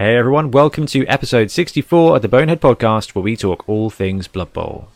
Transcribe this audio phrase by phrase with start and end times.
[0.00, 4.28] Hey everyone, welcome to episode 64 of the Bonehead Podcast, where we talk all things
[4.28, 4.86] Blood Bowl.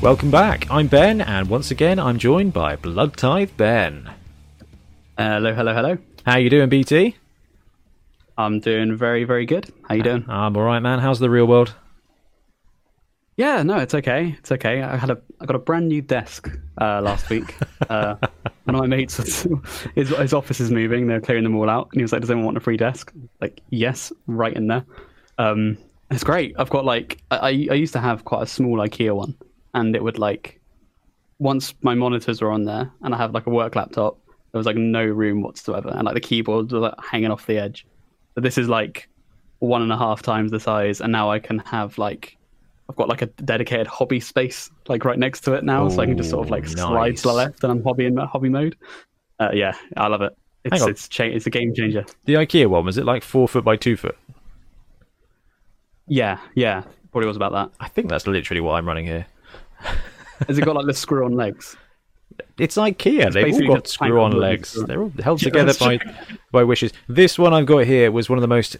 [0.00, 0.66] Welcome back.
[0.70, 4.05] I'm Ben, and once again, I'm joined by Blood Tithe Ben.
[5.18, 5.96] Hello, hello, hello.
[6.26, 7.16] How you doing, BT?
[8.36, 9.72] I'm doing very, very good.
[9.88, 10.26] How you doing?
[10.28, 10.98] I'm all right, man.
[10.98, 11.74] How's the real world?
[13.38, 14.36] Yeah, no, it's okay.
[14.38, 14.82] It's okay.
[14.82, 17.54] I had a, I got a brand new desk uh, last week.
[17.88, 18.16] uh,
[18.64, 19.16] one of my mates,
[19.94, 21.06] his, his office is moving.
[21.06, 23.10] They're clearing them all out, and he was like, "Does anyone want a free desk?"
[23.40, 24.84] Like, yes, right in there.
[25.38, 25.78] Um,
[26.10, 26.54] it's great.
[26.58, 29.34] I've got like, I, I used to have quite a small IKEA one,
[29.72, 30.60] and it would like,
[31.38, 34.18] once my monitors were on there, and I have like a work laptop,
[34.56, 37.58] there was like no room whatsoever, and like the keyboard was like hanging off the
[37.58, 37.86] edge.
[38.34, 39.06] But this is like
[39.58, 42.38] one and a half times the size, and now I can have like
[42.88, 46.06] I've got like a dedicated hobby space like right next to it now, so I
[46.06, 48.48] can just sort of like Ooh, slide to the left, and I'm hobby in hobby
[48.48, 48.76] mode.
[49.38, 50.34] Uh, yeah, I love it.
[50.64, 52.06] It's it's cha- it's a game changer.
[52.24, 54.16] The IKEA one was it like four foot by two foot?
[56.08, 57.72] Yeah, yeah, probably was about that.
[57.78, 59.26] I think that's literally what I'm running here.
[60.48, 61.76] Has it got like the screw-on legs?
[62.58, 63.32] It's IKEA.
[63.32, 64.72] They've all got screw-on legs.
[64.86, 65.98] They're all held together by
[66.52, 66.92] by wishes.
[67.08, 68.76] This one I've got here was one of the most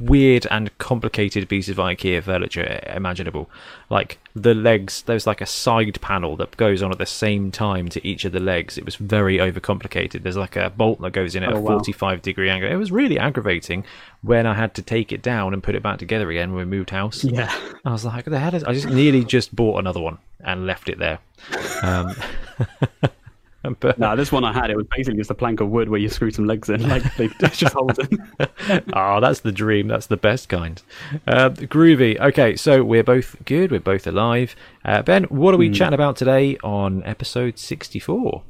[0.00, 3.48] weird and complicated pieces of IKEA furniture imaginable.
[3.90, 7.88] Like the legs, there's like a side panel that goes on at the same time
[7.90, 8.76] to each of the legs.
[8.78, 10.22] It was very overcomplicated.
[10.22, 11.72] There's like a bolt that goes in at Oh, a wow.
[11.78, 12.70] 45 degree angle.
[12.70, 13.84] It was really aggravating
[14.22, 16.76] when I had to take it down and put it back together again when we
[16.76, 17.22] moved house.
[17.24, 17.54] Yeah,
[17.84, 18.64] I was like, the hell is?
[18.64, 21.18] I just nearly just bought another one and left it there.
[21.82, 22.14] Um,
[23.80, 26.00] but no, this one I had it was basically just a plank of wood where
[26.00, 28.84] you screw some legs in, like they it's just hold it.
[28.92, 29.88] oh, that's the dream.
[29.88, 30.80] That's the best kind.
[31.26, 32.18] Uh, groovy.
[32.20, 33.70] Okay, so we're both good.
[33.70, 34.54] We're both alive.
[34.84, 38.42] Uh, ben, what are we chatting about today on episode sixty-four?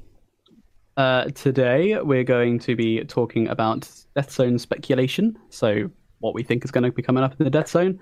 [0.97, 5.39] Uh, today we're going to be talking about Death Zone speculation.
[5.51, 5.91] So
[6.21, 8.01] what we think is going to be coming up in the Death Zone.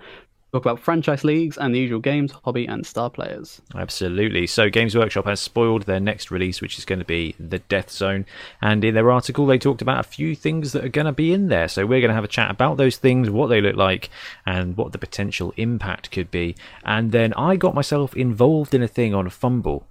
[0.55, 3.61] Talk about franchise leagues and the usual games, hobby, and star players.
[3.75, 4.47] Absolutely.
[4.47, 7.91] So, Games Workshop has spoiled their next release, which is going to be The Death
[7.91, 8.25] Zone.
[8.63, 11.33] And in their article, they talked about a few things that are going to be
[11.33, 11.67] in there.
[11.67, 14.11] So, we're going to have a chat about those things, what they look like,
[14.47, 16.55] and what the potential impact could be.
[16.85, 19.83] And then I got myself involved in a thing on FUMBBL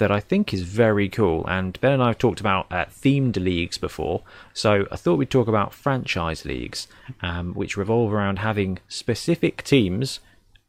[0.00, 1.46] that I think is very cool.
[1.46, 4.22] And Ben and I have talked about uh, themed leagues before,
[4.52, 6.88] so I thought we'd talk about franchise leagues,
[7.22, 10.18] um, which revolve around having specific teams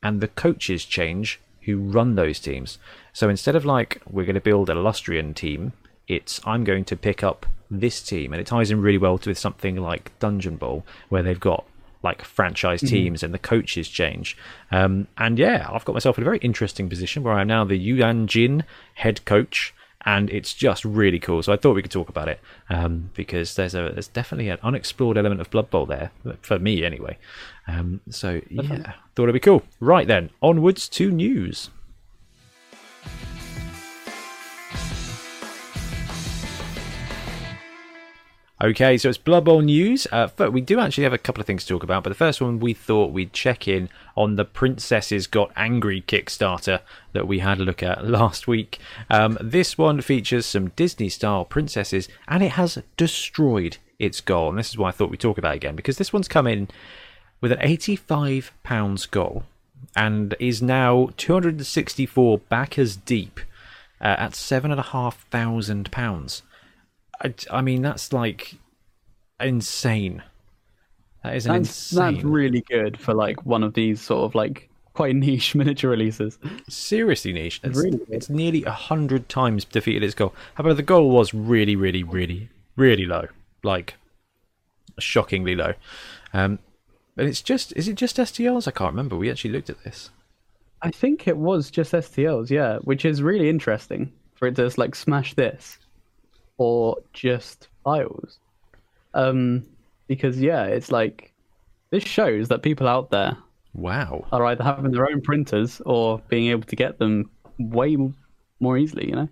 [0.03, 2.77] and the coaches change who run those teams.
[3.13, 5.73] So instead of like we're going to build a Lustrian team,
[6.07, 9.37] it's I'm going to pick up this team, and it ties in really well with
[9.37, 11.65] something like Dungeon Bowl, where they've got
[12.03, 14.37] like franchise teams and the coaches change.
[14.71, 17.77] Um, and yeah, I've got myself in a very interesting position where I'm now the
[17.77, 18.63] Yuan Jin
[18.95, 19.73] head coach.
[20.03, 22.39] And it's just really cool, so I thought we could talk about it
[22.71, 26.09] um, because there's a there's definitely an unexplored element of Blood Bowl there
[26.41, 27.19] for me anyway.
[27.67, 29.61] Um, so yeah, thought it'd be cool.
[29.79, 31.69] Right then, onwards to news.
[38.63, 40.05] Okay, so it's Blood Bowl news.
[40.11, 42.03] Uh, but we do actually have a couple of things to talk about.
[42.03, 46.81] But the first one, we thought we'd check in on the Princesses Got Angry Kickstarter
[47.13, 48.77] that we had a look at last week.
[49.09, 54.49] Um, this one features some Disney style princesses, and it has destroyed its goal.
[54.49, 56.45] And this is why I thought we'd talk about it again, because this one's come
[56.45, 56.67] in
[57.41, 59.45] with an £85 goal
[59.95, 63.39] and is now 264 backers deep
[63.99, 66.41] uh, at £7,500.
[67.21, 68.55] I, I mean, that's like
[69.39, 70.23] insane.
[71.23, 72.13] That is an That's insane.
[72.15, 76.39] that's really good for like one of these sort of like quite niche miniature releases.
[76.67, 77.59] seriously niche.
[77.63, 78.07] It's, really good.
[78.09, 80.33] it's nearly a hundred times defeated its goal.
[80.55, 83.27] However, the goal was really, really, really, really low.
[83.63, 83.95] Like
[84.99, 85.73] shockingly low.
[86.33, 86.59] Um,
[87.15, 88.67] but it's just is it just STLs?
[88.67, 89.15] I can't remember.
[89.15, 90.09] We actually looked at this.
[90.81, 94.79] I think it was just STLs, yeah, which is really interesting for it to just
[94.79, 95.77] like smash this
[96.57, 98.39] or just files.
[99.13, 99.65] Um,
[100.07, 101.33] because yeah, it's like
[101.89, 103.37] this shows that people out there
[103.73, 104.25] Wow.
[104.31, 107.97] are either having their own printers or being able to get them way
[108.59, 109.07] more easily.
[109.09, 109.29] You know.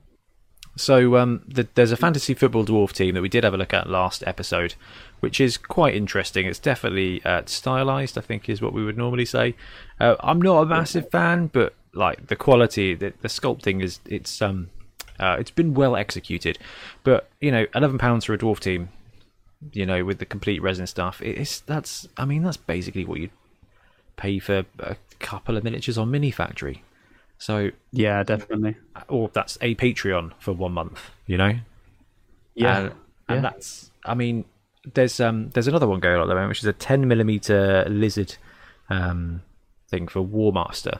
[0.78, 3.74] So um, the, there's a fantasy football dwarf team that we did have a look
[3.74, 4.76] at last episode,
[5.20, 6.46] which is quite interesting.
[6.46, 9.56] It's definitely uh, stylized, I think, is what we would normally say.
[10.00, 14.42] Uh, I'm not a massive fan, but like the quality, the, the sculpting is it's
[14.42, 14.70] um
[15.20, 16.58] uh, it's been well executed.
[17.04, 18.90] But you know, eleven pounds for a dwarf team
[19.74, 21.22] you know, with the complete resin stuff.
[21.22, 23.30] It's that's I mean that's basically what you
[24.16, 26.84] pay for a couple of miniatures on Mini Factory.
[27.38, 28.76] So Yeah, definitely.
[29.08, 31.54] or that's a Patreon for one month, you know.
[32.56, 32.92] Yeah, and,
[33.28, 33.42] and yeah.
[33.42, 34.46] that's I mean,
[34.94, 37.86] there's um there's another one going on at the moment, which is a 10 millimeter
[37.90, 38.36] lizard
[38.90, 39.42] um
[39.90, 41.00] thing for Warmaster,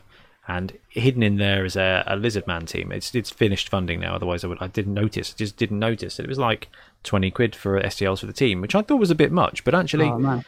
[0.50, 2.92] and hidden in there is a, a lizard man team.
[2.92, 4.16] It's it's finished funding now.
[4.16, 5.34] Otherwise, I would I didn't notice.
[5.34, 6.20] I just didn't notice.
[6.20, 6.68] It was like
[7.04, 9.74] 20 quid for STLs for the team, which I thought was a bit much, but
[9.76, 10.44] actually, Oh, man.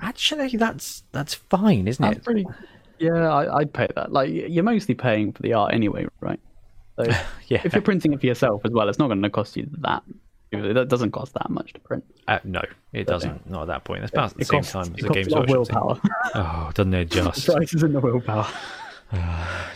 [0.00, 2.24] actually that's that's fine, isn't That's it?
[2.24, 2.46] pretty.
[2.98, 4.12] Yeah, I, I'd pay that.
[4.12, 6.40] Like, you're mostly paying for the art anyway, right?
[6.96, 7.04] So
[7.48, 7.62] Yeah.
[7.64, 10.02] if you're printing it for yourself as well, it's not going to cost you that.
[10.52, 12.04] It doesn't cost that much to print.
[12.26, 12.60] Uh, no,
[12.92, 13.48] it doesn't.
[13.48, 14.00] Not at that point.
[14.00, 15.50] That's about the It same costs, time as it the costs Games a lot of
[15.56, 16.00] Workshop willpower.
[16.34, 17.46] Oh, doesn't it just?
[17.46, 18.48] Price is in the willpower.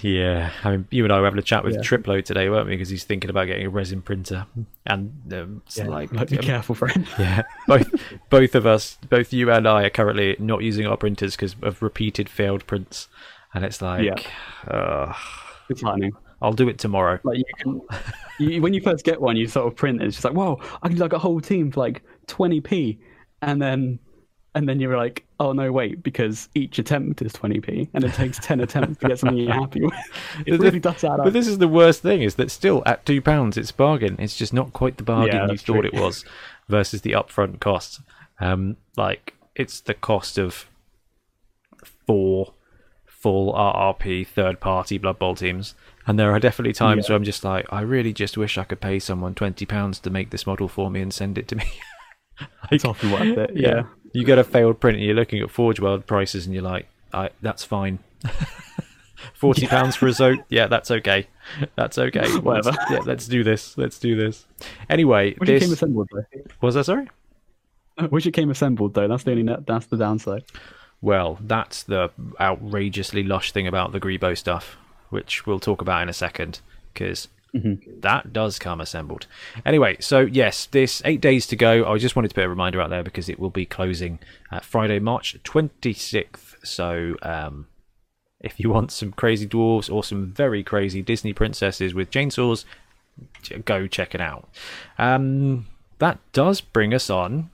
[0.02, 1.80] Yeah, I mean, you and I were having a chat with Yeah.
[1.80, 2.74] Triplo today, weren't we?
[2.74, 4.46] Because he's thinking about getting a resin printer,
[4.84, 7.06] and um, it's like, like, be um, careful, friend.
[7.18, 7.88] yeah, both
[8.28, 11.80] both of us, both you and I, are currently not using our printers because of
[11.80, 13.08] repeated failed prints,
[13.54, 14.70] and it's like, Yeah.
[14.70, 15.14] uh,
[15.70, 16.12] It's lightning.
[16.42, 17.18] I'll do it tomorrow.
[17.24, 17.80] Like you can,
[18.38, 20.06] you, when you first get one, you sort of print it.
[20.06, 22.98] It's just like, whoa, I can do like a whole team for like 20p,
[23.40, 23.98] and then,
[24.54, 28.38] and then you're like, oh no, wait, because each attempt is 20p, and it takes
[28.38, 29.94] 10 attempts to get something you're happy with.
[30.46, 31.24] It really does add up.
[31.24, 34.16] But this is the worst thing: is that still at two pounds, it's a bargain.
[34.18, 35.90] It's just not quite the bargain Yeah, you thought true.
[35.92, 36.24] it was,
[36.68, 38.00] versus the upfront cost.
[38.40, 40.66] Um, like it's the cost of
[42.06, 42.54] four
[43.06, 45.74] full RRP third party Blood Bowl teams,
[46.06, 47.12] and there are definitely times Yeah.
[47.12, 50.10] where I'm just like, I really just wish I could pay someone twenty pounds to
[50.10, 51.64] make this model for me and send it to me.
[52.70, 53.50] it's often worth it.
[53.54, 53.84] Yeah.
[54.14, 56.86] You get a failed print and you're looking at Forge World prices and you're like,
[57.12, 57.98] I, that's fine.
[59.34, 61.26] Forty pounds for a Zoat, yeah, that's okay.
[61.76, 62.28] That's okay.
[62.40, 62.70] Whatever.
[62.70, 63.76] Let's- yeah, let's do this.
[63.78, 64.46] Let's do this.
[64.90, 66.24] Anyway, Wish it came this assembled though.
[66.60, 67.08] was that sorry.
[68.10, 69.08] Wish it came assembled though.
[69.08, 70.44] That's the only that's the downside.
[71.00, 74.76] Well, that's the outrageously lush thing about the Greebo stuff,
[75.10, 76.60] which we'll talk about in a second,
[76.92, 79.26] because that does come assembled.
[79.64, 81.90] Anyway, so yes, this eight days to go.
[81.90, 84.18] I just wanted to put a reminder out there because it will be closing
[84.50, 86.56] uh, Friday, March 26th.
[86.64, 87.68] So, um,
[88.40, 92.64] if you want some crazy dwarves or some very crazy Disney princesses with chainsaws,
[93.64, 94.48] go check it out.
[94.98, 95.66] Um,
[95.98, 97.50] that does bring us on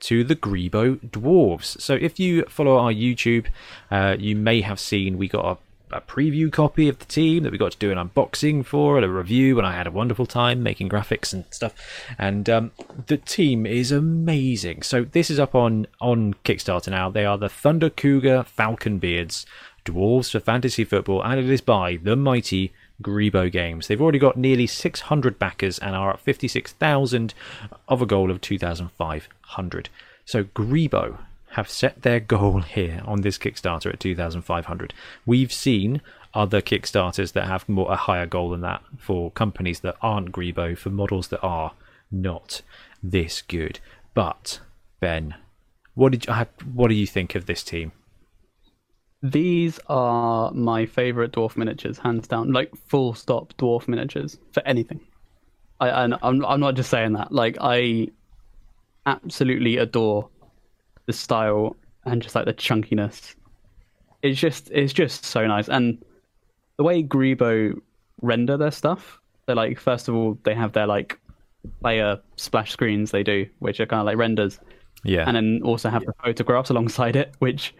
[0.00, 1.80] to the Greebo Dwarves.
[1.80, 3.46] So if you follow our YouTube,
[3.90, 5.58] uh, you may have seen we got a,
[5.90, 9.04] a preview copy of the team that we got to do an unboxing for and
[9.04, 11.74] a review, and I had a wonderful time making graphics and stuff.
[12.18, 12.72] And um,
[13.06, 14.82] the team is amazing.
[14.82, 17.10] So this is up on on Kickstarter now.
[17.10, 19.46] They are the Thunder Cougar Falcon Beards
[19.84, 22.72] Dwarves for Fantasy Football, and it is by the mighty
[23.02, 23.86] Greebo Games.
[23.86, 27.34] They've already got nearly 600 backers and are at 56,000
[27.88, 29.88] of a goal of 2,500.
[30.24, 31.18] So Greebo
[31.56, 34.92] have set their goal here on this Kickstarter at 2,500.
[35.24, 36.02] We've seen
[36.34, 40.76] other Kickstarters that have more a higher goal than that for companies that aren't Greebo
[40.76, 41.72] for models that are
[42.10, 42.60] not
[43.02, 43.80] this good.
[44.12, 44.60] But
[45.00, 45.34] Ben,
[45.94, 46.34] what did you,
[46.74, 47.92] what do you think of this team?
[49.22, 52.52] These are my favorite dwarf miniatures, hands down.
[52.52, 55.00] Like full stop dwarf miniatures for anything.
[55.80, 57.32] I and I'm I'm not just saying that.
[57.32, 58.08] Like I
[59.06, 60.28] absolutely adore
[61.06, 63.34] the style and just like the chunkiness.
[64.22, 65.68] It's just it's just so nice.
[65.68, 66.02] And
[66.76, 67.80] the way Greebo
[68.22, 71.18] render their stuff, they're like first of all they have their like
[71.80, 74.58] player splash screens they do, which are kind of like renders,
[75.04, 77.74] Yeah, and then also have the photographs alongside it, which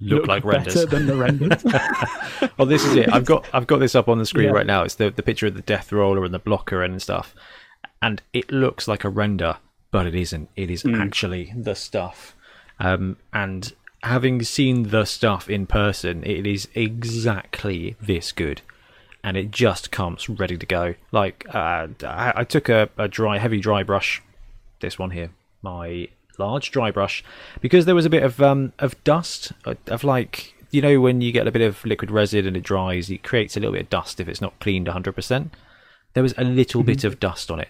[0.00, 0.86] Look like better renders.
[0.86, 1.64] than the renders.
[2.58, 3.12] well, this is it.
[3.12, 4.52] I've got I've got this up on the screen Yeah.
[4.52, 4.82] right now.
[4.82, 7.34] It's the the picture of the death roller and the blocker and stuff,
[8.00, 9.58] and it looks like a render,
[9.92, 10.48] but it isn't.
[10.56, 11.00] It is mm.
[11.00, 12.34] actually the stuff.
[12.82, 13.72] Um, and
[14.02, 18.60] having seen the stuff in person, it is exactly this good,
[19.22, 20.94] and it just comes ready to go.
[21.12, 24.20] Like uh, I, I took a, a dry, heavy dry brush,
[24.80, 25.30] this one here,
[25.62, 26.08] my
[26.38, 27.22] large dry brush,
[27.60, 31.20] because there was a bit of um of dust uh, of like you know when
[31.20, 33.82] you get a bit of liquid resin and it dries, it creates a little bit
[33.82, 35.50] of dust if it's not cleaned 100%.
[36.14, 37.68] There was a little bit of dust on it.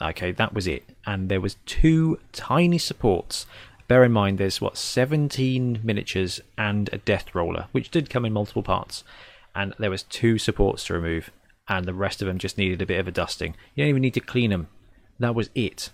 [0.00, 0.84] Okay, that was it.
[1.06, 3.46] And there was two tiny supports.
[3.88, 8.32] Bear in mind there's what 17 miniatures and a death roller, which did come in
[8.32, 9.02] multiple parts.
[9.54, 11.30] And there was two supports to remove
[11.68, 13.54] and the rest of them just needed a bit of a dusting.
[13.74, 14.68] You don't even need to clean them.
[15.18, 15.90] That was it.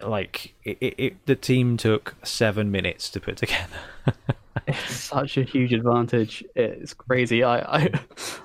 [0.00, 3.76] Like it, it, it the team took 7 minutes to put together.
[4.66, 6.44] it's such a huge advantage.
[6.54, 7.42] It's crazy.
[7.44, 7.90] I, I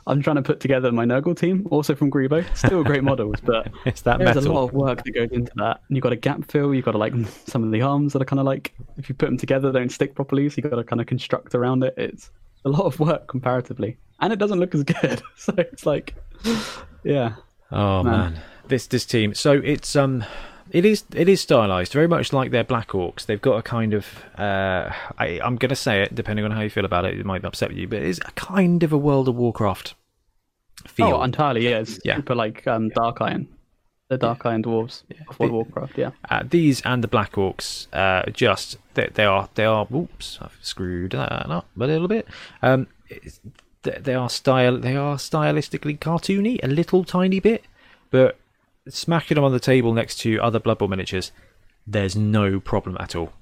[0.07, 2.43] I'm trying to put together my Nurgle team, also from Greebo.
[2.55, 4.51] Still great models, but It's that there's metal.
[4.51, 5.81] a lot of work that goes into that.
[5.87, 6.73] And you've got a gap fill.
[6.73, 7.13] You've got to like
[7.47, 9.79] some of the arms that are kind of like if you put them together, they
[9.79, 10.49] don't stick properly.
[10.49, 11.93] So you've got to kind of construct around it.
[11.97, 12.31] It's
[12.65, 15.21] a lot of work comparatively, and it doesn't look as good.
[15.37, 16.15] So it's like,
[17.03, 17.33] yeah,
[17.71, 18.33] Oh man.
[18.33, 18.41] Man.
[18.67, 19.33] this this team.
[19.33, 20.23] So it's um,
[20.77, 23.25] it is it is stylized very much like their Black Orcs.
[23.25, 24.05] They've got a kind of
[24.37, 27.17] uh, I, I'm gonna say it depending on how you feel about it.
[27.19, 29.93] It might upset you, but it's a kind of a World of Warcraft
[30.87, 31.07] feel.
[31.07, 31.63] oh, entirely.
[31.69, 32.17] Yeah, it's Yeah.
[32.17, 33.47] super like um, Dark Iron,
[34.09, 35.97] the Dark Iron dwarves of World of Warcraft.
[35.97, 39.87] Yeah, Uh, these and the Black Orcs, uh, just they, they are they are.
[39.93, 42.27] Oops, I've screwed that up a little bit.
[42.61, 42.87] Um,
[43.83, 47.63] they, they are style they are stylistically cartoony a little tiny bit,
[48.11, 48.37] but
[48.89, 51.31] smacking them on the table next to other Blood Bowl miniatures,
[51.87, 53.33] there's no problem at all,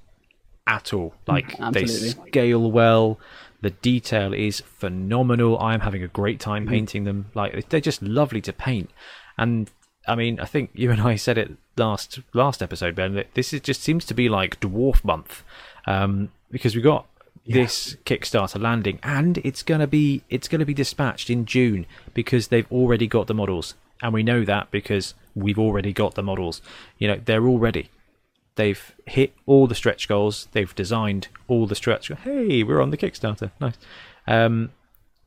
[0.66, 1.14] at all.
[1.26, 3.18] Like they scale well.
[3.60, 5.58] The detail is phenomenal.
[5.58, 7.30] I'm having a great time painting them.
[7.34, 8.90] Like they're just lovely to paint.
[9.38, 9.70] And
[10.06, 13.14] I mean, I think you and I said it last last episode, Ben.
[13.14, 15.42] That this is just seems to be like dwarf month
[15.86, 17.06] um, because we got
[17.46, 22.70] this Kickstarter landing, and it's gonna be it's gonna be dispatched in June because they've
[22.70, 26.62] already got the models, and we know that because we've already got the models.
[26.98, 27.90] You know, they're all ready.
[28.56, 30.48] They've hit all the stretch goals.
[30.52, 32.08] They've designed all the stretch.
[32.08, 33.50] Hey, we're on the Kickstarter.
[33.60, 33.76] Nice.
[34.26, 34.70] Um,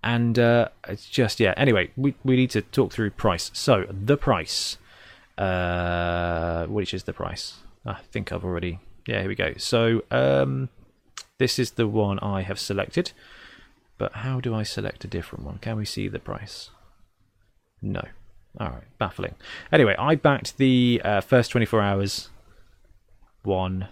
[0.03, 1.53] and uh, it's just yeah.
[1.57, 3.51] Anyway, we we need to talk through price.
[3.53, 4.77] So the price,
[5.37, 7.55] uh, which is the price?
[7.85, 8.79] I think I've already.
[9.05, 9.53] Yeah, here we go.
[9.57, 10.69] So um,
[11.37, 13.11] this is the one I have selected.
[13.97, 15.57] But how do I select a different one?
[15.57, 16.69] Can we see the price?
[17.81, 18.03] No.
[18.59, 19.35] All right, baffling.
[19.71, 22.29] Anyway, I backed the uh, first 24 hours.
[23.43, 23.87] One,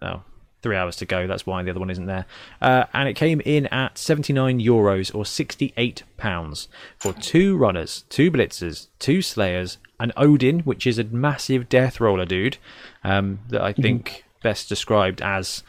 [0.00, 0.22] oh,
[0.62, 1.26] three hours to go.
[1.26, 2.24] That's why the other one isn't there.
[2.60, 6.68] Uh, and it came in at 79 euros or 68 pounds
[6.98, 12.26] for two runners, two blitzers, two slayers, an Odin, which is a massive death roller
[12.26, 12.56] dude
[13.04, 15.62] um, that I think best described as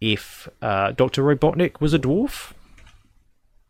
[0.00, 1.22] if uh, Dr.
[1.22, 2.52] Robotnik was a dwarf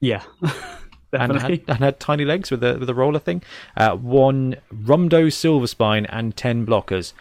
[0.04, 0.22] yeah,
[1.14, 3.42] and had, and had tiny legs with the with the roller thing.
[3.76, 7.12] Uh, one Rumdo Silver Spine and ten blockers,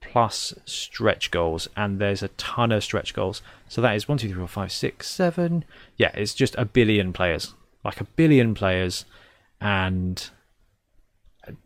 [0.00, 3.42] plus stretch goals, and there's a ton of stretch goals.
[3.68, 5.64] So that is one, two, three, four, five, six, seven.
[5.96, 9.04] Yeah, it's just a billion players, like a billion players,
[9.60, 10.30] and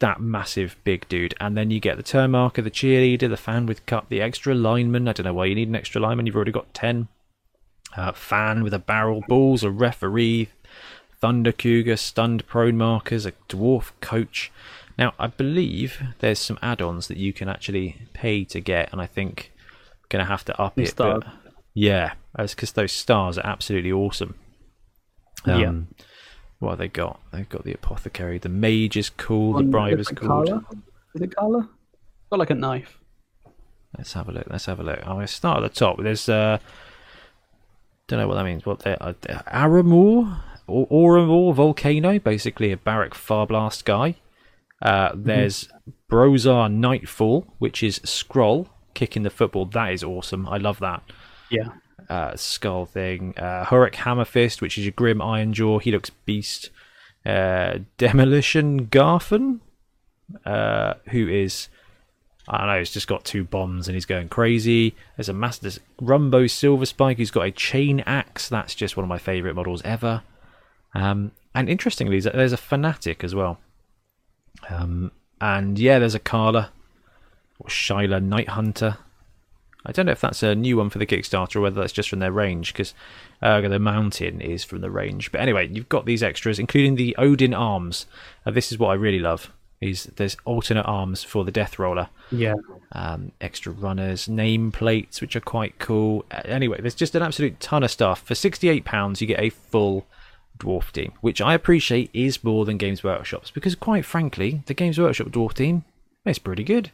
[0.01, 1.35] that massive big dude.
[1.41, 4.55] And then you get the turn marker, the cheerleader, the fan with cup, the extra
[4.55, 5.09] lineman.
[5.09, 6.27] I don't know why you need an extra lineman.
[6.27, 7.09] You've already got ten.
[7.97, 10.51] Uh, fan with a barrel, balls, a referee,
[11.21, 14.53] Thunder Cougar, stunned prone markers, a dwarf coach.
[14.99, 19.07] Now, I believe there's some add-ons that you can actually pay to get, and I
[19.07, 20.95] think I'm gonna have to up it.
[20.97, 21.25] But
[21.75, 24.35] yeah, that's because those stars are absolutely awesome.
[25.47, 25.69] Yeah.
[25.69, 25.89] Um,
[26.59, 27.21] What have they got?
[27.33, 28.39] They've got the apothecary.
[28.39, 29.53] The mage is cool.
[29.55, 30.43] The bribe is cool.
[31.15, 31.69] Is it Carla?
[32.31, 32.99] Got like a knife.
[33.97, 34.47] Let's have a look.
[34.51, 34.99] Let's have a look.
[35.03, 35.99] I'm going to start at the top.
[36.03, 36.59] There's uh,
[38.09, 38.67] don't know what that means.
[38.67, 44.17] What they uh, Aramor or Oramor volcano, basically a Barik Farblast guy.
[44.81, 45.69] Uh, there's
[46.11, 49.65] Brozar Nightfall, which is Scroll kicking the football.
[49.65, 50.49] That is awesome.
[50.49, 51.03] I love that
[51.51, 51.69] Yeah.
[52.09, 53.35] uh, skull thing.
[53.37, 55.83] Uh, Hurrick Hammerfist, which is your Grim Ironjaw.
[55.83, 56.71] He looks beast.
[57.27, 59.61] Uh, Demolition Garfen,
[60.47, 61.69] uh, who is
[62.51, 62.79] I don't know.
[62.79, 64.95] He's just got two bombs and he's going crazy.
[65.17, 68.49] There's a master there's Rumbo Silver Spike who's got a chain axe.
[68.49, 70.23] That's just one of my favourite models ever.
[70.95, 73.59] Um, and interestingly, there's a- fanatic as well.
[74.69, 76.71] Um, and yeah, there's a Carla
[77.59, 78.99] or Shyla Night Hunter.
[79.87, 82.11] I don't know if that's a new one for the Kickstarter or whether that's just
[82.11, 82.93] from their range because
[83.41, 85.31] uh, the mountain is from the range.
[85.33, 88.07] But anyway, you've got these extras, including the Odin arms.
[88.45, 89.53] Uh, this is what I really love.
[89.81, 92.55] Is there's alternate arms for the Death Roller, Yeah.
[92.91, 96.25] um, extra runners, name plates which are quite cool.
[96.33, 98.21] Uh, anyway, there's just an absolute ton of stuff.
[98.23, 100.05] For sixty-eight pounds, you get a full
[100.59, 104.99] dwarf team, which I appreciate is more than Games Workshop's because, quite frankly, the Games
[104.99, 105.85] Workshop dwarf team
[106.25, 106.91] is pretty good.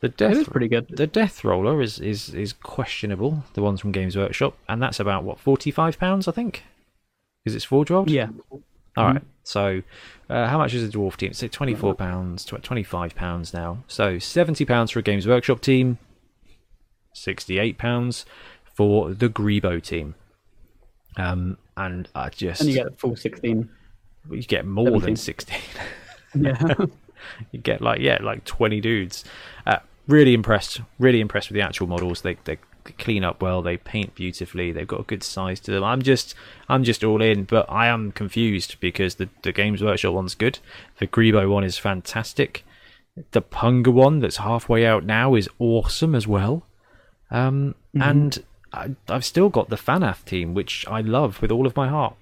[0.00, 0.88] The Death It is pretty good.
[0.88, 3.44] the Death Roller is, is, is questionable.
[3.54, 6.64] The ones from Games Workshop, and that's about what forty five pounds, I think.
[7.46, 8.10] Is it four dropped?
[8.10, 8.28] Yeah.
[8.96, 9.22] All right.
[9.42, 9.82] So,
[10.30, 11.32] uh, how much is a dwarf team?
[11.32, 13.84] So twenty four pounds, twenty five pounds now.
[13.88, 15.98] So seventy pounds for a Games Workshop team.
[17.14, 18.26] Sixty eight pounds
[18.74, 20.14] for the Greebo team.
[21.16, 23.68] Um, and I just And you get full 16.
[24.30, 25.60] you get more than sixteen.
[26.36, 26.74] Yeah.
[27.52, 29.24] you get like yeah like 20 dudes
[29.66, 29.78] uh,
[30.08, 32.58] really impressed really impressed with the actual models they, they
[32.98, 35.82] clean up well, they paint beautifully, they've got a good size to them.
[35.82, 36.34] I'm just
[36.68, 40.58] I'm just all in, but I am confused because the the Games Workshop one's good,
[40.98, 42.62] the Greebo one is fantastic,
[43.30, 46.66] the Punga one that's halfway out now is awesome as well,
[47.30, 48.02] um, Mm-hmm.
[48.02, 48.44] and
[48.74, 52.14] I, I've still got the Fanath team, which I love with all of my heart.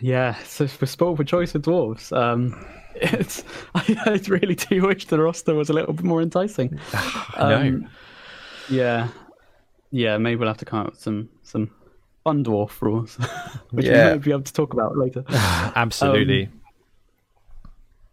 [0.00, 2.14] Yeah, so we're spoiled for choice with dwarves.
[2.16, 3.42] Um, it's
[3.74, 6.78] I, I really do wish the roster was a little bit more enticing.
[7.36, 7.88] Um,
[8.68, 9.08] Yeah,
[9.92, 10.18] yeah.
[10.18, 11.70] Maybe we'll have to come up with some some
[12.24, 13.14] fun dwarf rules,
[13.70, 14.08] which Yeah.
[14.08, 15.24] we might be able to talk about later.
[15.30, 16.50] Absolutely.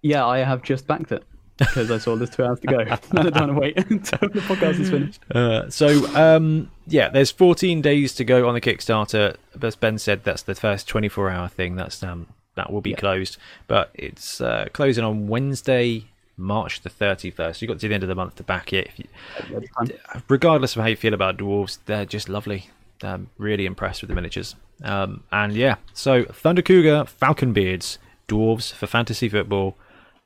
[0.01, 1.23] yeah, I have just backed it
[1.57, 2.79] because I saw there's two hours to go.
[2.81, 5.19] I don't want to wait until the podcast is finished.
[5.33, 9.35] Uh, so um, yeah, there's 14 days to go on the Kickstarter.
[9.61, 11.75] As Ben said, that's the first 24 hour thing.
[11.75, 12.97] That's um, that will be Yeah.
[12.97, 16.05] closed, but it's uh, closing on Wednesday,
[16.37, 17.61] March the 31st.
[17.61, 18.87] You've got to the end of the month to back it.
[18.87, 19.97] If you,
[20.29, 22.69] regardless of how you feel about dwarves, they're just lovely.
[23.03, 24.55] I'm really impressed with the miniatures.
[24.83, 27.97] Um, and yeah, so Thunder Cougar, Falcon Beards,
[28.27, 29.75] dwarves for fantasy football,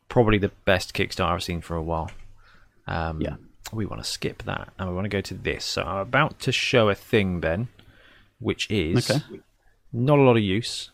[0.10, 2.12] probably the best Kickstarter I've seen for a while.
[2.88, 3.36] Um, Yeah.
[3.72, 5.64] We want to skip that and we want to go to this.
[5.64, 7.68] So I'm about to show a thing, Ben,
[8.40, 9.24] which is Okay.
[9.94, 10.90] not a lot of use,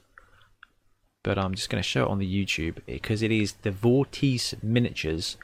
[1.24, 4.62] but I'm just going to show it on the YouTube because it is the Vortice
[4.62, 5.38] Miniatures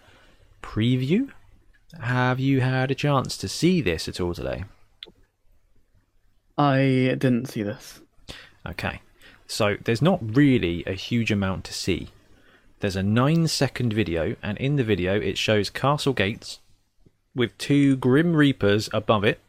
[0.61, 1.29] preview.
[2.01, 4.65] Have you had a chance to see this at all today?
[6.57, 8.01] I didn't see this.
[8.67, 9.01] Okay.
[9.47, 12.09] So there's not really a huge amount to see.
[12.81, 16.59] There's a nine second video, and in the video it shows Castle Gates
[17.35, 19.39] with two Grim Reapers above it.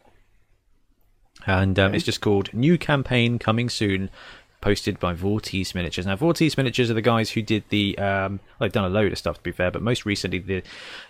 [1.47, 4.11] And um, it's just called New Campaign Coming Soon,
[4.61, 6.07] posted by Vortice Miniatures.
[6.07, 7.99] Now, Vortice Miniatures are the guys who did the.
[7.99, 10.63] Um, well, they've done a load of stuff to be fair, but most recently the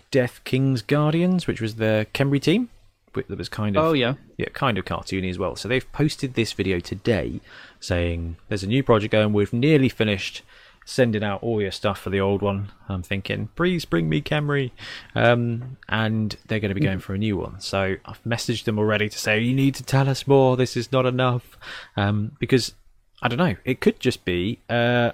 [0.09, 2.69] Death King's Guardians, which was the Khemri team.
[3.13, 5.55] That was kind of Oh yeah, yeah, kind of cartoony as well.
[5.55, 7.41] So they've posted this video today
[7.79, 9.33] saying there's a new project going.
[9.33, 10.41] We've nearly finished
[10.85, 12.71] sending out all your stuff for the old one.
[12.89, 14.71] I'm thinking, please bring me Khemri.
[15.15, 17.59] Um, and they're going to be going for a new one.
[17.59, 20.57] So I've messaged them already to say, you need to tell us more.
[20.57, 21.57] This is not enough.
[21.95, 22.73] Um, because
[23.21, 25.11] I don't know, it could just be uh,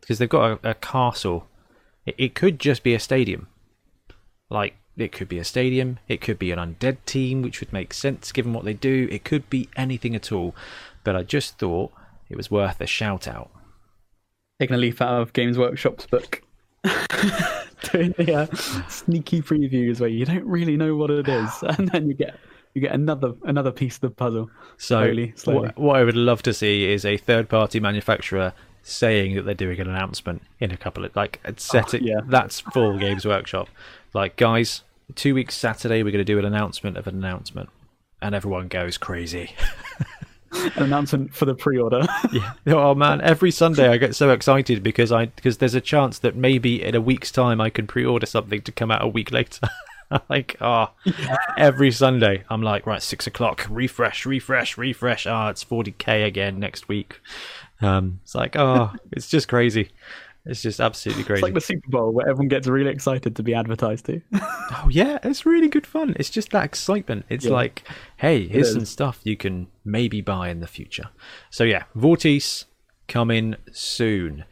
[0.00, 1.46] because they've got a, a castle.
[2.04, 3.48] It, it could just be a stadium.
[4.50, 7.92] Like, it could be a stadium, it could be an undead team, which would make
[7.92, 9.08] sense given what they do.
[9.10, 10.54] It could be anything at all.
[11.04, 11.92] But I just thought
[12.28, 13.50] it was worth a shout out.
[14.58, 16.42] Taking a leaf out of Games Workshop's book.
[17.92, 18.56] Doing the uh,
[18.88, 22.38] sneaky previews where you don't really know what it is, and then you get
[22.74, 24.50] you get another another piece of the puzzle.
[24.76, 25.60] So, Slowly, slowly.
[25.60, 29.54] What, what I would love to see is a third party manufacturer saying that they're
[29.54, 32.20] doing an announcement in a couple of like set it yeah.
[32.26, 33.68] that's full games workshop
[34.14, 34.84] like guys
[35.16, 37.68] two weeks saturday we're going to do an announcement of an announcement
[38.22, 39.56] and everyone goes crazy
[40.76, 42.06] An announcement for the pre-order.
[42.32, 42.52] Yeah.
[42.66, 46.36] Oh man, every Sunday I get so excited because I because there's a chance that
[46.36, 49.68] maybe in a week's time I can pre-order something to come out a week later.
[50.28, 50.90] like oh,
[51.56, 55.26] every Sunday I'm like right six o'clock refresh refresh refresh.
[55.26, 57.20] Ah, it's forty k again next week.
[57.80, 59.90] Um, it's like oh, it's just crazy.
[60.46, 61.38] It's just absolutely crazy.
[61.40, 64.20] It's like the Super Bowl where everyone gets really excited to be advertised to.
[64.68, 66.14] Oh yeah, it's really good fun.
[66.18, 67.24] It's just that excitement.
[67.28, 67.52] It's Yeah.
[67.52, 67.82] like,
[68.16, 71.08] hey, here's some stuff you can maybe buy in the future.
[71.50, 72.64] So yeah, Vortice
[73.06, 74.44] coming soon.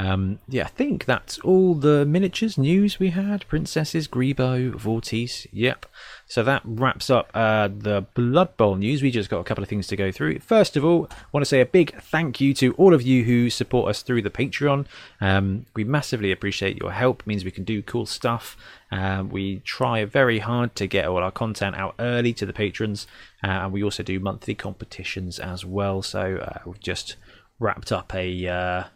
[0.00, 3.46] Um, yeah, I think that's all the miniatures news we had.
[3.48, 5.46] Princesses, Greebo, Vortice.
[5.52, 5.84] Yep.
[6.26, 9.02] So that wraps up uh, the Blood Bowl news.
[9.02, 10.38] We just got a couple of things to go through.
[10.38, 13.24] First of all, I want to say a big thank you to all of you
[13.24, 14.86] who support us through the Patreon.
[15.20, 17.20] Um, we massively appreciate your help.
[17.20, 18.56] It means we can do cool stuff.
[18.90, 23.06] Um, we try very hard to get all our content out early to the patrons,
[23.44, 26.00] uh, and we also do monthly competitions as well.
[26.00, 27.16] So uh, we've just
[27.58, 28.88] wrapped up a.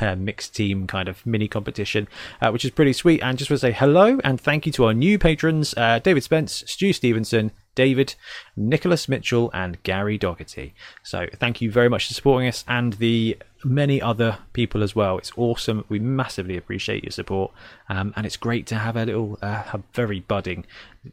[0.16, 2.08] Mixed team kind of mini competition,
[2.40, 3.22] uh, which is pretty sweet.
[3.22, 6.22] And just want to say hello and thank you to our new patrons uh, David
[6.22, 8.14] Spence, Stu Stevenson, David,
[8.56, 10.74] Nicholas Mitchell, and Gary Doherty.
[11.02, 15.18] So thank you very much for supporting us and the many other people as well.
[15.18, 15.84] It's awesome.
[15.88, 17.52] We massively appreciate your support.
[17.88, 20.64] Um, and it's great to have a little, uh, a very budding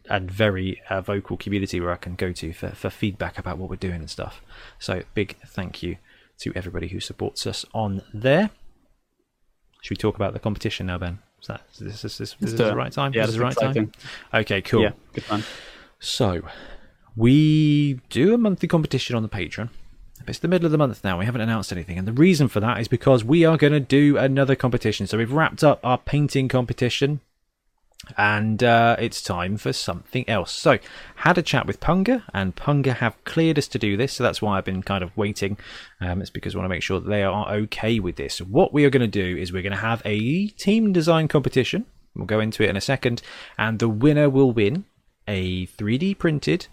[0.10, 3.70] and very uh, vocal community where I can go to for, for feedback about what
[3.70, 4.42] we're doing and stuff.
[4.80, 5.98] So big thank you
[6.40, 8.50] to everybody who supports us on there.
[9.84, 11.19] Should we talk about the competition now, Ben?
[11.41, 13.12] Is that is this, is this, is this the right time?
[13.13, 13.89] Yeah, is the right exciting.
[13.89, 14.41] time?
[14.41, 14.82] Okay, cool.
[14.82, 15.43] Yeah, good fun.
[16.00, 16.41] So,
[17.17, 19.69] we do a monthly competition on the Patreon.
[20.26, 21.19] It's the middle of the month now.
[21.19, 23.82] We haven't announced anything, and the reason for that is because we are going to
[23.82, 25.06] do another competition.
[25.06, 27.19] So we've wrapped up our painting competition.
[28.18, 30.52] And uh, it's time for something else.
[30.52, 30.78] So,
[31.16, 34.42] had a chat with Punga, and Punga have cleared us to do this, so that's
[34.42, 35.58] why I've been kind of waiting.
[36.02, 38.42] Um, it's because I want to make sure that they are okay with this.
[38.42, 41.86] What we are going to do is we're going to have a team design competition.
[42.13, 43.22] We'll go into it in a second,
[43.58, 44.86] and the winner will win
[45.28, 46.68] a 3D printed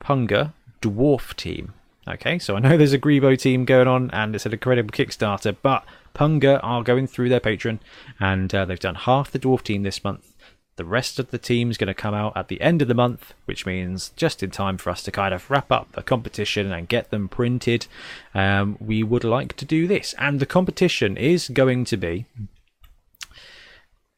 [0.00, 1.74] Punga dwarf team.
[2.06, 5.54] Okay, so I know there's a Greebo team going on, and it's an incredible Kickstarter,
[5.60, 7.80] but Punga are going through their Patreon,
[8.18, 10.34] and uh, they've done half the dwarf team this month.
[10.78, 12.94] The rest of the team is going to come out at the end of the
[12.94, 16.70] month, which means just in time for us to kind of wrap up the competition
[16.70, 17.88] and get them printed.
[18.32, 22.26] Um, we would like to do this, and the competition is going to be.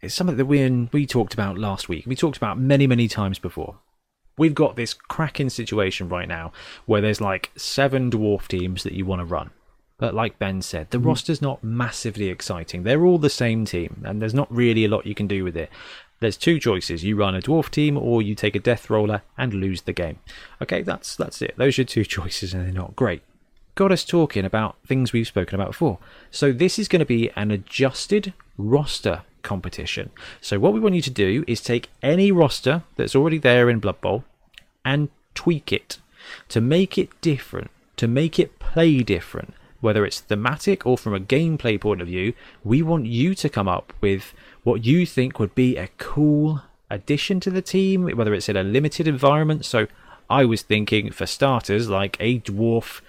[0.03, 2.05] It's something that we we talked about last week.
[2.07, 3.79] We talked about many many times before.
[4.37, 6.53] We've got this cracking situation right now
[6.85, 9.51] where there's like seven dwarf teams that you want to run.
[9.97, 11.07] But like Ben said, the mm.
[11.07, 12.83] roster's not massively exciting.
[12.83, 15.57] They're all the same team, and there's not really a lot you can do with
[15.57, 15.71] it.
[16.21, 19.55] There's two choices: you run a dwarf team, or you take a death roller and
[19.55, 20.19] lose the game.
[20.63, 21.55] Okay, that's that's it.
[21.57, 23.23] Those are two choices, and they're not great.
[23.75, 25.99] Got us talking about things we've spoken about before.
[26.31, 30.11] So this is going to be an adjusted roster competition.
[30.41, 33.79] So what we want you to do is take any roster that's already there in
[33.79, 34.25] Blood Bowl
[34.85, 35.99] and tweak it
[36.49, 39.55] to make it different, to make it play different.
[39.81, 43.69] Whether it's thematic or from a gameplay point of view, we want you to come
[43.69, 48.49] up with what you think would be a cool addition to the team, whether it's
[48.49, 49.65] in a limited environment.
[49.65, 49.87] So
[50.29, 53.01] I was thinking, for starters, like a dwarf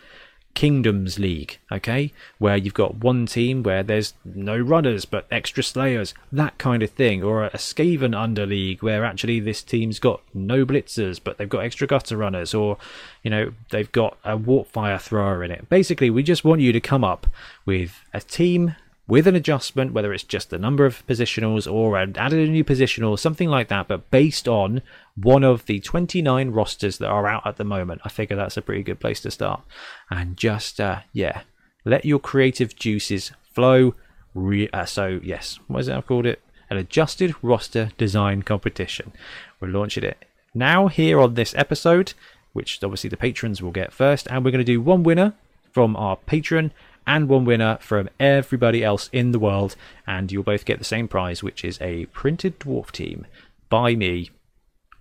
[0.54, 6.14] Kingdoms League, okay, where you've got one team where there's no runners but extra slayers,
[6.32, 10.66] that kind of thing, or a Skaven Under League where actually this team's got no
[10.66, 12.78] blitzers but they've got extra gutter runners, or
[13.24, 15.70] you know they've got a warp fire thrower in it.
[15.70, 17.28] Basically, we just want you to come up
[17.66, 18.76] with a team
[19.08, 23.10] with an adjustment, whether it's just the number of positionals or added a new positional,
[23.10, 24.82] or something like that, but based on
[25.16, 28.02] one of the 29 rosters that are out at the moment.
[28.04, 29.62] I figure that's a pretty good place to start.
[30.10, 31.42] And just, uh, yeah,
[31.86, 33.96] let your creative juices flow.
[34.34, 36.42] Re- uh, so, yes, what is it I've called it?
[36.70, 39.12] An adjusted roster design competition.
[39.60, 42.14] We're launching it now here on this episode,
[42.54, 44.28] which obviously the patrons will get first.
[44.30, 45.34] And we're going to do one winner
[45.72, 46.72] from our patron
[47.08, 49.76] and one winner from everybody else in the world,
[50.08, 53.26] and you'll both get the same prize, which is a printed dwarf team
[53.70, 54.30] by me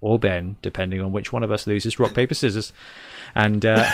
[0.01, 2.73] or Ben, depending on which one of us loses rock, paper, scissors,
[3.35, 3.89] and uh,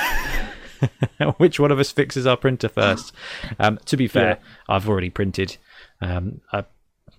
[1.37, 3.12] which one of us fixes our printer first.
[3.59, 4.75] Um, to be fair, yeah.
[4.75, 5.57] I've already printed
[6.01, 6.64] um, a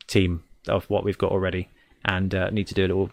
[0.08, 1.69] team of what we've got already,
[2.06, 3.12] and uh, need to do a little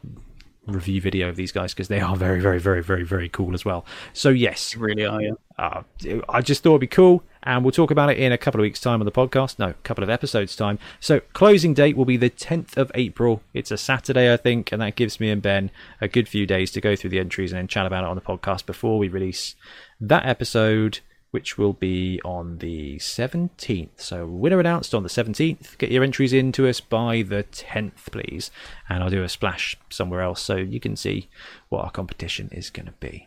[0.66, 3.64] review video of these guys because they are very, very, very, very, very cool as
[3.64, 3.84] well.
[4.12, 5.20] So yes, really are.
[5.20, 5.32] Yeah.
[5.58, 5.82] Uh,
[6.28, 8.62] I just thought it'd be cool, and we'll talk about it in a couple of
[8.62, 9.58] weeks' time on the podcast.
[9.58, 10.78] No, a couple of episodes' time.
[10.98, 13.42] So closing date will be the 10th of April.
[13.52, 16.70] It's a Saturday, I think, and that gives me and Ben a good few days
[16.72, 19.08] to go through the entries and then chat about it on the podcast before we
[19.08, 19.54] release
[20.00, 21.00] that episode
[21.34, 23.88] which will be on the 17th.
[23.96, 25.76] So, winner announced on the 17th.
[25.78, 28.52] Get your entries in to us by the 10th, please.
[28.88, 31.28] And I'll do a splash somewhere else so you can see
[31.70, 33.26] what our competition is going to be.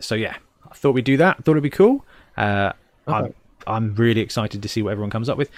[0.00, 1.36] So, yeah, I thought we'd do that.
[1.38, 2.06] I thought it'd be cool.
[2.38, 2.72] Uh,
[3.08, 3.16] okay.
[3.16, 3.34] I'm,
[3.66, 5.50] I'm really excited to see what everyone comes up with.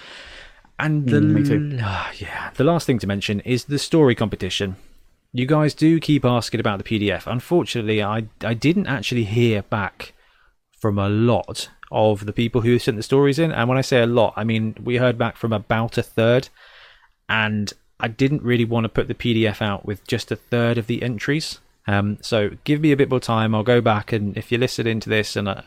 [0.79, 4.77] And the, mm, uh, yeah, the last thing to mention is the story competition.
[5.33, 7.27] You guys do keep asking about the PDF.
[7.27, 10.15] Unfortunately, I I didn't actually hear back
[10.79, 13.53] from a lot of the people who sent the stories in.
[13.53, 16.49] And when I say a lot, I mean we heard back from about a third.
[17.29, 20.87] And I didn't really want to put the PDF out with just a third of
[20.87, 21.61] the entries.
[21.87, 23.55] Um, so give me a bit more time.
[23.55, 25.63] I'll go back and if you listen into this and uh,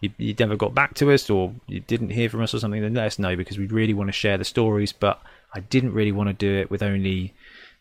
[0.00, 2.80] you, you never got back to us or you didn't hear from us or something,
[2.80, 4.92] then let us know because we really want to share the stories.
[4.92, 5.22] But
[5.54, 7.34] I didn't really want to do it with only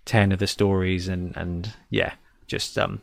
[0.05, 2.13] ten of the stories and and yeah,
[2.47, 3.01] just um,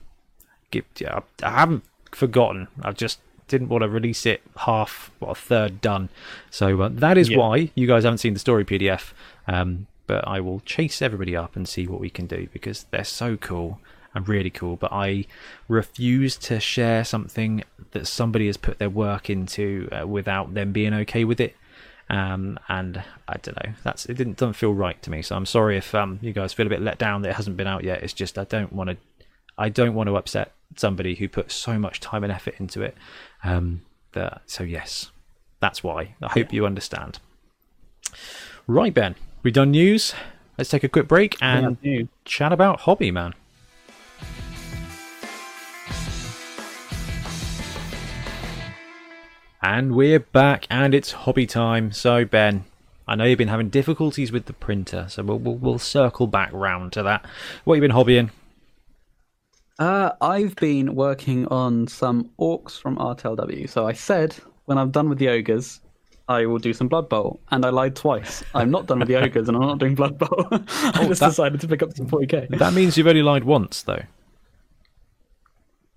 [0.70, 0.84] give.
[0.98, 2.68] Yeah, I haven't forgotten.
[2.82, 6.08] I've just didn't want to release it half, what, a third done.
[6.50, 7.38] So uh, that is yeah.
[7.38, 9.12] why you guys haven't seen the story PDF.
[9.46, 13.04] Um, but I will chase everybody up and see what we can do because they're
[13.04, 13.80] so cool
[14.16, 14.76] and really cool.
[14.76, 15.26] But I
[15.68, 20.94] refuse to share something that somebody has put their work into uh, without them being
[20.94, 21.54] okay with it.
[22.08, 23.72] Um, and I don't know.
[23.84, 24.14] That's it.
[24.14, 25.22] Didn't doesn't feel right to me.
[25.22, 27.56] So I'm sorry if um, you guys feel a bit let down that it hasn't
[27.56, 28.02] been out yet.
[28.02, 28.96] It's just I don't want to.
[29.58, 32.96] I don't want to upset somebody who put so much time and effort into it.
[33.44, 35.10] Um, the, so yes,
[35.60, 36.14] that's why.
[36.22, 37.18] I hope you understand.
[38.66, 40.14] Right, Ben, we done news.
[40.56, 43.34] Let's take a quick break and yeah, chat about hobby, man.
[49.66, 51.90] And we're back, and it's hobby time.
[51.90, 52.66] So, Ben,
[53.08, 56.50] I know you've been having difficulties with the printer, so we'll we'll, we'll circle back
[56.52, 57.26] round to that.
[57.64, 58.30] What have you been hobbying?
[59.80, 63.66] Uh, I've been working on some orcs from Artel W.
[63.66, 65.80] So I said when I'm done with the ogres,
[66.28, 68.44] I will do some Blood Bowl, and I lied twice.
[68.54, 70.46] I'm not done with the ogres, and I'm not doing Blood Bowl.
[70.52, 72.56] I just that- decided to pick up some 40k.
[72.56, 74.04] That means you've only lied once, though.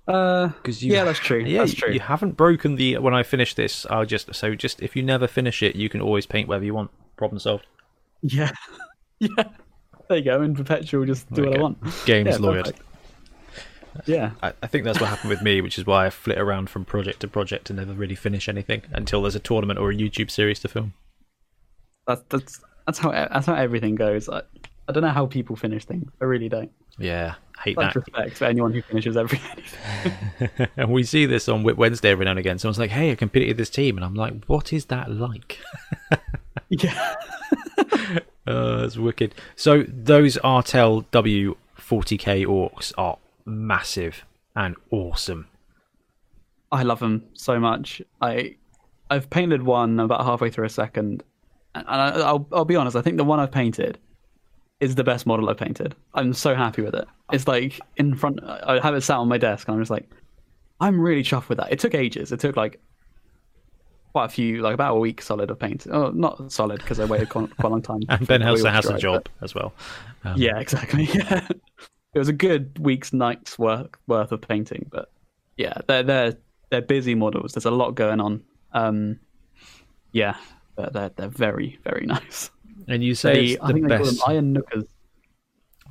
[0.10, 1.40] Uh, Because you, yeah, that's true.
[1.40, 1.94] Yeah, that's you- true.
[1.94, 2.98] You haven't broken the.
[2.98, 6.02] When I finish this, I'll just so just if you never finish it, you can
[6.02, 6.90] always paint wherever you want.
[7.16, 7.68] Problem solved.
[8.24, 8.52] Yeah,
[9.20, 9.44] yeah.
[10.08, 10.42] There you go.
[10.42, 11.78] In perpetual, just do There what I want.
[12.06, 12.64] Games Yeah, lawyered.
[12.64, 12.82] perfect.
[14.06, 16.70] Yeah, I, I think that's what happened with me, which is why I flit around
[16.70, 19.96] from project to project and never really finish anything until there's a tournament or a
[19.96, 20.94] YouTube series to film.
[22.08, 24.30] that's that's that's how that's how everything goes.
[24.30, 24.42] I,
[24.88, 26.10] I don't know how people finish things.
[26.22, 26.72] I really don't.
[27.00, 28.00] Yeah, I hate Much that.
[28.00, 29.64] respect for anyone who finishes everything.
[30.78, 32.60] and we see this on Wednesday every now and again.
[32.60, 35.60] Someone's like, "Hey, I competed with this team," and I'm like, "What is that like?"
[36.70, 37.16] yeah.
[38.48, 39.36] Uh, it's wicked.
[39.56, 41.56] So those Artel W40k
[42.46, 45.48] orcs are massive and awesome.
[46.72, 48.02] I love them so much.
[48.22, 48.56] I
[49.10, 51.24] I've painted one about halfway through a second,
[51.76, 52.96] and I, I'll I'll be honest.
[52.96, 53.98] I think the one I've painted
[54.80, 55.96] is the best model I've painted.
[56.14, 57.06] I'm so happy with it.
[57.32, 58.40] It's like in front.
[58.44, 60.10] I have it sat on my desk, and I'm just like,
[60.80, 61.72] I'm really chuffed with that.
[61.72, 62.32] It took ages.
[62.32, 62.80] It took like
[64.14, 65.86] quite a few, like about a week solid of paint.
[65.92, 68.02] Oh, not solid because I waited quite, quite a long time.
[68.10, 69.74] And Ben oil has a job but- as well.
[70.24, 71.04] Um, yeah, exactly.
[71.06, 71.48] Yeah,
[72.14, 75.12] it was a good week's night's work worth of painting, but
[75.58, 76.38] yeah, they're they're
[76.70, 77.54] they're busy models.
[77.54, 78.44] There's a lot going on.
[78.74, 79.20] Um,
[80.12, 80.38] yeah,
[80.78, 82.50] they're they're, they're very very nice.
[82.90, 84.88] And you say The- I the think they call them best, iron nookers.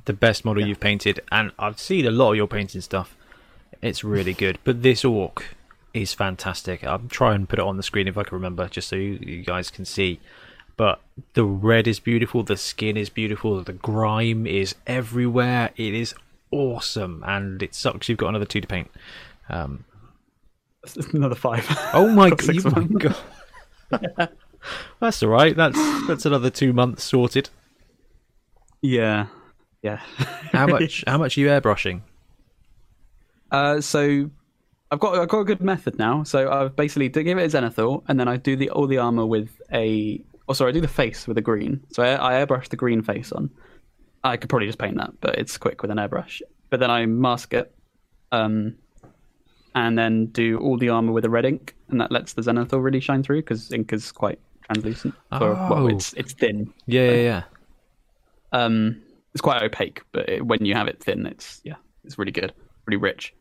[0.05, 3.15] the best model you've painted, and I've seen a lot of your painting stuff.
[3.81, 5.55] It's really good, but this orc
[5.93, 6.83] is fantastic.
[6.83, 9.17] I'll try and put it on the screen if I can remember, just so you,
[9.21, 10.19] you guys can see.
[10.77, 11.01] But
[11.33, 15.71] the red is beautiful, the skin is beautiful, the grime is everywhere.
[15.77, 16.13] It is
[16.51, 18.91] awesome, and it sucks you've got another two to paint.
[19.49, 19.85] Um,
[21.13, 21.65] Another five.
[21.93, 24.29] oh my, god, six my god!
[24.99, 25.55] That's all right.
[25.55, 27.49] That's that's another two months sorted.
[28.81, 29.27] Yeah,
[29.81, 29.97] yeah.
[30.51, 31.03] How much?
[31.07, 32.01] how much are you airbrushing?
[33.51, 34.29] Uh, so
[34.91, 36.23] I've got I've got a good method now.
[36.23, 38.97] So I've basically to give it a zenithal, and then I do the all the
[38.97, 40.23] armor with a.
[40.47, 41.81] Oh, sorry, I do the face with a green.
[41.91, 43.51] So I, I airbrush the green face on.
[44.23, 46.41] I could probably just paint that, but it's quick with an airbrush.
[46.69, 47.73] But then I mask it,
[48.31, 48.75] um,
[49.75, 52.83] and then do all the armor with a red ink, and that lets the zenithal
[52.83, 55.13] really shine through because ink is quite translucent.
[55.37, 55.67] For, Oh.
[55.69, 56.73] Well, it's it's thin.
[56.87, 57.43] Yeah, yeah, yeah.
[58.51, 59.01] Um,
[59.33, 62.53] it's quite opaque, but it, when you have it thin, it's yeah, it's really good,
[62.85, 63.33] really rich.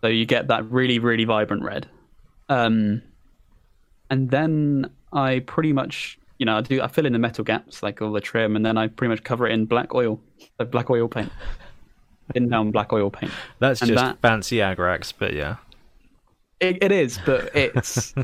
[0.00, 1.88] So you get that really, really vibrant red.
[2.48, 3.02] Um,
[4.10, 7.82] and then I pretty much, you know, I do I fill in the metal gaps,
[7.82, 10.20] like all the trim, and then I pretty much cover it in black oil,
[10.58, 11.30] uh, black oil paint,
[12.32, 13.32] thin down black oil paint.
[13.58, 15.56] That's And just that- fancy agrax, but yeah.
[16.60, 18.14] It, it is, but it's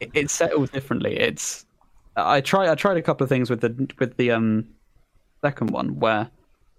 [0.00, 1.18] it, it settles differently.
[1.18, 1.64] It's
[2.16, 4.68] I try I tried a couple of things with the with the um
[5.42, 6.30] second one where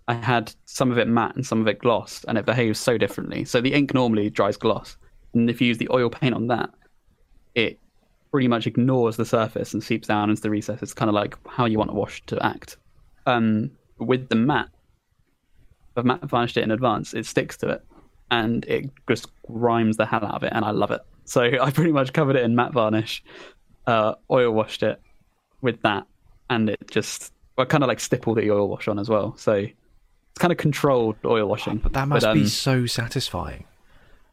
[0.08, 2.98] I had some of it matte and some of it gloss, and it behaves so
[2.98, 3.46] differently.
[3.46, 4.98] So the ink normally dries gloss,
[5.34, 6.70] and if you use the oil paint on that,
[7.56, 7.80] it
[8.32, 10.82] pretty much ignores the surface and seeps down into the recess.
[10.82, 12.78] It's kind of like how you want a wash to act.
[13.26, 14.70] Um, with the matte,
[15.98, 17.14] I've matte varnished it in advance.
[17.14, 17.86] It sticks to it,
[18.32, 21.02] and it just grimes the hell out of it, and I love it.
[21.26, 23.24] So I pretty much covered it in matte varnish,
[23.88, 25.02] uh, oil washed it
[25.62, 26.08] with that,
[26.50, 29.36] and it just I kind of like stippled the oil wash on as well.
[29.38, 31.78] So it's kind of controlled oil washing.
[31.78, 33.66] But that must um, be so satisfying.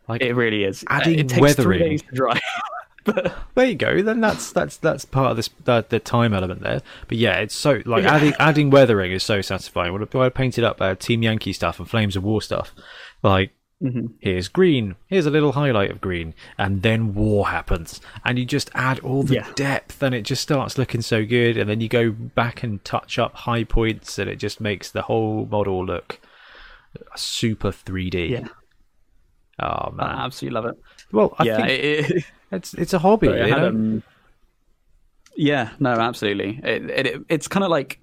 [0.08, 0.84] Like It really is.
[0.84, 1.78] Uh, Adding it takes weathering.
[1.78, 2.40] three days to dry.
[3.04, 3.34] but...
[3.54, 4.02] there you go.
[4.02, 6.82] Then that's that's that's part of this the, the time element there.
[7.08, 8.14] But yeah, it's so like Yeah.
[8.14, 9.92] adding adding weathering is so satisfying.
[9.92, 12.72] When I painted up uh, Team Yankee stuff and Flames of War stuff,
[13.22, 14.14] like Mhm.
[14.20, 18.70] here's green, here's a little highlight of green, and then war happens, and you just
[18.74, 19.52] add all the Yeah.
[19.54, 21.58] depth, and it just starts looking so good.
[21.58, 25.02] And then you go back and touch up high points, and it just makes the
[25.02, 26.20] whole model look
[27.16, 28.28] super 3D.
[28.30, 28.48] yeah,
[29.58, 30.06] Oh man.
[30.06, 30.76] I absolutely love it.
[31.12, 33.26] well, I yeah, think it, it, it's it's a hobby.
[33.26, 33.68] Sorry, you had, know?
[33.68, 34.02] um,
[35.36, 36.60] yeah, no, absolutely.
[36.62, 38.00] It, it, it- it's kind of like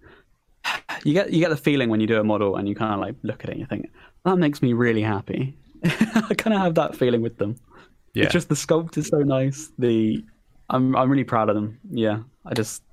[1.04, 3.00] you get you get the feeling when you do a model and you kind of
[3.00, 3.90] like look at it and you think
[4.26, 5.58] that makes me really happy.
[6.30, 7.56] I kind of have that feeling with them.
[8.14, 8.26] yeah.
[8.26, 9.72] It's just the sculpt is so nice.
[9.78, 10.24] The
[10.70, 11.80] I'm I'm really proud of them.
[11.92, 12.84] Yeah, I just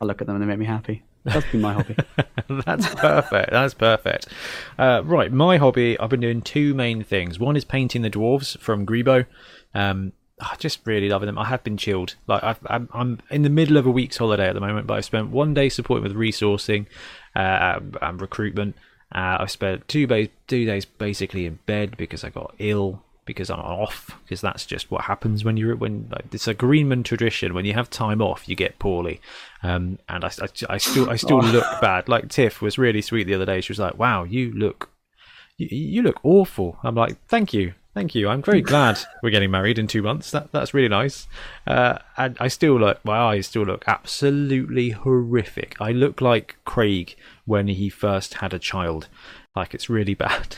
[0.00, 1.02] I look at them and they make me happy.
[1.24, 1.96] That's been my hobby.
[2.66, 3.50] That's perfect.
[3.52, 4.26] That's perfect.
[4.76, 5.98] Uh, right, my hobby.
[6.00, 7.38] I've been doing two main things.
[7.38, 9.26] One is painting the dwarves from Greebo.
[9.72, 11.38] Um, I just really loving them.
[11.38, 12.16] I have been chilled.
[12.26, 14.94] Like I've, I'm, I'm in the middle of a week's holiday at the moment, but
[14.94, 16.86] I spent one day supporting with resourcing
[17.36, 18.74] uh, and recruitment.
[19.14, 23.50] Uh, I've spent two days, two days basically in bed because I got ill because
[23.50, 27.54] I'm off because that's just what happens when you're when like, it's a Greenman tradition.
[27.54, 29.20] When you have time off, you get poorly,
[29.62, 32.08] um, and I, I, I still I still look bad.
[32.08, 33.60] Like Tiff was really sweet the other day.
[33.60, 34.90] She was like, "Wow, you look
[35.56, 38.28] you, you look awful." I'm like, "Thank you." Thank you.
[38.28, 40.30] I'm very glad we're getting married in two months.
[40.30, 41.26] That that's really nice.
[41.66, 43.04] Uh, and I still look.
[43.04, 45.76] My eyes still look absolutely horrific.
[45.80, 49.08] I look like Craig when he first had a child.
[49.54, 50.56] Like it's really bad.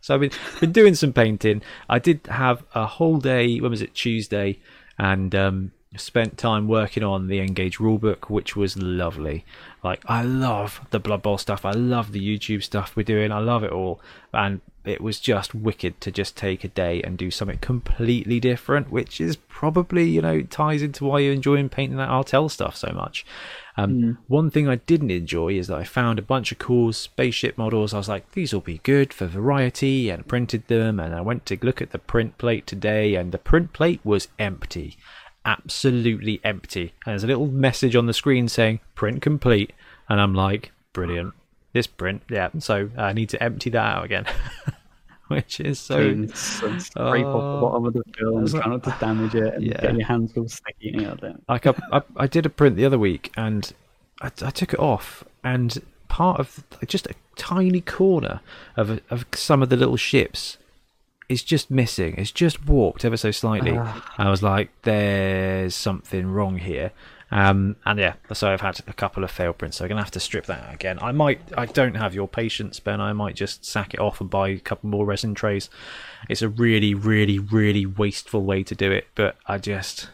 [0.00, 1.62] so I've been been doing some painting.
[1.88, 3.60] I did have a whole day.
[3.60, 3.94] When was it?
[3.94, 4.58] Tuesday,
[4.98, 9.44] and um, spent time working on the Engage rulebook, which was lovely.
[9.84, 11.64] Like I love the Blood Bowl stuff.
[11.64, 13.30] I love the YouTube stuff we're doing.
[13.30, 14.00] I love it all,
[14.32, 18.90] and it was just wicked to just take a day and do something completely different,
[18.90, 22.92] which is probably, you know, ties into why you're enjoying painting that Artel stuff so
[22.92, 23.24] much.
[23.76, 24.18] Um, mm.
[24.28, 27.94] One thing I didn't enjoy is that I found a bunch of cool spaceship models.
[27.94, 31.00] I was like, these will be good for variety, and printed them.
[31.00, 34.28] And I went to look at the print plate today, and the print plate was
[34.38, 34.96] empty.
[35.46, 36.94] Absolutely empty.
[37.04, 39.72] And there's a little message on the screen saying print complete.
[40.08, 41.34] And I'm like, brilliant
[41.74, 42.22] this print.
[42.30, 44.24] Yeah, so I need to empty that out again.
[45.28, 46.26] Which is so.
[46.26, 49.80] scrape off the bottom of the film, try not to damage it, and yeah.
[49.80, 50.90] get your hands all sticky.
[50.90, 51.16] You know,
[51.48, 53.72] like I, I, I, did a print the other week, and
[54.20, 58.40] I, I took it off, and part of just a tiny corner
[58.76, 60.58] of of some of the little ships
[61.28, 62.14] is just missing.
[62.18, 63.76] It's just warped ever so slightly.
[63.76, 64.00] Uh.
[64.18, 66.92] I was like, "There's something wrong here."
[67.30, 70.10] Um, and yeah, so I've had a couple of failed prints, so I'm gonna have
[70.12, 70.98] to strip that out again.
[71.00, 73.00] I might, I don't have your patience, Ben.
[73.00, 75.68] I might just sack it off and buy a couple more resin trays.
[76.28, 80.10] It's a really, really, really wasteful way to do it, but I just,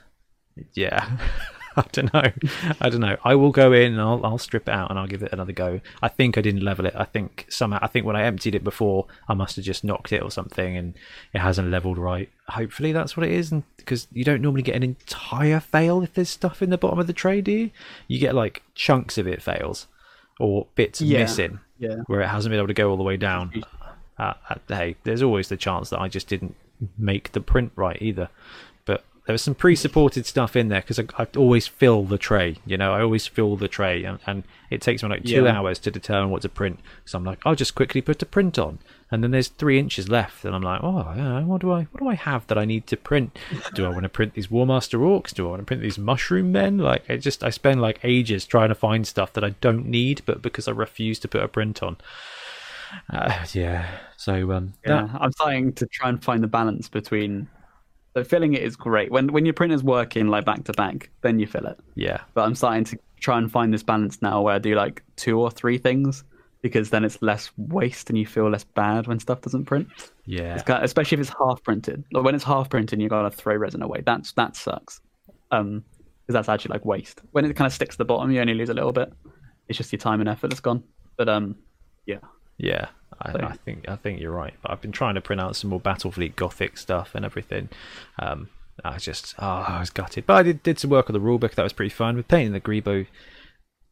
[0.74, 1.18] yeah.
[1.76, 2.32] I don't know.
[2.80, 3.16] I don't know.
[3.24, 5.52] I will go in and I'll, I'll strip it out and I'll give it another
[5.52, 5.80] go.
[6.02, 6.94] I think I didn't level it.
[6.96, 7.78] I think somehow.
[7.80, 10.76] I think when I emptied it before, I must have just knocked it or something,
[10.76, 10.94] and
[11.32, 12.28] it hasn't leveled right.
[12.48, 16.14] Hopefully that's what it is, and because you don't normally get an entire fail if
[16.14, 17.70] there's stuff in the bottom of the tray, do you?
[18.08, 19.86] You get like chunks of it fails
[20.40, 21.18] or bits yeah.
[21.18, 21.96] missing, yeah.
[22.06, 23.62] where it hasn't been able to go all the way down.
[24.18, 26.56] Uh, uh, hey, there's always the chance that I just didn't
[26.98, 28.28] make the print right either
[29.30, 32.56] there was some pre-supported stuff in there because I, I, always fill the tray.
[32.66, 35.56] You know, I always fill the tray, and, and it takes me like two yeah.
[35.56, 36.80] hours to determine what to print.
[37.04, 40.08] So I'm like, I'll just quickly put a print on, and then there's three inches
[40.08, 42.64] left, and I'm like, oh, yeah, what do I, what do I have that I
[42.64, 43.38] need to print?
[43.74, 45.32] Do I want to print these Warmaster Orcs?
[45.32, 46.78] Do I want to print these Mushroom Men?
[46.78, 50.22] Like, I just I spend like ages trying to find stuff that I don't need,
[50.26, 51.98] but because I refuse to put a print on.
[53.08, 53.88] Uh, yeah.
[54.16, 55.20] So um, yeah, that...
[55.20, 57.46] I'm starting to try and find the balance between
[58.20, 59.10] so filling it is great.
[59.10, 61.78] When when your printer's working like back to back, then you fill it.
[61.94, 62.20] Yeah.
[62.34, 65.40] But I'm starting to try and find this balance now where I do like two
[65.40, 66.24] or three things
[66.62, 69.88] because then it's less waste and you feel less bad when stuff doesn't print.
[70.26, 70.60] Yeah.
[70.68, 72.04] Especially if it's half printed.
[72.12, 74.02] Like when it's half printed, you gotta throw resin away.
[74.04, 75.00] That's that sucks.
[75.50, 75.84] Um,
[76.26, 77.22] because that's actually like waste.
[77.32, 79.12] When it kind of sticks to the bottom, you only lose a little bit.
[79.68, 80.82] It's just your time and effort that's gone.
[81.16, 81.56] But um,
[82.06, 82.18] yeah.
[82.58, 82.88] Yeah.
[83.22, 84.54] I, I, think I think you're right.
[84.62, 87.68] But I've been trying to print out some more Battlefleet Gothic stuff and everything.
[88.18, 88.48] Um,
[88.84, 91.54] I just oh, I was gutted, but I did did some work on the rulebook.
[91.54, 93.06] That was pretty fun with painting the Greebo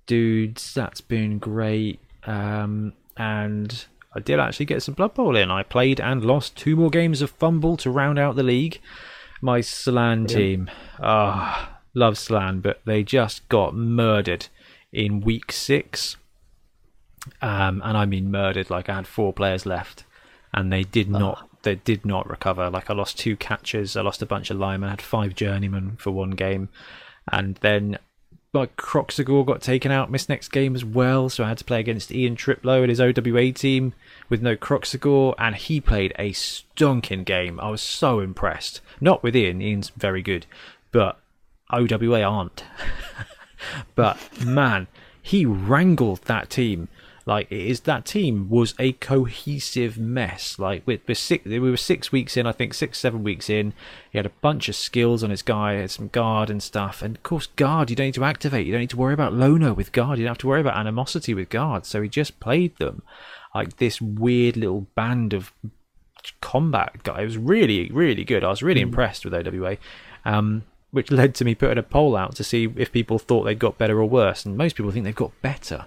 [0.07, 0.73] dudes.
[0.75, 2.01] That's been great.
[2.25, 5.51] Um, and I did actually get some Blood Bowl in.
[5.51, 8.81] I played and lost two more games of FUMBBL to round out the league.
[9.41, 10.69] My Slann team,
[11.01, 14.49] ah, oh, love Slann, but they just got murdered
[14.93, 16.17] in week six
[17.43, 18.71] um, and I mean murdered.
[18.71, 20.05] Like I had four players left,
[20.53, 21.19] and they did oh.
[21.19, 22.71] not they did not recover.
[22.71, 25.97] Like I lost two catchers, I lost a bunch of linemen, I had five journeymen
[25.99, 26.69] for one game,
[27.31, 27.99] and then
[28.53, 31.29] like Kroxigor got taken out, missed next game as well.
[31.29, 33.93] So I had to play against Ian Triplow and his OWA team
[34.29, 37.61] with no Kroxigor, and he played a stonking game.
[37.61, 38.81] I was so impressed.
[39.01, 40.47] Not with Ian, Ian's very good,
[40.93, 41.19] but
[41.71, 42.65] OWA aren't.
[43.95, 44.87] but man,
[45.21, 46.89] he wrangled that team
[47.29, 50.59] like it is that team was a cohesive mess.
[50.59, 53.75] Like we we're six, we were six weeks in, I think six seven weeks in.
[54.11, 57.03] He had a bunch of skills on his guy, had some guard and stuff.
[57.03, 58.67] And of course, guard you don't need to activate.
[58.67, 60.19] You don't need to worry about loner with guard.
[60.19, 61.85] You don't have to worry about animosity with guard.
[61.85, 63.03] So he just played them
[63.55, 65.53] like this weird little band of
[66.41, 67.21] combat guy.
[67.21, 68.43] It was really really good.
[68.43, 68.85] I was really mm.
[68.85, 69.77] impressed with OWA.
[70.25, 73.59] Um, which led to me putting a poll out to see if people thought they'd
[73.59, 75.85] got better or worse, and most people think they've got better.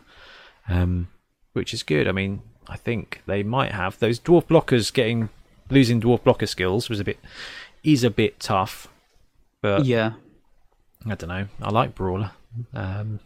[0.70, 1.07] Um,
[1.54, 2.08] which is good.
[2.08, 5.30] I mean, I think they might have those dwarf blockers getting
[5.70, 7.20] losing dwarf blocker skills was a bit
[7.84, 8.88] is a bit tough.
[9.62, 10.14] But yeah,
[11.06, 11.47] I don't know.
[11.62, 12.32] I like Brawler.
[12.74, 13.20] Um,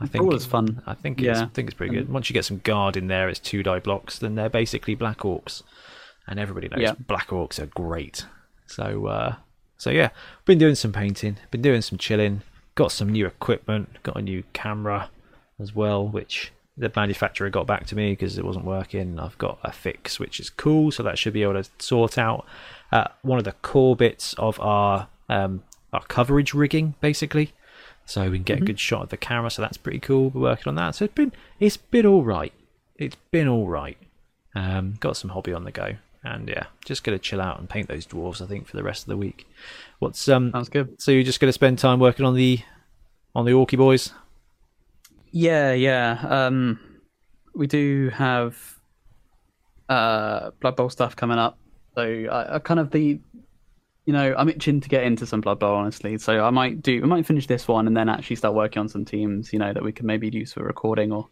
[0.00, 0.82] I think Brawler's fun.
[0.86, 1.44] I think it's, Yeah.
[1.44, 2.08] I think it's pretty good.
[2.08, 4.18] Once you get some guard in there, it's two die blocks.
[4.18, 5.62] Then they're basically Black Orcs,
[6.26, 6.92] and everybody knows Yeah.
[7.06, 8.26] Black Orcs are great.
[8.66, 9.36] So, uh,
[9.76, 10.10] so yeah,
[10.44, 12.42] been doing some painting, been doing some chilling.
[12.74, 14.00] Got some new equipment.
[14.04, 15.10] Got a new camera
[15.58, 19.18] as well, which the manufacturer got back to me because it wasn't working.
[19.18, 20.90] I've got a fix, which is cool.
[20.90, 22.46] So that should be able to sort out
[22.92, 25.62] uh, one of the core bits of our um,
[25.92, 27.52] our coverage rigging, basically
[28.08, 29.50] so we can get a good shot of the camera.
[29.50, 30.30] So that's pretty cool.
[30.30, 30.94] We're working on that.
[30.94, 32.52] So it's been it's been all right.
[32.96, 33.98] It's been all right.
[34.54, 37.88] Um, got some hobby on the go, and yeah, just gonna chill out and paint
[37.88, 38.40] those dwarves.
[38.40, 39.46] I think for the rest of the week.
[39.98, 40.52] What's um?
[40.52, 41.00] Sounds good.
[41.00, 42.60] So you're just gonna spend time working on the
[43.34, 44.12] on the Orky boys?
[45.30, 46.18] Yeah, yeah.
[46.28, 46.78] Um,
[47.54, 48.56] we do have
[49.88, 51.58] uh, Blood Bowl stuff coming up.
[51.94, 53.20] So I, I kind of the,
[54.06, 56.18] you know, I'm itching to get into some Blood Bowl, honestly.
[56.18, 58.88] So I might do, I might finish this one and then actually start working on
[58.88, 61.28] some teams, you know, that we can maybe use for recording or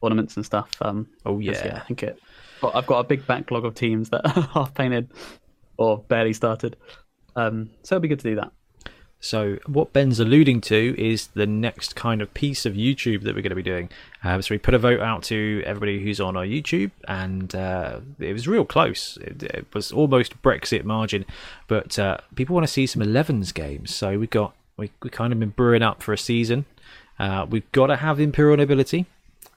[0.00, 0.70] ornaments and stuff.
[0.80, 1.76] Um, Oh 'cause, yeah.
[1.76, 2.20] I think it.
[2.60, 5.10] But I've got a big backlog of teams that are half painted
[5.76, 6.76] or barely started.
[7.34, 8.50] Um, so it'll be good to do that.
[9.20, 13.42] So what Ben's alluding to is the next kind of piece of YouTube that we're
[13.42, 13.88] going to be doing.
[14.22, 18.00] Um, so we put a vote out to everybody who's on our YouTube, and uh,
[18.18, 19.16] it was real close.
[19.18, 21.24] It, it was almost Brexit margin,
[21.66, 23.94] but uh, people want to see some 11s games.
[23.94, 26.66] So we got we we kind of been brewing up for a season.
[27.18, 29.06] Uh, we've got to have Imperial Nobility.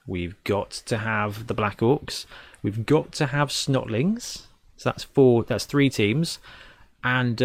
[0.08, 2.26] We've got to have the Black Orcs.
[2.64, 4.44] We've got to have Snotlings.
[4.78, 5.44] So that's four.
[5.44, 6.40] That's three teams,
[7.04, 7.42] and.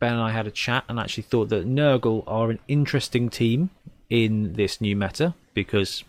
[0.00, 3.28] Uh, Ben and I had a chat and actually thought that Nurgle are an interesting
[3.28, 3.70] team
[4.08, 6.04] in this new meta because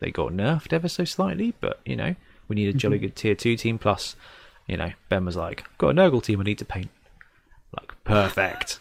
[0.00, 2.14] they got nerfed ever so slightly, but you know,
[2.48, 4.16] we need a jolly good tier two team plus,
[4.66, 6.90] you know, Ben was like, got a Nurgle team I need to paint.
[7.78, 8.80] Like perfect.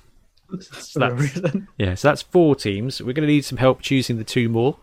[0.70, 1.68] So that's- reason.
[1.78, 3.02] yeah, so that's four teams.
[3.02, 4.78] We're going to need some help choosing the two more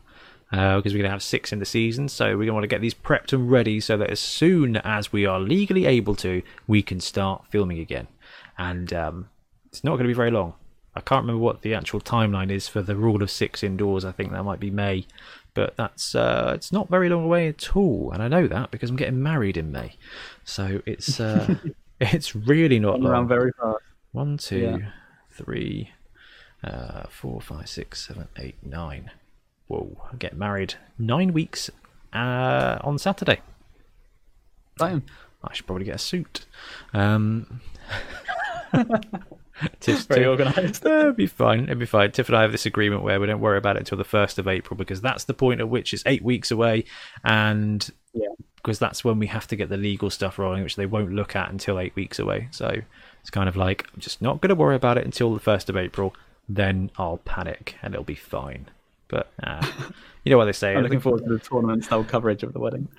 [0.51, 2.09] because we're going to have six in the season.
[2.09, 4.77] So we're going to want to get these prepped and ready so that as soon
[4.79, 8.09] as we are legally able to, we can start filming again.
[8.59, 9.29] And um,
[9.73, 10.53] it's not going to be very long.
[10.95, 14.05] I can't remember what the actual timeline is for the rule of six indoors.
[14.05, 15.07] I think that might be May,
[15.55, 18.11] but that's uh, it's not very long away at all.
[18.13, 19.95] And I know that because I'm getting married in May,
[20.45, 21.55] so it's uh,
[22.01, 23.11] it's really not long.
[23.11, 23.79] around very fast.
[24.13, 24.91] One, two, Yeah.
[25.31, 25.91] three,
[26.63, 29.11] uh, four, five, six, seven, eight, nine.
[29.69, 29.97] Whoa!
[30.13, 31.71] I get married nine weeks
[32.13, 33.41] uh, on Saturday.
[34.79, 35.05] Time.
[35.43, 36.45] I should probably get a suit.
[36.93, 37.63] Um,
[39.81, 40.85] Tiff, Very organised.
[40.85, 41.65] It'd be fine.
[41.65, 42.11] It'd be fine.
[42.13, 44.39] Tiff and I have this agreement where we don't worry about it until the first
[44.39, 46.85] of April because that's the point at which it's eight weeks away,
[47.25, 48.29] and Yeah.
[48.57, 51.37] because that's when we have to get the legal stuff rolling, which they won't look
[51.37, 52.49] at until eight weeks away.
[52.51, 52.81] So
[53.21, 55.69] it's kind of like I'm just not going to worry about it until the first
[55.69, 56.15] of April.
[56.49, 58.67] Then I'll panic and it'll be fine.
[59.09, 59.65] But uh,
[60.25, 60.75] you know what they say.
[60.75, 62.89] I'm looking forward to the tournament style coverage of the wedding.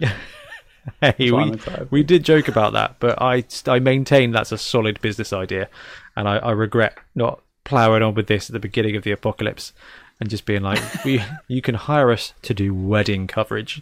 [1.02, 1.54] Hey, we,
[1.92, 5.70] we did joke about that, but I I maintain that's a solid business idea,
[6.16, 9.72] and I, I regret not ploughing on with this at the beginning of the apocalypse
[10.20, 13.82] and just being like, we you can hire us to do wedding coverage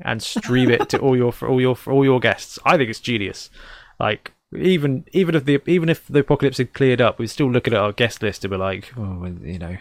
[0.00, 2.58] and stream it to all your for all your for all your guests.
[2.64, 3.50] I think it's genius.
[3.98, 7.74] Like even even if the even if the apocalypse had cleared up, we'd still looking
[7.74, 9.76] at our guest list and be like, oh, you know,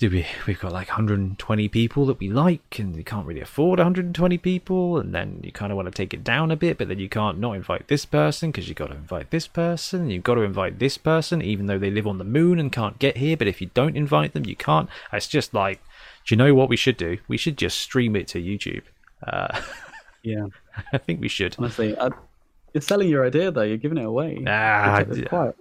[0.00, 3.78] do we we've got like 120 people that we like and we can't really afford
[3.78, 6.88] 120 people and then you kind of want to take it down a bit but
[6.88, 10.12] then you can't not invite this person because you've got to invite this person and
[10.12, 12.98] you've got to invite this person even though they live on the moon and can't
[12.98, 14.88] get here but if you don't invite them you can't.
[15.12, 15.82] It's just like
[16.26, 17.18] do you know what we should do?
[17.28, 18.82] We should just stream it to youtube.
[19.24, 19.60] Uh,
[20.22, 20.46] Yeah.
[20.92, 21.56] i think we should.
[21.58, 22.10] Honestly, I,
[22.72, 23.62] you're selling your idea though.
[23.62, 24.42] You're giving it away.
[24.46, 25.04] Ah,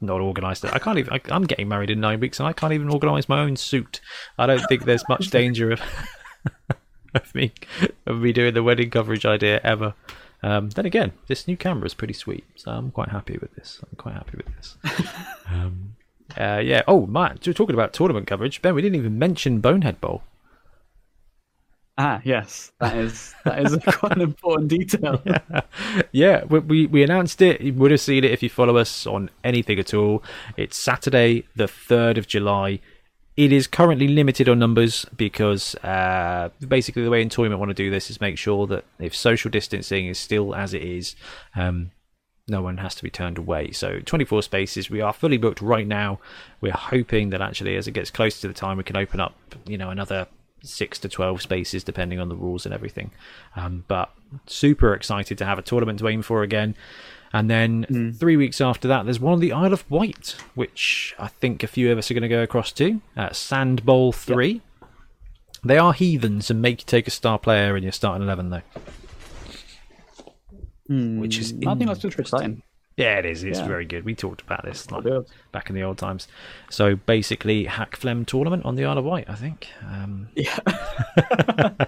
[0.02, 0.66] not organised.
[0.66, 1.14] I can't even.
[1.14, 4.02] I, I'm getting married in nine weeks, and I can't even organise my own suit.
[4.38, 5.82] I don't think there's much danger of
[7.16, 7.54] of me
[8.06, 9.94] of me doing the wedding coverage idea ever.
[10.42, 13.80] Um, then again, this new camera is pretty sweet, so I'm quite happy with this.
[13.84, 14.78] I'm quite happy with this.
[15.48, 15.96] um,
[16.38, 16.84] uh, yeah.
[16.88, 18.62] Oh, Matt, we're talking about tournament coverage.
[18.62, 20.24] Ben, we didn't even mention Bonehead Bowl.
[22.02, 25.22] Ah, yes, that is that is quite an important detail.
[26.14, 27.60] yeah, we, we we announced it.
[27.60, 30.24] You would have seen it if you follow us on anything at all.
[30.56, 32.80] It's Saturday, the third of July.
[33.36, 37.90] It is currently limited on numbers because uh, basically the way Entoyment want to do
[37.90, 41.18] this is make sure that if social distancing is still as it is,
[41.56, 41.92] um,
[42.48, 43.72] no one has to be turned away.
[43.72, 44.90] So 24 spaces.
[44.90, 46.20] We are fully booked right now.
[46.62, 49.36] We're hoping that actually, as it gets closer to the time, we can open up,
[49.66, 50.28] you know, another
[50.62, 53.12] six to 12 spaces depending on the rules and everything.
[53.56, 54.12] Um, but
[54.46, 56.76] super excited to have a tournament to aim for again.
[57.32, 61.28] And then three weeks after that, there's one on the Isle of Wight, which I
[61.28, 63.02] think a few of us are going to go across to.
[63.16, 64.62] Uh, Sand Bowl 3.
[65.64, 68.62] They are heathens and make you take a star player in your starting 11, though.
[71.20, 72.64] Which is I think that's super exciting.
[73.00, 73.44] Yeah, it is.
[73.46, 73.66] It's Yeah.
[73.68, 74.04] very good.
[74.04, 75.06] We talked about this like,
[75.54, 76.28] back in the old times.
[76.70, 79.70] So basically, Hack Flem tournament on the Isle of Wight, I think.
[79.88, 80.60] Um, Yeah.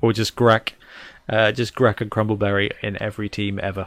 [0.00, 0.70] or just Grak,
[1.28, 3.86] uh, just Grak and Crumbleberry in every team ever.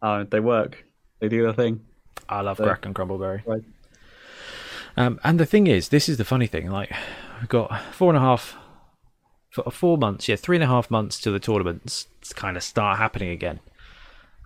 [0.00, 0.84] Oh, they work.
[1.20, 1.80] They do their thing.
[2.28, 3.44] I love So- Grak and Crumbleberry.
[3.44, 3.62] Right.
[4.96, 6.70] Um, and the thing is, this is the funny thing.
[6.70, 6.92] Like,
[7.40, 8.56] we've got four and a half,
[9.50, 12.62] for four months, yeah, three and a half months to the tournaments to kind of
[12.62, 13.58] start happening again.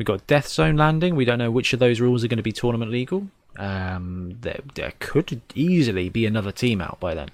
[0.01, 1.15] We've got Death Zone landing.
[1.15, 3.29] We don't know which of those rules are going to be tournament legal.
[3.59, 7.29] Um, there, there could easily be another team out by then,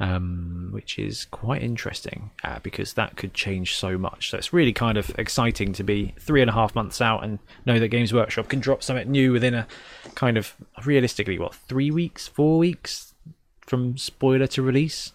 [0.00, 4.30] um, which is quite interesting uh, because that could change so much.
[4.30, 7.38] So it's really kind of exciting to be three and a half months out and
[7.64, 9.68] know that Games Workshop can drop something new within a
[10.16, 13.14] kind of realistically, what, three weeks, four weeks
[13.60, 15.12] from spoiler to release.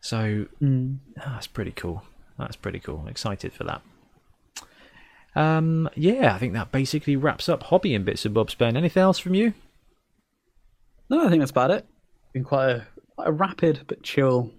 [0.00, 2.02] So ah, that's pretty cool.
[2.40, 3.06] That's pretty cool.
[3.06, 3.82] Excited for that.
[5.36, 8.76] Um, yeah, I think that basically wraps up hobby and bits of Bob's Ben.
[8.76, 9.52] Anything else from you?
[11.10, 11.86] No, I think that's about it.
[12.32, 14.50] Been quite a, quite a rapid but chill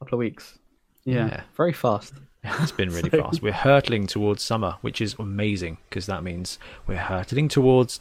[0.00, 0.58] couple of weeks.
[1.04, 1.42] Yeah, Yeah.
[1.56, 2.14] very fast.
[2.44, 3.42] It's been really So- fast.
[3.42, 8.00] We're hurtling towards summer, which is amazing because that means we're hurtling towards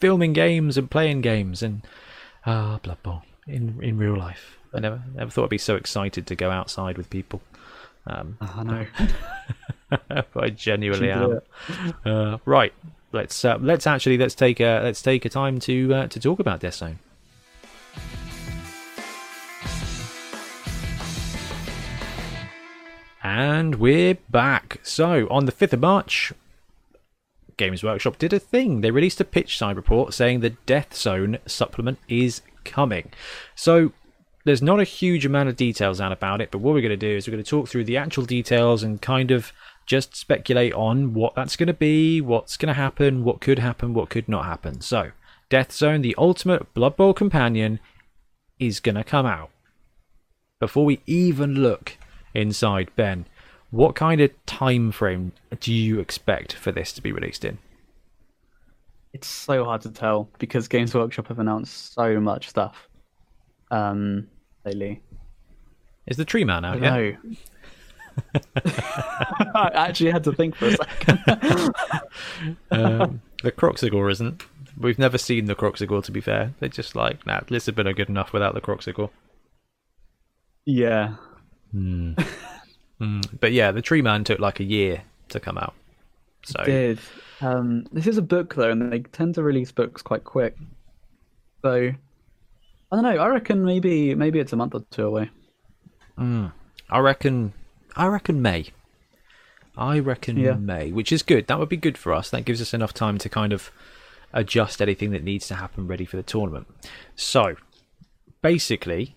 [0.00, 1.86] filming games and playing games and
[2.46, 4.58] ah, Blood Bowl in in real life.
[4.74, 7.40] I never never thought I'd be so excited to go outside with people.
[8.06, 8.86] Um, I know.
[10.36, 11.40] I genuinely am.
[12.04, 12.72] Uh, right,
[13.12, 16.40] let's uh, let's actually let's take a let's take a time to uh, to talk
[16.40, 16.98] about Death Zone.
[23.22, 24.80] And we're back.
[24.82, 26.32] So, on the 5th of March,
[27.58, 28.80] Games Workshop did a thing.
[28.80, 33.10] They released a pitch side report saying the Death Zone supplement is coming.
[33.54, 33.92] So,
[34.44, 36.96] there's not a huge amount of details out about it, but what we're going to
[36.96, 39.52] do is we're going to talk through the actual details and kind of
[39.88, 43.94] just speculate on what that's going to be, what's going to happen, what could happen,
[43.94, 44.82] what could not happen.
[44.82, 45.12] So,
[45.48, 47.80] Death Zone, the ultimate Blood Bowl companion,
[48.58, 49.50] is going to come out.
[50.60, 51.96] Before we even look
[52.34, 53.24] inside, Ben,
[53.70, 57.56] what kind of time frame do you expect for this to be released in?
[59.14, 62.88] It's so hard to tell because Games Workshop have announced so much stuff
[63.70, 64.28] um,
[64.66, 65.00] lately.
[66.06, 66.90] Is the Tree Man out yet?
[66.90, 67.16] know.
[69.54, 71.18] I actually had to think for a second.
[72.70, 74.44] um, the Kroxigor isn't.
[74.76, 76.54] We've never seen the Kroxigor, to be fair.
[76.60, 79.10] They're just like, nah, Lisbon are good enough without the Kroxigor.
[80.66, 81.14] yeah.
[83.40, 85.74] But yeah, the Tree Man took like a year to come out.
[86.44, 86.98] So did.
[87.40, 90.56] Um, this is a book though, and they tend to release books quite quick.
[91.62, 91.92] So
[92.90, 93.16] I don't know.
[93.16, 95.30] I reckon maybe maybe it's a month or two away.
[96.90, 97.52] I reckon,
[97.98, 98.66] I reckon May.
[99.76, 100.54] I reckon Yeah.
[100.54, 101.46] May, which is good.
[101.46, 102.30] That would be good for us.
[102.30, 103.70] That gives us enough time to kind of
[104.32, 106.66] adjust anything that needs to happen ready for the tournament.
[107.16, 107.56] So,
[108.42, 109.16] basically,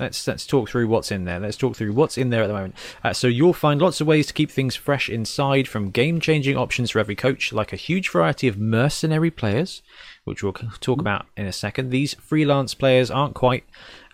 [0.00, 1.38] let's let's talk through what's in there.
[1.40, 2.74] Let's talk through what's in there at the moment.
[3.04, 6.90] Uh, so you'll find lots of ways to keep things fresh inside, from game-changing options
[6.90, 9.82] for every coach, like a huge variety of mercenary players,
[10.24, 11.90] which we'll talk about in a second.
[11.90, 13.64] These freelance players aren't quite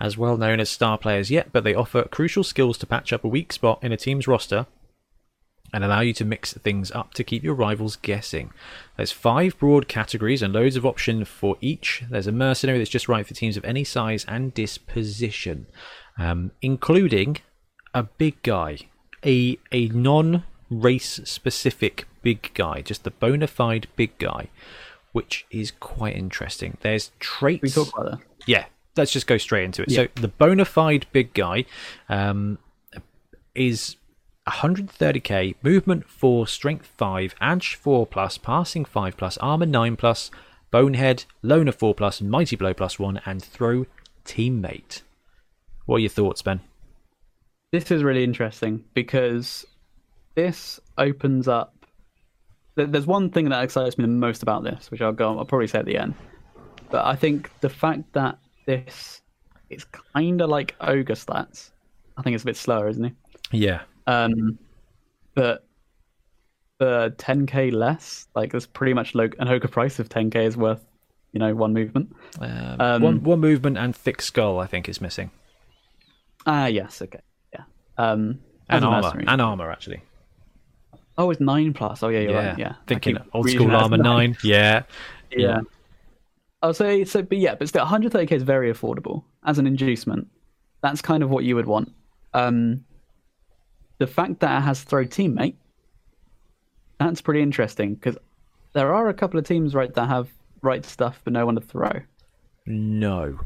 [0.01, 3.25] as well known as star players yet, but they offer crucial skills to patch up
[3.25, 4.67] a weak spot in a team's roster
[5.73, 8.51] and allow you to mix things up to keep your rivals guessing.
[8.97, 12.05] There's five broad categories and loads of option for each.
[12.11, 15.67] There's a mercenary that's just right for teams of any size and disposition,
[16.17, 17.39] um, including
[17.93, 18.79] a big guy,
[19.25, 24.49] a a non-race specific big guy, just the bona fide big guy,
[25.13, 26.79] which is quite interesting.
[26.81, 27.63] There's traits.
[27.63, 28.21] We talk about that.
[28.47, 28.67] Yeah,
[28.99, 29.93] let's just go straight into it.
[29.93, 31.65] So the bona fide big guy
[32.09, 32.59] um,
[33.55, 33.97] is
[34.47, 40.31] 130k, movement 4, strength 5, edge 4 plus, passing 5 plus, armor 9 plus,
[40.71, 43.87] bonehead, loner 4 plus, mighty blow plus 1, and throw
[44.25, 45.03] teammate.
[45.87, 46.61] What are your thoughts, Ben?
[47.73, 49.67] This is really interesting because
[50.35, 51.75] this opens up.
[52.77, 55.39] There's one thing that excites me the most about this, which I'll go.
[55.39, 56.15] I'll probably say at the end.
[56.91, 58.39] But I think the fact that
[58.69, 59.23] this
[59.71, 61.71] It's kind of like ogre stats.
[62.16, 63.12] I think it's a bit slower, isn't it?
[63.51, 63.81] Yeah.
[64.07, 64.59] Um,
[65.35, 65.64] but
[66.79, 70.85] the 10k less, like there's pretty much lo- an ogre price of 10k is worth,
[71.33, 72.14] you know, one movement.
[72.41, 75.31] Um, Um, one, one movement and thick skull, I think, is missing.
[76.47, 77.21] Ah, yes, okay,
[77.53, 77.64] yeah.
[77.99, 79.03] Um, And armor.
[79.03, 79.25] mercenary.
[79.29, 80.03] And armor, actually.
[81.16, 82.03] Oh, it's nine plus.
[82.03, 82.59] Oh yeah, you're yeah, right.
[82.59, 84.37] Yeah, thinking old school armor nine.
[84.45, 84.83] Yeah,
[85.31, 85.61] Yeah.
[86.63, 90.29] I'll say so, but yeah, but still, 130k is very affordable as an inducement.
[90.83, 91.93] That's kind of what you would want.
[92.35, 92.85] Um,
[93.99, 95.55] the fact that it has throw teammate,
[96.99, 98.17] that's pretty interesting because
[98.73, 100.29] there are a couple of teams right that have
[100.63, 102.01] right stuff but no one to throw.
[102.67, 103.41] no,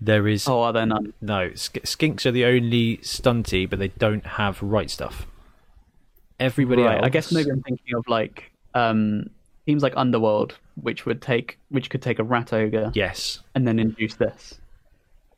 [0.00, 1.12] there is Oh, are there none?
[1.20, 1.54] no.
[1.54, 5.26] Sk- skinks are the only stunty, but they don't have right stuff.
[6.40, 6.96] Everybody right.
[6.96, 9.30] else, I guess maybe I'm thinking of like um,
[9.66, 13.40] teams like Underworld, which would take, which could take a rat ogre yes.
[13.54, 14.58] and then induce this.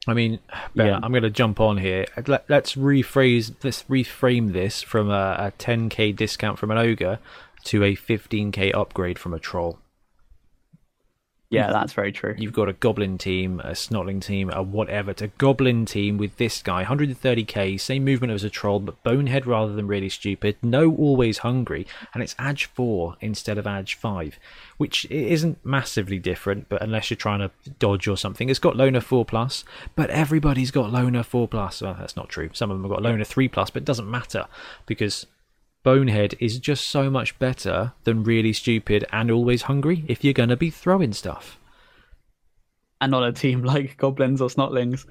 [0.07, 0.39] I mean,
[0.75, 1.01] Ben, Yeah.
[1.03, 2.07] I'm going to jump on here.
[2.27, 3.55] Let, let's rephrase.
[3.63, 7.19] Let's reframe this from a, a 10k discount from an ogre
[7.65, 9.79] to a 15k upgrade from a troll.
[11.51, 12.35] Yeah, that's very true.
[12.37, 15.13] You've got a goblin team, a snotling team, a whatever.
[15.13, 19.47] It's a goblin team with this guy, 130k, same movement as a troll, but bonehead
[19.47, 20.57] rather than really stupid.
[20.63, 24.39] No, always hungry, and it's Edge 4 instead of Edge 5,
[24.79, 28.49] which isn't massively different, but unless you're trying to dodge or something.
[28.49, 29.65] It's got Loner 4 plus,
[29.95, 31.83] but everybody's got Loner 4 plus.
[31.83, 32.51] Well, that's not true.
[32.53, 34.47] Some of them have got Loner 3 plus, but it doesn't matter
[34.87, 35.27] because
[35.85, 40.49] Bonehead is just so much better than really stupid and always hungry if you're going
[40.49, 41.59] to be throwing stuff.
[43.01, 45.05] and on a team like goblins or snotlings,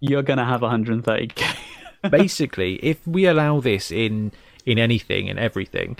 [0.00, 1.56] you're gonna have 130k.
[2.10, 4.32] basically, if we allow this in
[4.64, 5.98] in anything and everything,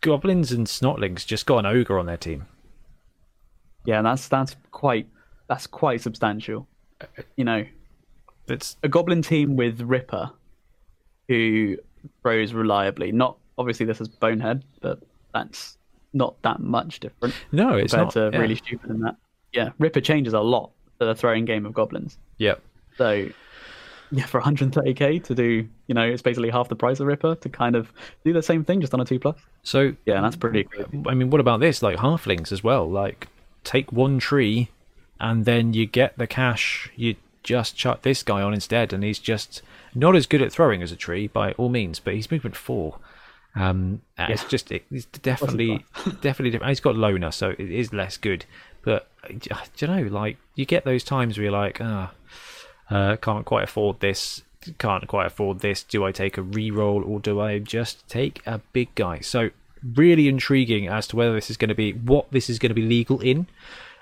[0.00, 2.46] goblins and snotlings just got an ogre on their team.
[3.84, 5.06] yeah, that's that's quite
[5.48, 6.66] that's quite substantial.
[7.36, 7.64] You know,
[8.48, 10.30] it's a goblin team with Ripper,
[11.28, 11.76] who
[12.22, 13.12] throws reliably.
[13.12, 15.00] Not obviously this is Bonehead, but
[15.32, 15.76] that's
[16.14, 18.40] not that much different no, it's compared not to yeah.
[18.40, 19.16] really stupid in that.
[19.52, 22.18] Yeah, Ripper changes a lot for the throwing game of goblins.
[22.38, 22.60] Yep.
[22.96, 23.28] So
[24.10, 27.48] yeah, for 130k to do, you know, it's basically half the price of Ripper to
[27.48, 27.92] kind of
[28.24, 29.36] do the same thing just on a two plus.
[29.62, 31.02] So Yeah, that's pretty crazy.
[31.06, 31.82] I mean, what about this?
[31.82, 32.88] Like halflings as well.
[32.88, 33.28] Like
[33.64, 34.70] take one tree,
[35.20, 36.90] and then you get the cash.
[36.96, 37.16] You
[37.48, 39.62] just chuck this guy on instead, and he's just
[39.94, 42.98] not as good at throwing as a tree by all means, but he's movement four.
[43.54, 45.86] Um, and it's just it, it's definitely
[46.20, 46.68] definitely different.
[46.68, 48.44] He's got loner, so it is less good.
[48.82, 49.08] But
[49.50, 52.12] uh, do you know, like you get those times where you're like, ah,
[52.90, 54.42] uh, can't quite afford this.
[54.76, 55.82] Can't quite afford this.
[55.82, 59.20] Do I take a re-roll or do I just take a big guy?
[59.20, 59.50] So
[59.94, 62.74] really intriguing as to whether this is going to be what this is going to
[62.74, 63.46] be legal in.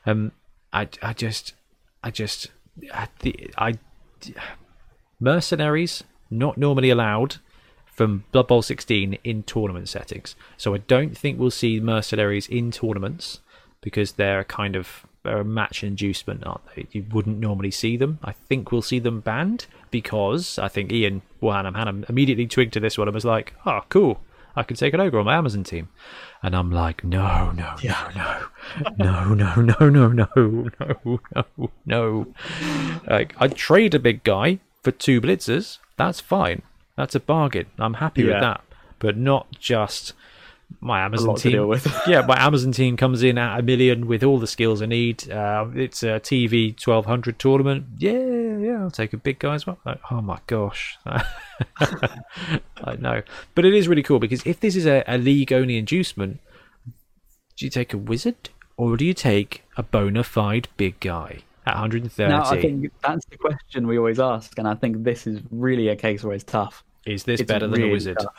[0.05, 0.33] Um,
[0.73, 1.55] I, I just,
[2.03, 2.49] I just,
[3.21, 3.75] the, I,
[5.21, 7.37] mercenaries not normally allowed
[7.87, 10.37] from Blood Bowl 16 in tournament settings.
[10.57, 13.41] So I don't think we'll see mercenaries in tournaments
[13.81, 16.87] because they're a kind of they're a match inducement, aren't they?
[16.93, 18.19] You wouldn't normally see them.
[18.23, 22.81] I think we'll see them banned because I think Ian Warham Hannam immediately twigged to
[22.81, 24.21] this one and was like, "Oh, cool."
[24.55, 25.89] I can take an ogre on my Amazon team.
[26.47, 30.29] And I'm like, no, no, no, no, no, no, no, no, no,
[30.79, 32.27] no, no, no.
[33.05, 35.79] Like, I'd trade a big guy for two blitzers.
[35.97, 36.63] That's fine.
[36.95, 37.67] That's a bargain.
[37.81, 38.61] I'm happy with that.
[39.01, 40.13] But not just
[40.81, 41.53] my Amazon team.
[41.53, 41.87] deal with.
[42.07, 45.31] yeah, my Amazon team comes in at a million with all the skills I need.
[45.31, 47.87] Uh, it's a TV 1200 tournament.
[47.99, 49.79] Yeah, yeah, I'll take a big guy as well.
[49.85, 50.99] Like, oh my gosh.
[51.07, 53.23] I know.
[53.55, 56.41] But it is really cool because if this is a, a league only inducement,
[57.57, 61.75] do you take a wizard or do you take a bona fide big guy at
[61.75, 62.29] 130?
[62.29, 65.89] Now, I think that's the question we always ask, and I think this is really
[65.89, 66.85] a case where it's tough.
[67.07, 68.19] is this it's better than a really wizard?
[68.21, 68.35] tough.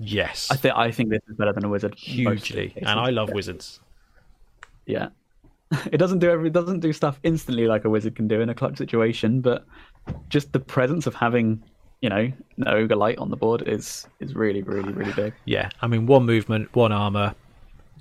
[0.00, 0.48] Yes.
[0.50, 2.74] I think I think this is better than a wizard most of the hugely.
[2.76, 3.80] And I love wizards.
[4.86, 5.08] Yeah,
[5.92, 8.48] it doesn't do every it doesn't do stuff instantly like a wizard can do in
[8.48, 9.66] a clutch situation, but
[10.28, 11.62] just the presence of having
[12.00, 15.34] you know an ogre light on the board is is really really really big.
[15.44, 17.34] Yeah, I mean, one movement, one armor.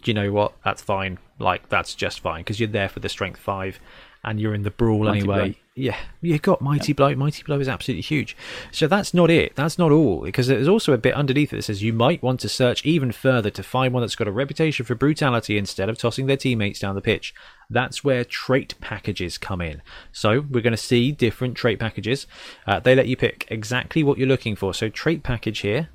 [0.01, 0.53] Do you know what?
[0.63, 1.19] That's fine.
[1.37, 3.77] Like that's just fine because you're there for the strength five,
[4.23, 5.57] and you're in the brawl anyway.
[5.79, 7.15] Yeah, you got mighty blow.
[7.15, 8.35] Mighty blow is absolutely huge.
[8.69, 9.55] So that's not it.
[9.55, 12.41] That's not all because there's also a bit underneath it that says you might want
[12.41, 15.97] to search even further to find one that's got a reputation for brutality instead of
[15.97, 17.33] tossing their teammates down the pitch.
[17.69, 19.81] That's where trait packages come in.
[20.11, 22.27] So we're going to see different trait packages.
[22.67, 24.73] Uh, they let you pick exactly what you're looking for.
[24.73, 25.87] So trait package here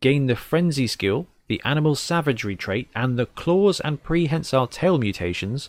[0.00, 5.68] gain the frenzy skill, the animal savagery trait, and the claws and prehensile tail mutations,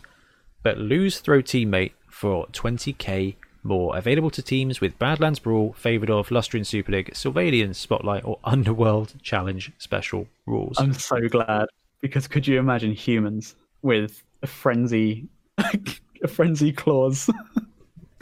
[0.63, 3.95] but lose throw teammate for 20k more.
[3.97, 9.13] Available to teams with Badlands Brawl, favoured of Lustrian Super League, Sylvanian Spotlight, or Underworld
[9.21, 10.77] Challenge special rules.
[10.79, 11.67] I'm so glad
[12.01, 15.27] because could you imagine humans with a frenzy
[16.23, 17.29] a frenzy claws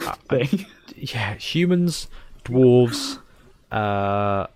[0.28, 0.66] thing?
[0.96, 2.08] yeah, humans,
[2.44, 3.18] dwarves,
[3.72, 4.46] uh,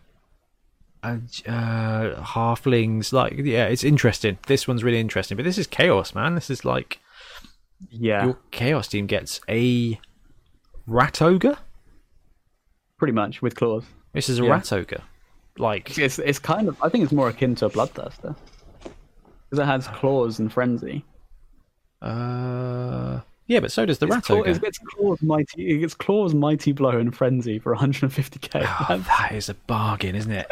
[1.02, 3.12] uh, uh, halflings.
[3.12, 4.38] Like, yeah, it's interesting.
[4.46, 5.36] This one's really interesting.
[5.36, 6.34] But this is chaos, man.
[6.34, 6.98] This is like
[7.90, 10.00] Yeah, your chaos team gets a
[10.86, 11.56] rat ogre.
[12.98, 13.84] pretty much with claws.
[14.12, 14.50] This is a Yeah.
[14.52, 15.02] rat ogre.
[15.58, 18.34] Like, It's it's kind of I think it's more akin to a bloodthirster
[19.50, 21.04] because it has claws and frenzy.
[22.02, 24.50] uh, yeah, but so does the It's rat claw, ogre.
[24.50, 25.70] it gets claws mighty.
[25.70, 28.60] It gets claws mighty blow and frenzy for 150k.
[28.62, 30.50] Oh, That's- that is a bargain, isn't it?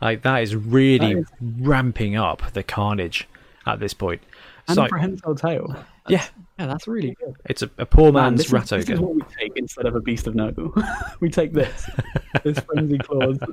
[0.00, 1.26] like that is really That is-
[1.60, 3.28] ramping up the carnage
[3.66, 4.22] at this point.
[4.68, 5.76] And So a prehensile tail.
[6.08, 6.24] yeah,
[6.58, 7.34] Yeah, that's really good.
[7.46, 9.86] it's a, a poor Man, man's this, is, rat this is what we take instead
[9.86, 10.72] of a Beast of Nurgle.
[11.20, 11.88] we take this,
[12.44, 13.38] this frenzy claws.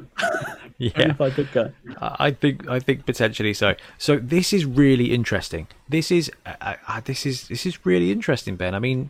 [0.82, 1.74] Yeah, If I could go.
[1.99, 3.76] I think I think potentially so.
[3.97, 5.68] So this is really interesting.
[5.89, 8.74] This is uh, uh, this is this is really interesting, Ben.
[8.74, 9.10] I mean,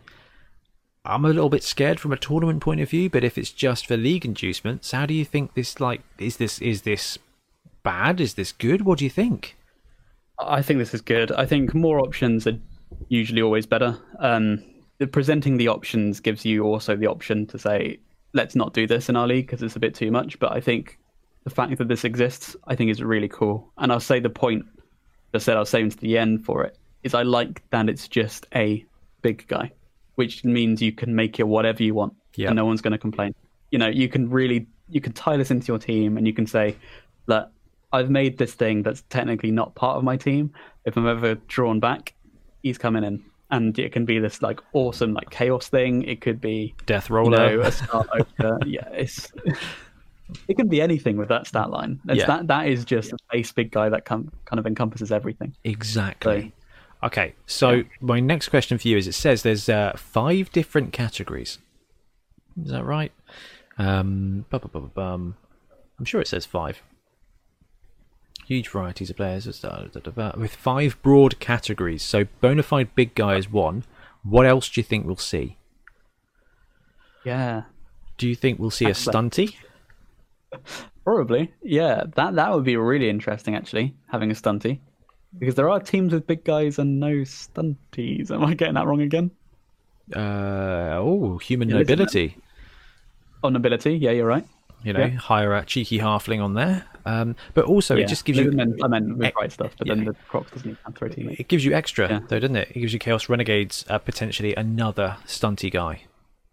[1.04, 3.86] I'm a little bit scared from a tournament point of view, but if it's just
[3.86, 7.18] for league inducements, how do you think this like is this is this
[7.84, 8.20] bad?
[8.20, 8.82] Is this good?
[8.82, 9.56] What do you think?
[10.46, 11.32] I think this is good.
[11.32, 12.58] I think more options are
[13.08, 13.96] usually always better.
[14.18, 14.62] Um,
[14.98, 17.98] the presenting the options gives you also the option to say,
[18.32, 20.38] let's not do this in our league because it's a bit too much.
[20.38, 20.98] But I think
[21.44, 23.72] the fact that this exists, I think is really cool.
[23.78, 24.64] And I'll say the point
[25.34, 28.08] I said I was saving to the end for it is I like that it's
[28.08, 28.84] just a
[29.22, 29.72] big guy,
[30.16, 32.48] which means you can make it whatever you want, Yeah.
[32.48, 33.34] and no one's going to complain.
[33.70, 36.46] You know, you can really you can tie this into your team, and you can
[36.48, 36.74] say
[37.26, 37.52] that
[37.92, 40.52] I've made this thing that's technically not part of my team.
[40.84, 42.14] If I'm ever drawn back,
[42.62, 46.02] he's coming in, and it can be this like awesome like chaos thing.
[46.04, 47.36] It could be Death you roller.
[47.56, 48.58] know a start over.
[48.66, 49.32] yeah, it's
[50.48, 52.00] it can be anything with that stat line.
[52.08, 52.26] It's Yeah.
[52.26, 55.54] that that is just a base big guy that com- kind of encompasses everything.
[55.64, 56.52] Exactly.
[57.02, 61.58] Okay, so my next question for you is: It says there's uh, five different categories.
[62.62, 63.10] Is that right?
[63.78, 65.36] Um, bu- bu- bu- bu- bum.
[65.98, 66.82] I'm sure it says five.
[68.50, 72.02] Huge varieties of players with five broad categories.
[72.02, 73.84] So bona fide big guy is one.
[74.24, 75.56] What else do you think we'll see?
[77.24, 77.62] Yeah,
[78.18, 79.54] Do you think we'll see a stunty?
[81.04, 81.52] probably.
[81.62, 84.80] Yeah, that that would be really interesting actually having a stunty.
[85.38, 88.32] Because there are teams with big guys and no stunties.
[88.32, 89.30] Am I getting that wrong again?
[90.12, 92.36] Uh, oh, human Yeah, nobility.
[93.44, 94.44] On ability, yeah, you're right.
[94.82, 95.08] You know, yeah.
[95.08, 96.86] hire a cheeky halfling on there.
[97.04, 98.04] Um, but also yeah.
[98.04, 98.50] it just gives you
[98.82, 99.94] I meant with right stuff, but yeah.
[99.94, 101.40] then the Crocs doesn't have to rotate.
[101.40, 102.70] It gives you extra, though, doesn't it?
[102.74, 106.02] It gives you Chaos Renegades uh, potentially another stunty guy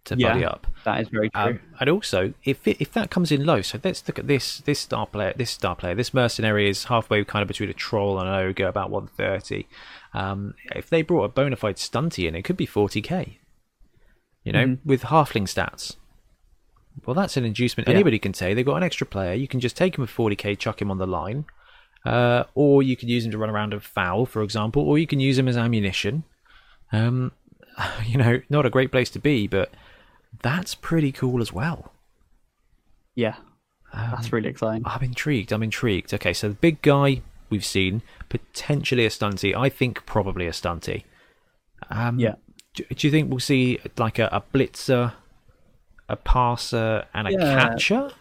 [0.06, 0.68] to buddy up.
[0.86, 1.42] That is very true.
[1.42, 4.60] Um, and also, if it, if that comes in low, so let's look at this
[4.60, 5.34] this star player.
[5.36, 8.68] This star player, this mercenary is halfway kind of between a troll and an ogre,
[8.68, 9.68] about one thirty.
[10.14, 13.40] Um, if they brought a bona fide stunty in, it could be forty k.
[14.44, 14.88] You know, Mm-hmm.
[14.90, 15.98] with halfling stats.
[17.06, 17.94] Well, that's an inducement Yeah.
[17.96, 19.34] anybody can say They've got an extra player.
[19.34, 21.46] You can just take him with forty k, chuck him on the line,
[22.06, 25.08] uh, or you could use him to run around and foul, for example, or you
[25.08, 26.24] can use him as ammunition.
[26.92, 27.32] Um,
[28.06, 29.72] you know, not a great place to be, but
[30.42, 31.92] that's pretty cool as well.
[33.16, 33.36] yeah,
[33.94, 34.84] Um, that's really exciting.
[34.86, 35.52] I'm intrigued.
[35.52, 36.14] I'm intrigued.
[36.14, 39.56] Okay, so the big guy we've seen potentially a stunty.
[39.56, 41.04] I think probably a stunty.
[41.90, 42.36] Um, Yeah.
[42.74, 45.14] Do, do you think we'll see like a, a blitzer,
[46.10, 47.60] a passer, and a Yeah.
[47.70, 48.12] catcher?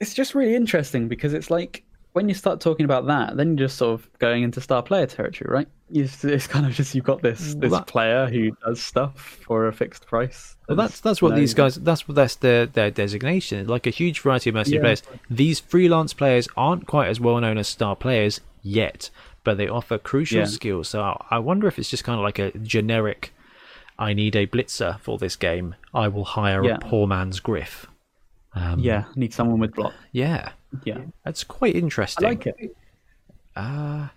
[0.00, 3.68] It's just really interesting because it's like when you start talking about that, then you're
[3.68, 5.68] just sort of going into star player territory, right?
[5.92, 9.72] It's kind of just you've got this this that- player who does stuff for a
[9.72, 10.56] fixed price.
[10.68, 11.76] Well, that's that's what no- these guys.
[11.76, 13.66] That's what that's their their designation.
[13.66, 14.82] Like a huge variety of mercenary Yeah.
[14.82, 15.02] players.
[15.28, 19.10] These freelance players aren't quite as well known as star players yet,
[19.44, 20.44] but they offer crucial Yeah.
[20.46, 20.88] skills.
[20.88, 23.32] So I wonder if it's just kind of like a generic.
[24.00, 25.74] I need a blitzer for this game.
[25.94, 26.76] I will hire Yeah.
[26.76, 27.86] a poor man's griff.
[28.54, 29.94] Um, Yeah, need someone with block.
[30.12, 30.50] yeah,
[30.84, 32.24] Yeah, that's quite interesting.
[32.26, 32.76] I like it.
[33.56, 34.08] Uh,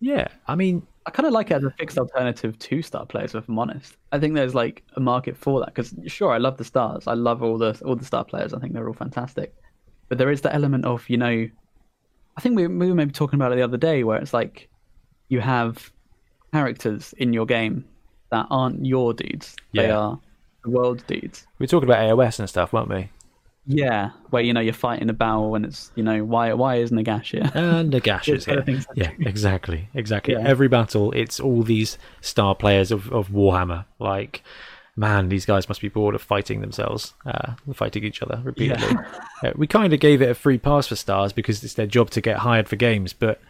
[0.00, 3.34] yeah, I mean, I kind of like it as a fixed alternative to star players.
[3.34, 5.66] If I'm honest, I think there's like a market for that.
[5.74, 7.06] Because sure, I love the stars.
[7.06, 8.52] I love all the all the star players.
[8.54, 9.54] I think they're all fantastic.
[10.08, 11.48] But there is the element of you know,
[12.36, 14.68] I think we we were maybe talking about it the other day, where it's like
[15.28, 15.90] you have
[16.52, 17.84] characters in your game
[18.34, 19.54] that aren't your dudes.
[19.72, 20.18] They are
[20.64, 21.46] the world's dudes.
[21.58, 23.10] we were talking about AOS and stuff, weren't we?
[23.66, 26.90] Yeah, where you know you're fighting a battle and it's you know why why is
[26.90, 27.50] Nagash here?
[27.54, 28.62] And Nagash is here.
[28.66, 30.34] like Yeah, exactly, exactly.
[30.34, 30.40] Yeah.
[30.46, 33.86] Every battle, it's all these star players of, of Warhammer.
[33.98, 34.42] Like,
[34.96, 38.98] man, these guys must be bored of fighting themselves, uh, fighting each other repeatedly.
[39.42, 42.10] Uh, we kind of gave it a free pass for stars because it's their job
[42.10, 43.40] to get hired for games, but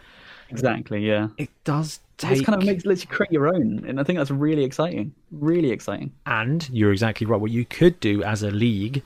[0.55, 1.07] exactly.
[1.07, 1.29] Yeah.
[1.39, 2.31] it does take.
[2.39, 5.15] This kind of makes lets you create your own, and I think that's really exciting.
[5.33, 6.13] Really exciting.
[6.27, 7.41] And you're exactly right.
[7.41, 9.03] What you could do as a league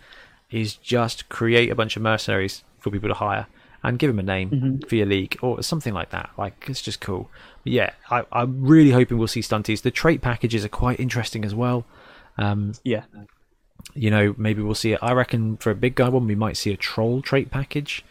[0.51, 3.47] is just create a bunch of mercenaries for people to hire
[3.83, 4.89] and give them a name Mhm.
[4.89, 6.31] for your league or something like that.
[6.37, 7.31] Like it's just cool.
[7.65, 9.83] But yeah, I, I'm really hoping we'll see stunties.
[9.83, 11.85] The trait packages are quite interesting as well.
[12.39, 13.05] Um, Yeah.
[13.95, 14.99] you know, maybe we'll see it.
[15.03, 18.05] I reckon for a big guy one, we might see a troll trait package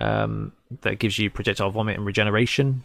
[0.00, 2.82] um, that gives you projectile vomit and regeneration,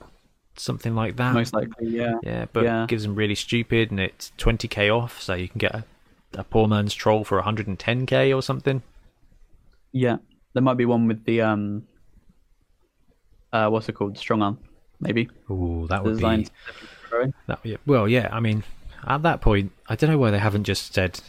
[0.55, 1.33] something like that.
[1.33, 2.13] Most likely, yeah.
[2.23, 2.85] Yeah, but Yeah.
[2.87, 5.83] gives them really stupid, and it's 20k off, so you can get a,
[6.33, 8.81] a poor man's troll for 110k or something.
[9.91, 10.17] Yeah.
[10.53, 11.83] There might be one with the um
[13.53, 14.17] uh what's it called?
[14.17, 14.59] Strong arm,
[14.99, 15.29] maybe.
[15.49, 17.33] Ooh, that would Designed be specifically for throwing.
[17.47, 17.59] that.
[17.63, 18.29] Yeah, well, yeah.
[18.31, 18.63] I mean,
[19.05, 21.19] at that point, I don't know why they haven't just said,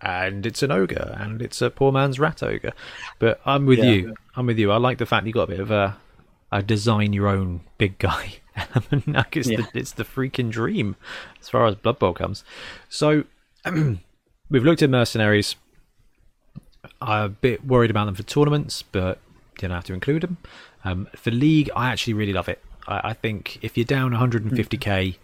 [0.00, 2.72] and it's an ogre, and it's a poor man's rat ogre.
[3.18, 3.90] But I'm with Yeah.
[3.90, 4.14] you.
[4.36, 4.70] I'm with you.
[4.72, 5.96] I like the fact you got a bit of a,
[6.52, 9.06] a design your own big guy element.
[9.14, 9.62] Like it's Yeah.
[9.72, 10.96] the it's the freaking dream
[11.40, 12.44] as far as Blood Bowl comes.
[12.88, 13.24] So
[14.50, 15.56] we've looked at mercenaries.
[17.02, 19.18] I'm a bit worried about them for tournaments, but
[19.58, 20.36] don't have to include them.
[20.84, 22.62] Um, for league, I actually really love it.
[22.86, 25.16] I, I think if you're down 150k,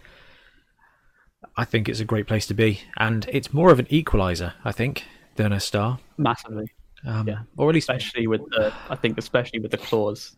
[1.57, 4.71] I think it's a great place to be, and it's more of an equalizer, I
[4.71, 5.99] think, than a star.
[6.17, 6.71] Massively.
[7.05, 7.39] Um, Yeah.
[7.57, 10.35] or at least Especially with the I think especially with the claws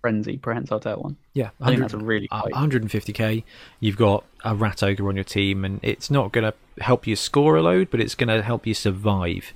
[0.00, 1.16] frenzy prehensile tail one.
[1.32, 3.42] yeah, I think that's a really uh, 150k.
[3.80, 7.16] You've got a rat ogre on your team, and it's not going to help you
[7.16, 9.52] score a load, but it's going to help you survive.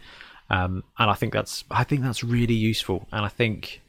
[0.51, 3.07] Um, and I think that's I think that's really useful.
[3.13, 3.83] And I think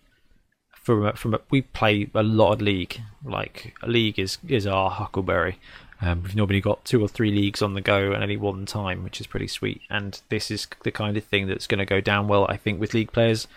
[0.74, 3.00] from a, from a, we play a lot of league.
[3.24, 5.58] Like league is is our huckleberry.
[6.02, 9.04] Um, we've normally got two or three leagues on the go at any one time,
[9.04, 9.82] which is pretty sweet.
[9.90, 12.80] And this is the kind of thing that's going to go down well, I think,
[12.80, 13.48] with league players.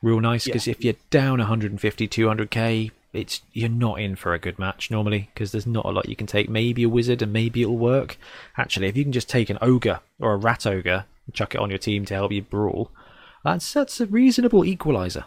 [0.00, 4.58] Real nice because if you're down 150, 200k, it's you're not in for a good
[4.58, 6.48] match normally because there's not a lot you can take.
[6.48, 8.16] Maybe a wizard and maybe it'll work.
[8.56, 11.60] Actually, if you can just take an ogre or a rat ogre, and chuck it
[11.60, 12.90] on your team to help you brawl,
[13.42, 15.24] that's that's a reasonable equalizer.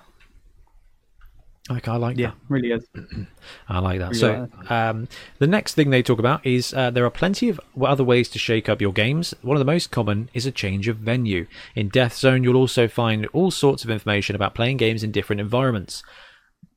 [1.69, 2.35] Like I like Yeah, that.
[2.49, 2.87] really is.
[3.69, 4.09] I like that.
[4.13, 5.07] Really So, um,
[5.39, 8.39] the next thing they talk about is uh, there are plenty of other ways to
[8.39, 9.33] shake up your games.
[9.41, 11.45] One of the most common is a change of venue.
[11.75, 15.39] In Death Zone, you'll also find all sorts of information about playing games in different
[15.39, 16.03] environments.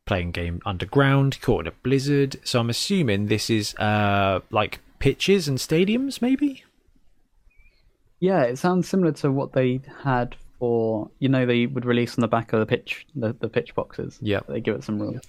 [0.06, 2.36] Playing game underground, caught in a blizzard.
[2.44, 6.62] So I'm assuming this is uh, like pitches and stadiums, maybe.
[8.20, 12.22] Yeah, it sounds similar to what they had for you know they would release on
[12.22, 14.18] the back of the pitch the, the pitch boxes.
[14.22, 14.40] Yeah.
[14.48, 15.20] They give it some rules.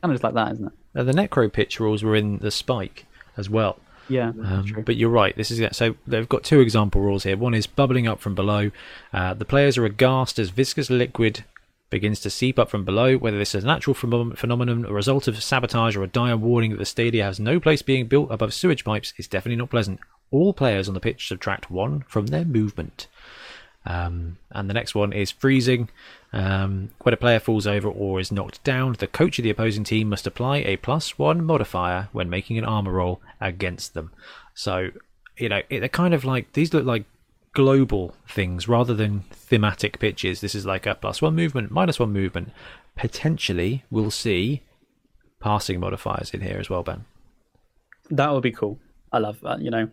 [0.00, 0.72] Kind of just like that, isn't it?
[0.94, 3.78] Uh, the Necro pitch rules were in the Spike as well.
[4.08, 5.34] Yeah, Um, but you're right.
[5.34, 7.36] This is so they've got two example rules here.
[7.36, 8.70] One is bubbling up from below.
[9.12, 11.42] Uh, the players are aghast as viscous liquid
[11.90, 13.16] begins to seep up from below.
[13.16, 16.70] Whether this is a natural phenom- phenomenon, a result of sabotage, or a dire warning
[16.72, 19.98] that the stadia has no place being built above sewage pipes is definitely not pleasant.
[20.30, 23.08] All players on the pitch subtract one from their movement.
[23.86, 25.90] Um, and the next one is freezing.
[26.32, 29.84] Um, when a player falls over or is knocked down, the coach of the opposing
[29.84, 34.10] team must apply a plus one modifier when making an armor roll against them.
[34.54, 34.90] So,
[35.36, 37.04] you know, it- they're kind of like these look like
[37.52, 40.40] global things rather than thematic pitches.
[40.40, 42.52] This is like a plus one movement, minus one movement.
[42.96, 44.62] Potentially, we'll see
[45.40, 47.04] passing modifiers in here as well, Ben.
[48.10, 48.78] That would be cool.
[49.12, 49.60] I love that.
[49.60, 49.88] You know,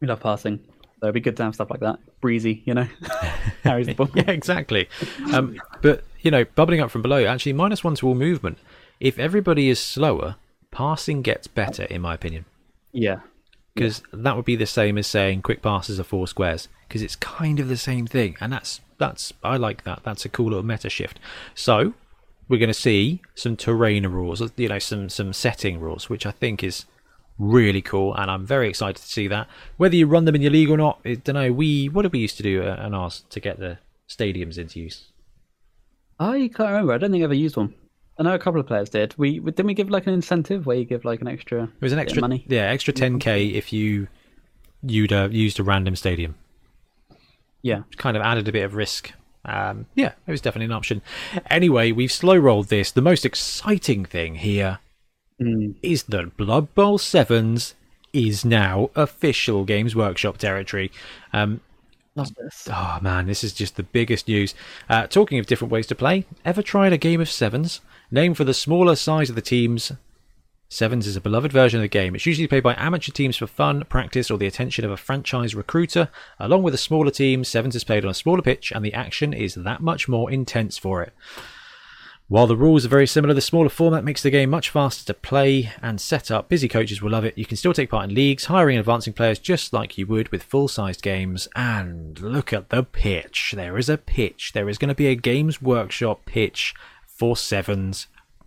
[0.00, 0.60] we love passing.
[1.02, 1.98] It'd be good to have stuff like that.
[2.20, 2.86] Breezy, you know,
[3.62, 4.10] carries the ball.
[4.14, 4.88] yeah, exactly.
[5.32, 8.58] Um, but you know, bubbling up from below, actually minus one to all movement.
[9.00, 10.36] If everybody is slower,
[10.70, 12.44] passing gets better, in my opinion,
[12.92, 13.20] Yeah,
[13.74, 17.16] because that would be the same as saying quick passes are four squares, because it's
[17.16, 20.00] kind of the same thing, and that's that's I like that.
[20.04, 21.18] That's a cool little meta shift.
[21.54, 21.94] So
[22.48, 26.30] we're going to see some terrain rules, you know, some some setting rules, which I
[26.30, 26.84] think is
[27.40, 29.48] really cool, and I'm very excited to see that.
[29.78, 31.52] Whether you run them in your league or not, I don't know.
[31.52, 33.78] We what did we used to do at an ours to get the
[34.08, 35.06] stadiums into use?
[36.20, 36.92] I can't remember.
[36.92, 37.74] I don't think I ever used one.
[38.18, 39.14] I know a couple of players did.
[39.16, 41.64] We didn't we give like an incentive where you give like an extra.
[41.64, 42.44] It was an extra money.
[42.46, 44.08] yeah, extra 10k if you
[44.82, 46.36] you'd uh, used a random stadium.
[47.62, 49.12] Yeah, Kind of added a bit of risk.
[49.44, 51.02] Um, yeah, it was definitely an option.
[51.48, 52.90] Anyway, we've slow rolled this.
[52.90, 54.78] The most exciting thing here
[55.40, 55.76] Mm.
[55.82, 57.74] is that Blood Bowl Sevens
[58.12, 60.92] is now official Games Workshop territory.
[61.32, 61.60] Um,
[62.14, 62.68] love this.
[62.70, 64.54] Oh man, this is just the biggest news.
[64.88, 67.80] Uh, talking of different ways to play, ever tried a game of sevens?
[68.10, 69.92] Named for the smaller size of the teams,
[70.68, 72.14] sevens is a beloved version of the game.
[72.14, 75.54] It's usually played by amateur teams for fun, practice, or the attention of a franchise
[75.54, 76.08] recruiter.
[76.38, 79.32] Along with a smaller team, sevens is played on a smaller pitch, and the action
[79.32, 81.12] is that much more intense for it.
[82.30, 85.14] While the rules are very similar, the smaller format makes the game much faster to
[85.14, 86.48] play and set up.
[86.48, 87.36] Busy coaches will love it.
[87.36, 90.28] You can still take part in leagues, hiring and advancing players just like you would
[90.28, 91.48] with full sized games.
[91.56, 93.54] And look at the pitch.
[93.56, 94.52] There is a pitch.
[94.52, 96.72] There is going to be a Games Workshop pitch
[97.04, 98.06] for sevens.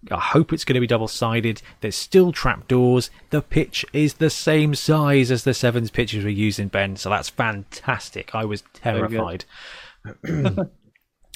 [0.09, 1.61] I hope it's going to be double sided.
[1.81, 3.11] There's still trapdoors.
[3.31, 7.09] The pitch is the same size as the sevens pitches we use in Ben, so
[7.09, 8.34] that's fantastic.
[8.34, 9.43] I was terrified.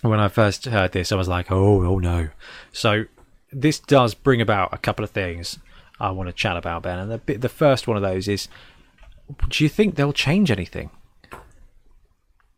[0.01, 2.29] when I first heard this, I was like, oh, oh no.
[2.71, 3.05] So
[3.51, 5.59] this does bring about a couple of things
[5.99, 6.99] I want to chat about, Ben.
[6.99, 8.47] And the, the first one of those is
[9.49, 10.89] do you think they'll change anything?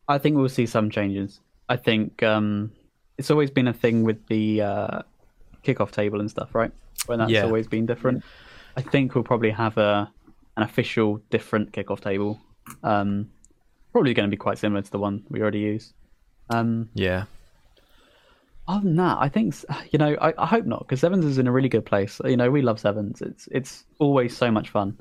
[0.08, 1.40] I think we'll see some changes.
[1.68, 2.72] I think um,
[3.18, 5.02] it's always been a thing with the uh,
[5.64, 6.72] kickoff table and stuff, right?
[7.06, 7.44] When that's Yeah.
[7.44, 8.24] always been different.
[8.76, 10.12] I think we'll probably have a
[10.58, 12.40] an official different kickoff table.
[12.84, 13.30] Um,
[13.94, 15.94] probably going to be quite similar to the one we already use.
[16.50, 17.26] Um, Yeah.
[18.68, 19.56] other than that, I think
[19.92, 22.22] you know I, I hope not because Sevens is in a really good place.
[22.26, 23.22] You know we love Sevens.
[23.22, 24.98] It's it's always so much fun.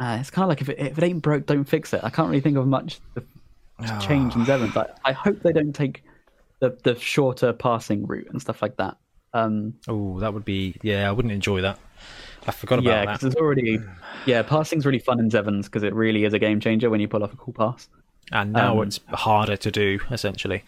[0.00, 2.00] Uh, it's kind of like if it, if it ain't broke, don't fix it.
[2.04, 3.24] I can't really think of much to,
[4.00, 4.76] change in Sevens.
[4.76, 6.04] I, I hope they don't take
[6.60, 8.96] the the shorter passing route and stuff like that.
[9.34, 10.76] Um, Oh, that would be.
[10.82, 11.78] Yeah, I wouldn't enjoy that.
[12.46, 13.12] I forgot about yeah, that.
[13.14, 13.78] because it's already
[14.24, 17.08] yeah passing's really fun in Sevens because it really is a game changer when you
[17.08, 17.88] pull off a cool pass.
[18.32, 20.64] And now um, it's harder to do essentially.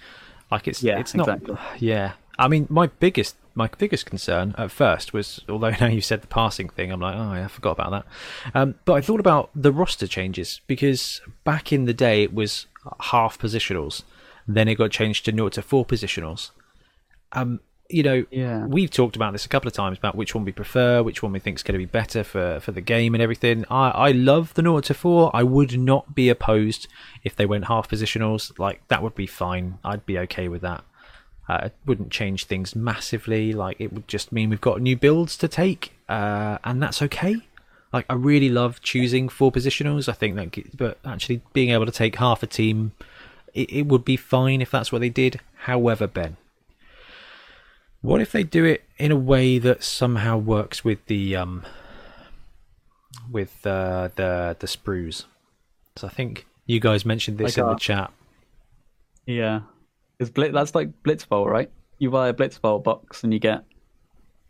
[0.51, 1.57] Like it's Yeah, it's not exactly.
[1.79, 2.13] yeah.
[2.39, 6.27] I mean my biggest my biggest concern at first was although now you said the
[6.29, 8.07] passing thing i'm like oh yeah, i forgot about that.
[8.55, 12.67] Um, but i thought about the roster changes because back in the day it was
[13.01, 14.03] half positionals
[14.47, 16.51] then it got changed to 0 to 4 positionals.
[17.33, 18.67] Um you know Yeah.
[18.67, 21.33] we've talked about this a couple of times about which one we prefer, which one
[21.33, 23.65] we think is going to be better for, for the game and everything.
[23.71, 25.31] I, I love the 0 to 4.
[25.35, 26.87] I would not be opposed
[27.25, 28.59] if they went half positionals.
[28.59, 29.79] Like, that would be fine.
[29.85, 30.85] I'd be okay with that.
[31.49, 33.53] Uh, it wouldn't change things massively.
[33.53, 37.37] Like, it would just mean we've got new builds to take, uh, and that's okay.
[37.93, 40.09] Like, I really love choosing four positionals.
[40.09, 42.93] I think that, but actually being able to take half a team,
[43.53, 45.41] it, it would be fine if that's what they did.
[45.65, 46.37] However, Ben,
[48.03, 51.65] what if they do it in a way that somehow works with the um
[53.31, 55.25] with uh, the the sprues?
[55.97, 58.11] So I think you guys mentioned this Like in the chat.
[59.27, 59.61] Yeah,
[60.19, 61.71] it's Blitz, that's like Blitz Bowl, right?
[61.99, 63.65] You buy a Blitz Bowl box and you get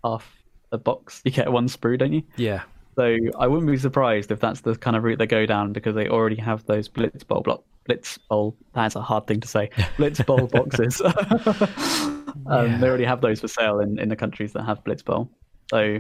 [0.04, 0.30] half
[0.72, 1.22] a box.
[1.24, 2.22] You get one sprue, don't you?
[2.36, 2.62] Yeah,
[2.96, 5.94] So I wouldn't be surprised if that's the kind of route they go down because
[5.94, 7.42] they already have those Blitz Bowl
[7.90, 8.56] block Blitz Bowl.
[8.74, 9.70] That's a hard thing to say.
[9.96, 11.00] Blitz Bowl boxes.
[11.00, 12.78] um, Yeah.
[12.78, 15.30] They already have those for sale in, in the countries that have Blitz Bowl.
[15.70, 15.98] So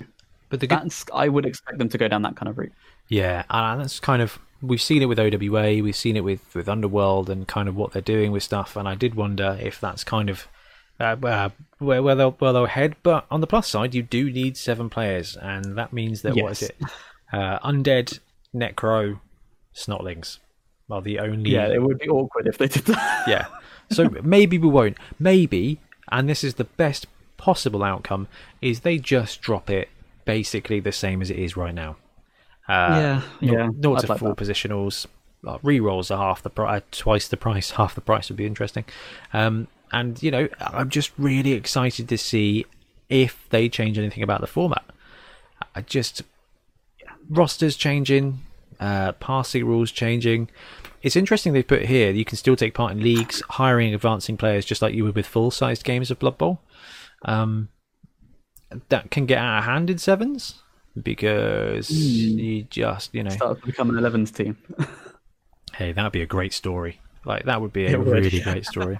[0.48, 2.72] but the good, that's I would expect them to go down that kind of route.
[3.08, 6.68] yeah, and that's kind of we've seen it with OWA, we've seen it with with
[6.68, 8.76] Underworld, and kind of what they're doing with stuff.
[8.76, 10.48] And I did wonder if that's kind of
[10.98, 12.96] uh, uh, where where they'll where they'll head.
[13.02, 16.52] But on the plus side, you do need seven players, and that means that what
[16.52, 16.76] is it?
[17.32, 18.18] Uh, undead,
[18.52, 19.20] necro,
[19.72, 20.38] snotlings
[20.92, 23.28] are the only Yeah, it would be awkward if they did that.
[23.28, 23.46] yeah.
[23.92, 24.96] So maybe we won't.
[25.18, 25.80] Maybe,
[26.12, 28.28] and this is the best possible outcome,
[28.62, 29.88] is they just drop it
[30.24, 31.96] basically the same as it is right now.
[32.68, 34.36] Uh, Yeah, yeah, Not I'd to like four that.
[34.36, 35.06] positionals.
[35.44, 37.70] Uh, re-rolls are half the price, twice the price.
[37.80, 38.84] Half the price would be interesting.
[39.32, 42.66] Um, and you know, I'm just really excited to see
[43.08, 44.84] if they change anything about the format.
[45.74, 46.22] I just
[47.28, 48.40] rosters changing,
[48.78, 50.48] uh, passing rules changing.
[51.02, 54.64] It's interesting they put here you can still take part in leagues, hiring advancing players
[54.64, 56.60] just like you would with full sized games of Blood Bowl.
[57.24, 57.68] Um,
[58.88, 60.62] that can get out of hand in sevens
[61.00, 62.38] because Hmm.
[62.38, 64.56] you just, you know, Start to become an 11s team.
[65.74, 67.00] hey, that would be a great story.
[67.24, 68.44] Like, that would be a It really yeah.
[68.52, 68.98] great story.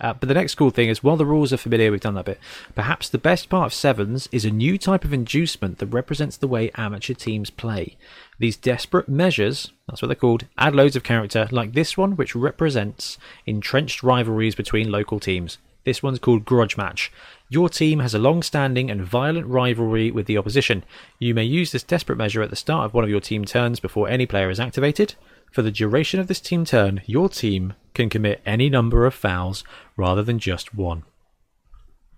[0.00, 2.24] Uh, but the next cool thing is, while the rules are familiar, we've done that
[2.24, 2.38] bit.
[2.74, 6.46] Perhaps the best part of Sevens is a new type of inducement that represents the
[6.46, 7.96] way amateur teams play.
[8.38, 12.36] These desperate measures, that's what they're called, add loads of character, like this one, which
[12.36, 15.58] represents entrenched rivalries between local teams.
[15.84, 17.10] This one's called Grudge Match.
[17.48, 20.84] Your team has a long standing and violent rivalry with the opposition.
[21.18, 23.80] You may use this desperate measure at the start of one of your team turns
[23.80, 25.14] before any player is activated.
[25.52, 29.64] For the duration of this team turn, your team can commit any number of fouls
[29.96, 31.02] rather than just one.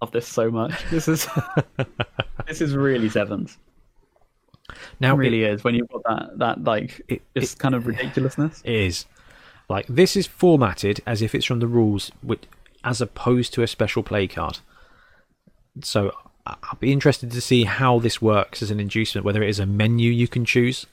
[0.03, 0.73] Love this so much.
[0.91, 1.29] This is
[2.47, 3.59] this is really sevens.
[5.01, 8.63] Now, It really is when you've got that that like It- just kind of ridiculousness.
[8.65, 9.07] it is
[9.69, 12.43] like this is formatted as if it's from the rules, which,
[12.83, 14.59] as opposed to a special play card.
[15.83, 16.13] So
[16.47, 19.67] I'll be interested to see how this works as an inducement, whether it is a
[19.67, 20.87] menu you can choose,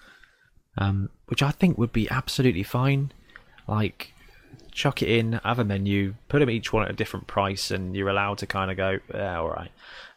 [0.77, 3.11] um, which I think would be absolutely fine.
[3.67, 4.13] Like,
[4.71, 7.95] chuck it in, have a menu, put them each one at a different price, and
[7.95, 9.71] you're allowed to kind of go, yeah, all right,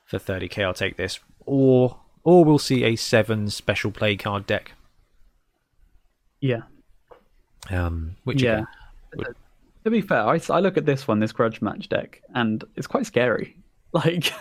[0.05, 1.19] for 30k, I'll take this.
[1.47, 4.73] Or, or we'll see a seven special play card deck,
[6.41, 6.63] Yeah,
[7.71, 8.65] um, which yeah.
[9.15, 9.35] again,
[9.85, 12.87] To be fair, I, I look at this one, this grudge match deck, and it's
[12.87, 13.57] quite scary.
[13.93, 14.33] Like,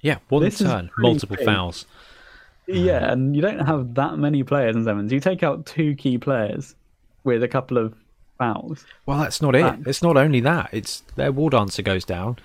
[0.00, 1.44] Yeah, one This turn, multiple big.
[1.44, 1.84] fouls.
[2.66, 5.12] Yeah, um, and you don't have that many players in sevens.
[5.12, 6.74] You take out two key players
[7.24, 7.94] with a couple of
[8.38, 8.84] fouls.
[9.06, 9.86] Well, that's not it.
[9.86, 10.70] It's not only that.
[10.72, 12.38] It's their war dancer goes down.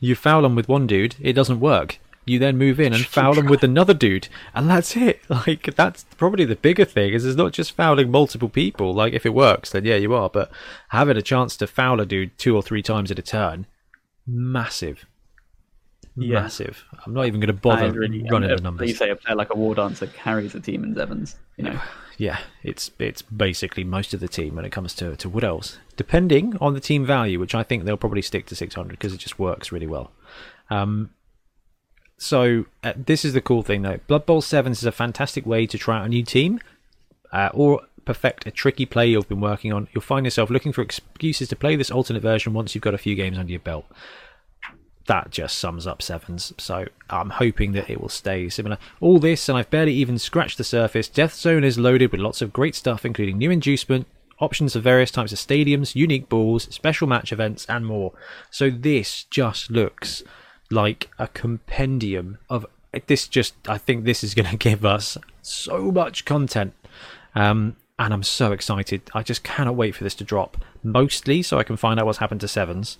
[0.00, 1.98] You foul them with one dude, it doesn't work.
[2.24, 5.20] You then move in and foul them with another dude, and that's it.
[5.30, 8.92] Like that's probably the bigger thing is it's not just fouling multiple people.
[8.92, 10.28] Like if it works, then yeah, you are.
[10.28, 10.50] But
[10.88, 13.66] having a chance to foul a dude two or three times at a turn,
[14.26, 15.06] massive,
[16.20, 16.42] Yeah.
[16.42, 16.84] massive.
[17.04, 18.88] I'm not even going to bother really, running and the numbers.
[18.88, 21.36] You say a player like a war dancer carries a team in sevens.
[21.56, 21.80] You know,
[22.16, 25.78] yeah, it's it's basically most of the team when it comes to to wood elves,
[25.96, 29.18] depending on the team value, which I think they'll probably stick to 600 because it
[29.18, 30.10] just works really well.
[30.70, 31.10] Um,
[32.16, 34.00] so uh, this is the cool thing though.
[34.06, 36.60] Blood Bowl Sevens is a fantastic way to try out a new team,
[37.32, 39.86] uh, or perfect a tricky play you've been working on.
[39.92, 42.98] You'll find yourself looking for excuses to play this alternate version once you've got a
[42.98, 43.84] few games under your belt
[45.08, 46.52] that just sums up sevens.
[46.58, 48.78] So I'm hoping that it will stay similar.
[49.00, 51.08] All this, and I've barely even scratched the surface.
[51.08, 54.06] Death Zone is loaded with lots of great stuff, including new inducement,
[54.38, 58.12] options for various types of stadiums, unique balls, special match events, and more.
[58.50, 60.22] So this just looks
[60.70, 62.66] like a compendium of
[63.06, 63.26] this.
[63.26, 66.74] Just I think this is going to give us so much content.
[67.34, 69.02] Um, and I'm so excited.
[69.14, 70.58] I just cannot wait for this to drop.
[70.84, 72.98] Mostly so I can find out what's happened to sevens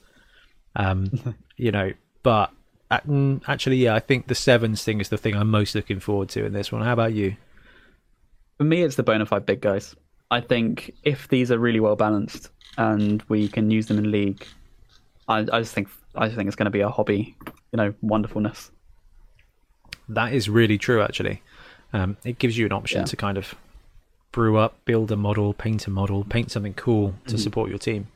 [0.77, 1.93] um, you know,
[2.23, 2.51] but
[2.91, 6.01] uh, mm, actually, yeah, I think the sevens thing is the thing I'm most looking
[6.01, 6.83] forward to in this one.
[6.83, 7.37] How about you?
[8.57, 9.95] for me, it's the bona fide big guys.
[10.33, 14.45] I think if these are really well balanced and we can use them in league,
[15.29, 17.37] I, I just think I just think it's going to be a hobby.
[17.73, 18.71] You know, wonderfulness.
[20.09, 21.43] That is really true, actually.
[21.93, 23.05] Um, it gives you an option Yeah.
[23.07, 23.55] to kind of
[24.33, 28.09] brew up, build a model, paint a model, paint something cool to support your team.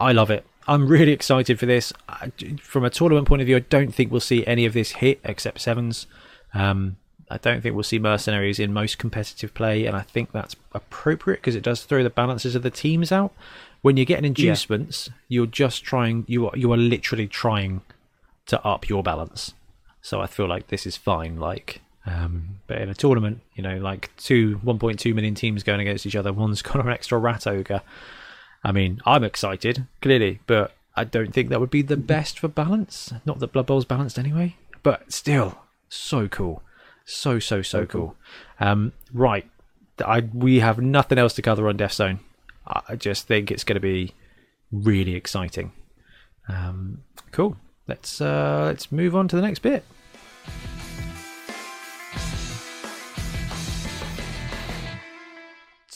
[0.00, 0.44] I love it.
[0.68, 1.92] I'm really excited for this.
[2.08, 4.92] I, from a tournament point of view, I don't think we'll see any of this
[4.92, 6.06] hit except sevens.
[6.52, 6.98] Um,
[7.30, 11.38] I don't think we'll see mercenaries in most competitive play, and I think that's appropriate
[11.38, 13.32] because it does throw the balances of the teams out.
[13.80, 16.24] When you're getting inducements, you're just trying.
[16.26, 17.82] You are you are literally trying
[18.46, 19.54] to up your balance.
[20.02, 21.36] So I feel like this is fine.
[21.38, 26.06] Like, um, but in a tournament, you know, like two 1.2 million teams going against
[26.06, 27.82] each other, one's got an extra rat ogre.
[28.64, 32.48] I mean, I'm excited clearly, but I don't think that would be the best for
[32.48, 33.12] balance.
[33.24, 36.62] Not that Blood Bowl's balanced anyway, but still, so cool,
[37.04, 38.16] so so so cool.
[38.58, 39.48] Um, right,
[40.04, 42.20] I we have nothing else to cover on Death Zone.
[42.66, 44.14] I I just think it's going to be
[44.72, 45.72] really exciting.
[46.48, 47.56] Um, cool.
[47.86, 49.84] Let's uh, let's move on to the next bit.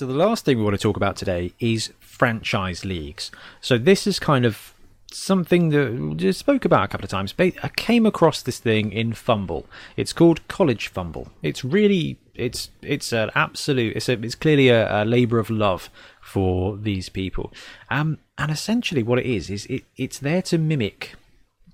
[0.02, 3.30] So the last thing we want to talk about today is franchise leagues.
[3.60, 4.74] So this is kind of
[5.12, 7.32] something that we spoke about a couple of times.
[7.32, 9.64] Ba- I came across this thing in FUMBBL.
[9.96, 11.28] It's called College FUMBBL.
[11.44, 15.88] It's really it's it's an absolute it's a, it's clearly a, a labor of love
[16.20, 17.52] for these people.
[17.88, 21.14] Um, and essentially what it is is it it's there to mimic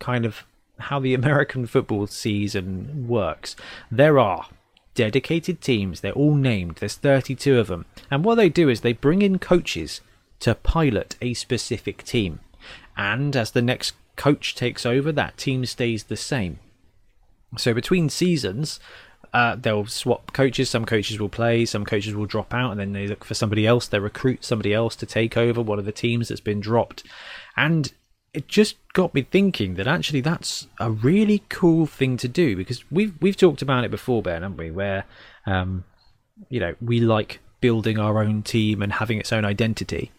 [0.00, 0.44] kind of
[0.80, 3.56] how the American football season works.
[3.90, 4.48] There are
[4.98, 7.86] dedicated teams, they're all named, there's 32 of them.
[8.10, 10.00] And what they do is they bring in coaches
[10.40, 12.40] to pilot a specific team.
[12.96, 16.58] And as the next coach takes over, that team stays the same.
[17.56, 18.80] So between seasons,
[19.32, 20.68] uh, they'll swap coaches.
[20.68, 23.68] Some coaches will play, some coaches will drop out, and then they look for somebody
[23.68, 23.86] else.
[23.86, 27.04] They recruit somebody else to take over one of the teams that's been dropped.
[27.56, 27.92] And
[28.38, 32.88] it just got me thinking that actually that's a really cool thing to do because
[32.88, 34.70] we've we've talked about it before, Ben, haven't we?
[34.70, 35.04] Where
[35.44, 35.82] um,
[36.48, 40.12] you know we like building our own team and having its own identity.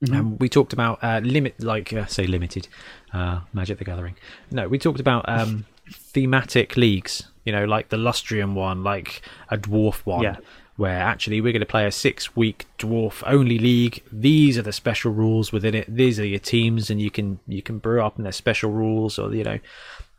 [0.00, 2.66] And we talked about uh, limit, like uh, say limited,
[3.12, 4.16] uh, Magic the Gathering.
[4.50, 7.22] No, we talked about um, thematic leagues.
[7.44, 10.36] You know, like the Lustrian one, like a dwarf one, Yeah.
[10.76, 14.02] Where actually we're going to play a six-week dwarf only league.
[14.10, 15.94] These are the special rules within it.
[15.94, 19.18] These are your teams, and you can you can brew up in their special rules,
[19.18, 19.58] or you know,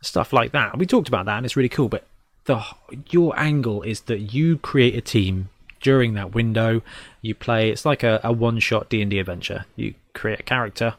[0.00, 0.78] stuff like that.
[0.78, 1.88] We talked about that, and it's really cool.
[1.88, 2.06] But
[2.44, 2.64] the
[3.10, 5.48] your angle is that you create a team
[5.80, 6.82] during that window.
[7.20, 7.70] You play.
[7.70, 9.66] It's like a, a one-shot D and D adventure.
[9.76, 10.94] You create a character,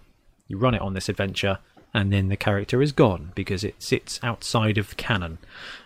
[0.48, 1.60] you run it on this adventure,
[1.94, 5.38] and then the character is gone because it sits outside of canon.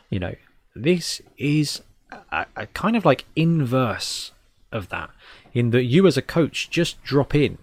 [0.09, 0.35] You know,
[0.75, 4.31] this is a, a kind of like inverse
[4.71, 5.09] of that,
[5.53, 7.57] in that you as a coach just drop in,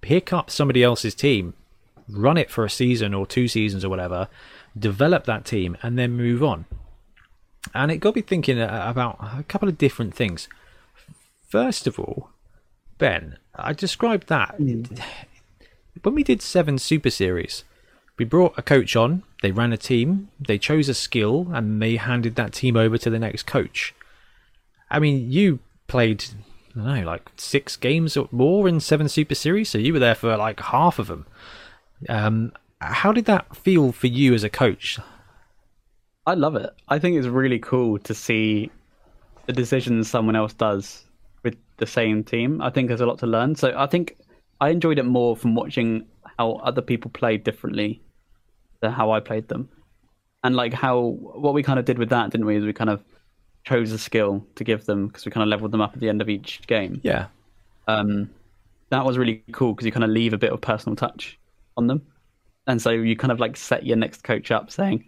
[0.00, 1.54] pick up somebody else's team,
[2.08, 4.28] run it for a season or two seasons or whatever,
[4.78, 6.64] develop that team, and then move on.
[7.74, 10.48] And it got me thinking uh, about a couple of different things.
[11.48, 12.30] First of all,
[12.98, 17.64] Ben, I described that when we did seven Super Series.
[18.22, 21.96] We brought a coach on, they ran a team, they chose a skill, and they
[21.96, 23.96] handed that team over to the next coach.
[24.88, 25.58] I mean, you
[25.88, 26.24] played,
[26.70, 29.98] I don't know, like six games or more in seven Super Series, so you were
[29.98, 31.26] there for like half of them.
[32.08, 35.00] Um, how did that feel for you as a coach?
[36.24, 36.70] I love it.
[36.88, 38.70] I think it's really cool to see
[39.46, 41.06] the decisions someone else does
[41.42, 42.62] with the same team.
[42.62, 43.56] I think there's a lot to learn.
[43.56, 44.16] So I think
[44.60, 46.06] I enjoyed it more from watching
[46.38, 48.00] how other people played differently
[48.90, 49.68] how I played them.
[50.44, 52.56] And like how what we kind of did with that, didn't we?
[52.56, 53.02] Is we kind of
[53.64, 56.08] chose a skill to give them because we kind of leveled them up at the
[56.08, 57.00] end of each game.
[57.02, 57.26] Yeah.
[57.88, 58.30] Um,
[58.90, 61.38] that was really cool because you kind of leave a bit of personal touch
[61.76, 62.02] on them,
[62.66, 65.04] and so you kind of like set your next coach up saying,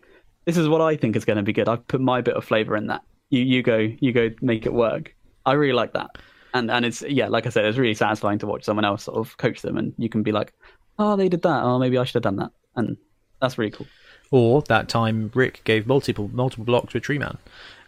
[0.46, 1.68] "This is what I think is going to be good.
[1.68, 3.02] I've put my bit of flavor in that.
[3.30, 5.14] You you go you go make it work."
[5.46, 6.10] I really like that,
[6.54, 9.18] and and it's yeah, like I said, it's really satisfying to watch someone else sort
[9.18, 10.54] of coach them, and you can be like,
[10.98, 11.62] "Oh, they did that.
[11.62, 12.96] Oh, maybe I should have done that," and
[13.44, 13.86] that's really cool.
[14.30, 17.38] Or that time Rick gave multiple multiple blocks to a tree man.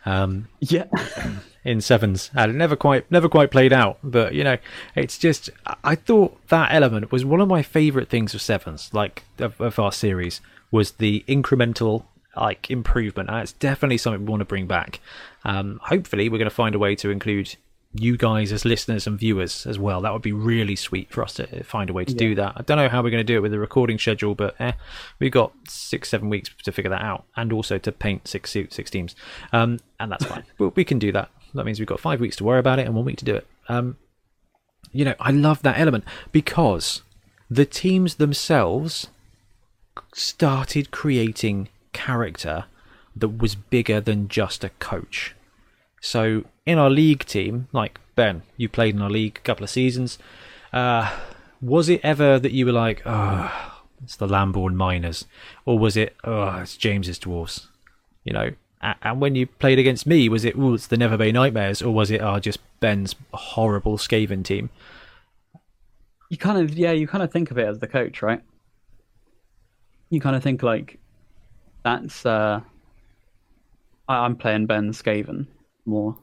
[0.05, 0.85] Um, Yeah.
[1.67, 4.57] in sevens and it never quite never quite played out but you know
[4.95, 5.51] it's just
[5.83, 9.77] i thought that element was one of my favorite things of sevens like of, of
[9.81, 12.05] our series was the incremental
[12.37, 15.01] like improvement and it's definitely something we want to bring back
[15.45, 17.57] um, hopefully we're going to find a way to include
[18.01, 20.01] you guys as listeners and viewers as well.
[20.01, 22.55] That would be really sweet for us to find a way to do that.
[22.57, 24.73] I don't know how we're going to do it with the recording schedule but eh,
[25.19, 28.91] we've got six seven weeks to figure that out and also to paint six six
[28.91, 29.15] teams.
[29.53, 30.45] Um, and that's fine.
[30.59, 31.31] We can do that.
[31.55, 33.35] That means we've got five weeks to worry about it and one week to do
[33.35, 33.47] it.
[33.69, 33.97] Um,
[34.93, 37.03] you know, I love that element because
[37.51, 39.09] the teams themselves
[40.13, 42.65] started creating character
[43.15, 45.35] that was bigger than just a coach.
[46.07, 49.71] So in our league team, like Ben, you played in our league a couple of
[49.71, 50.19] seasons.
[50.73, 51.13] Uh,
[51.61, 55.27] was it ever that you were like, oh, it's the Lambourne Miners,
[55.65, 57.67] or was it, oh, it's James's Dwarfs?
[58.23, 58.51] You know,
[58.81, 61.93] and when you played against me, was it, oh, it's the Never Bay Nightmares, or
[61.93, 64.71] was it, oh, just Ben's horrible Skaven team?
[66.31, 68.43] You kind of yeah, you kind of think of it as the coach, right?
[70.11, 71.01] You kind of think like
[71.83, 72.61] that's uh
[74.09, 75.47] I'm playing Ben Skaven
[75.87, 76.17] more.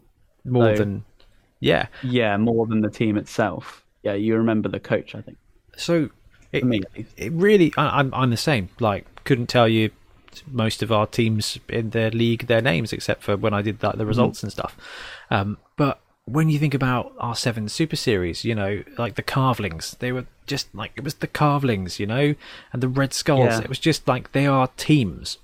[0.45, 1.06] More So- than,
[1.60, 1.88] yeah.
[2.03, 3.84] Yeah, more than the team itself.
[4.03, 5.38] Yeah, you remember the coach, I think.
[5.77, 6.10] So
[6.52, 6.64] it,
[7.18, 8.69] it really I, I'm I'm the same.
[8.80, 9.90] Like couldn't tell you
[10.48, 13.98] most of our teams in their league their names except for when I did like
[13.98, 14.77] the results and stuff.
[15.31, 19.95] Um, but when you think about our seven super series, you know, like the carvelings,
[19.99, 22.35] they were just like it was the carvelings, you know,
[22.72, 23.45] and the red skulls.
[23.45, 23.61] Yeah.
[23.61, 25.38] It was just like they are teams.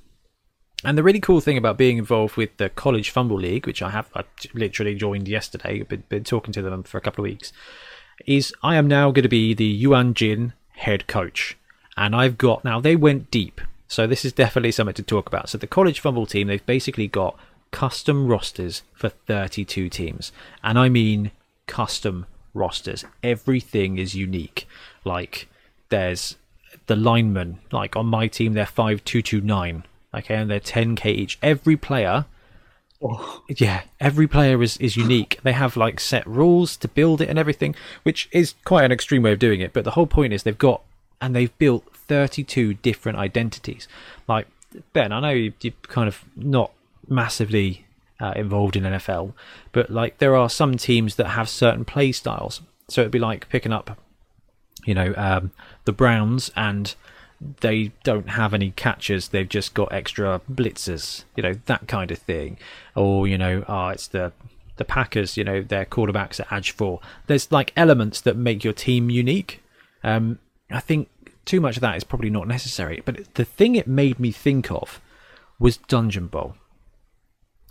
[0.83, 3.89] And the really cool thing about being involved with the College FUMBBL League, which I
[3.89, 4.23] have I
[4.53, 7.51] literally joined yesterday, been, been talking to them for a couple of weeks,
[8.25, 11.57] is I am now going to be the Yuan Jin head coach.
[11.97, 13.59] And I've got now they went deep.
[13.87, 15.49] So this is definitely something to talk about.
[15.49, 17.37] So the college FUMBBL team, they've basically got
[17.71, 20.31] custom rosters for 32 teams.
[20.63, 21.31] And I mean
[21.67, 23.03] custom rosters.
[23.21, 24.65] Everything is unique.
[25.03, 25.49] Like
[25.89, 26.37] there's
[26.87, 29.83] the linemen, like on my team they're 5229.
[30.13, 31.37] Okay, and they're 10k each.
[31.41, 32.25] Every player
[33.01, 35.39] Oh, yeah, every player is, is unique.
[35.43, 37.73] They have like set rules to build it and everything,
[38.03, 39.71] which is quite an extreme way of doing it.
[39.71, 40.81] But the whole point is they've got
[41.21, 43.87] and they've built 32 different identities.
[44.27, 44.47] Like
[44.91, 46.71] Ben, I know you- you're kind of not
[47.07, 47.85] massively
[48.19, 49.33] uh, involved in NFL,
[49.71, 52.59] but like there are some teams that have certain play styles.
[52.89, 53.97] So it'd be like picking up,
[54.85, 55.51] you know, um,
[55.85, 56.93] the Browns and
[57.61, 59.29] they don't have any catchers.
[59.29, 62.57] They've just got extra blitzers, you know, that kind of thing.
[62.95, 64.31] Or you know, ah, it's the
[64.77, 65.37] the Packers.
[65.37, 66.99] You know, their quarterbacks at edge four.
[67.27, 69.61] There's like elements that make your team unique.
[70.03, 70.39] Um,
[70.69, 71.09] I think
[71.45, 73.01] too much of that is probably not necessary.
[73.03, 75.01] But the thing it made me think of
[75.57, 76.55] was Dungeon Bowl.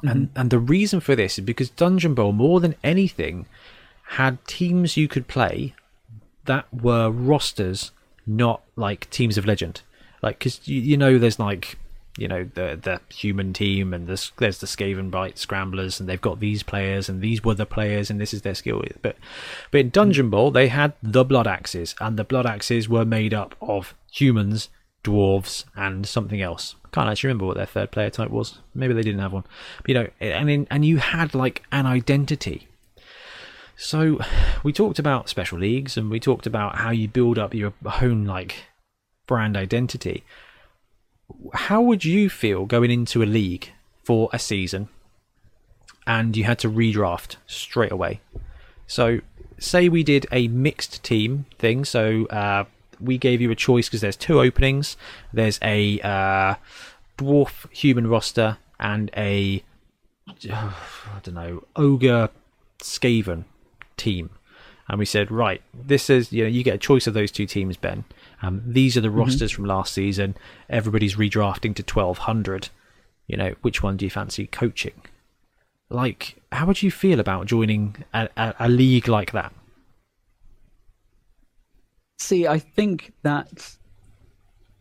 [0.03, 3.47] And and the reason for this is because Dungeon Bowl, more than anything,
[4.11, 5.75] had teams you could play
[6.45, 7.91] that were rosters,
[8.29, 9.83] not like teams of legend.
[10.23, 11.79] Like, because you, you know, there's like,
[12.17, 16.21] you know, the the human team, and there's there's the Skaven Bite Scramblers, and they've
[16.21, 18.83] got these players, and these were the players, and this is their skill.
[19.03, 19.17] But
[19.71, 20.31] but in Dungeon mm.
[20.31, 24.69] Ball they had the Blood Axes, and the Blood Axes were made up of humans,
[25.05, 26.75] dwarves, and something else.
[26.93, 28.61] Can't actually remember what their third player type was.
[28.75, 29.45] Maybe they didn't have one.
[29.83, 32.68] But, you know, and in, and you had like an identity.
[33.79, 34.19] So
[34.63, 37.73] we talked about special leagues and we talked about how you build up your
[38.03, 38.67] own like
[39.27, 40.25] brand identity.
[41.55, 43.71] How would you feel going into a league
[44.03, 44.89] for a season
[46.07, 48.21] and you had to redraft straight away?
[48.87, 49.21] So
[49.59, 52.65] say we did a mixed team thing, so uh,
[52.99, 54.97] we gave you a choice because there's two openings.
[55.33, 56.55] There's a uh,
[57.19, 59.63] dwarf human roster and a
[60.51, 62.31] I don't know ogre
[62.83, 63.45] Skaven
[63.99, 64.31] team,
[64.89, 67.47] and we said, right, this is you know you get a choice of those two
[67.47, 68.05] teams, Ben.
[68.43, 70.37] Um, these are the rosters from last season.
[70.71, 72.71] Everybody's redrafting to twelve hundred.
[73.27, 75.03] You know, which one do you fancy coaching?
[75.91, 79.53] Like, how would you feel about joining a, a, a league like that?
[82.19, 83.77] See, I think that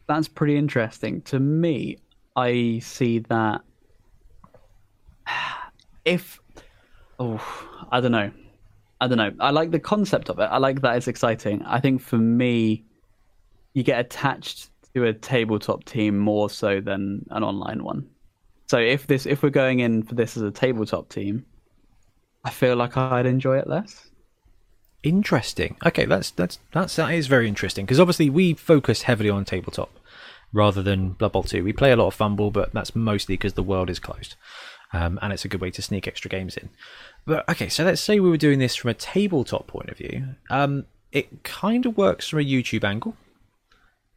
[0.08, 1.22] that's pretty interesting.
[1.24, 1.98] To me,
[2.36, 3.62] I see that
[6.06, 6.40] if
[7.20, 8.32] oh, I don't know.
[9.00, 9.32] I don't know.
[9.40, 10.44] I like the concept of it.
[10.44, 11.64] I like that it's exciting.
[11.64, 12.86] I think for me,
[13.74, 18.10] you get attached to a tabletop team more so than an online one.
[18.68, 21.46] So if this if we're going in for this as a tabletop team,
[22.44, 24.10] I feel like I'd enjoy it less.
[25.04, 25.78] Interesting.
[25.86, 29.92] Okay, that's that's that's that is very interesting because obviously we focus heavily on tabletop
[30.52, 31.64] rather than Blood Bowl 2.
[31.64, 34.36] We play a lot of FUMBBL, but that's mostly because the world is closed,
[34.94, 36.70] um, and it's a good way to sneak extra games in.
[37.26, 40.36] But okay, so let's say we were doing this from a tabletop point of view.
[40.50, 43.16] Um, it kind of works from a YouTube angle.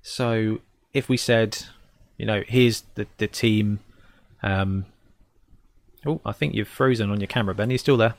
[0.02, 0.60] So
[0.94, 1.58] if we said,
[2.16, 3.80] you know, here's the the team.
[4.42, 4.86] Um,
[6.06, 7.68] oh, I think you've frozen on your camera, Ben.
[7.68, 8.14] Are you still there?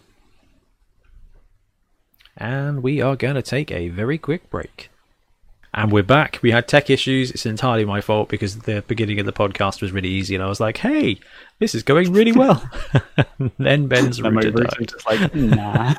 [2.38, 4.91] And we are going to take a very quick break.
[5.74, 6.40] And we're back.
[6.42, 7.32] We had tech issues.
[7.32, 10.48] It's entirely my fault because the beginning of the podcast was really easy, and I
[10.48, 11.20] was like, "Hey,
[11.60, 12.70] this is going really well."
[13.58, 14.90] then Ben's router died.
[14.90, 15.94] just like, nah.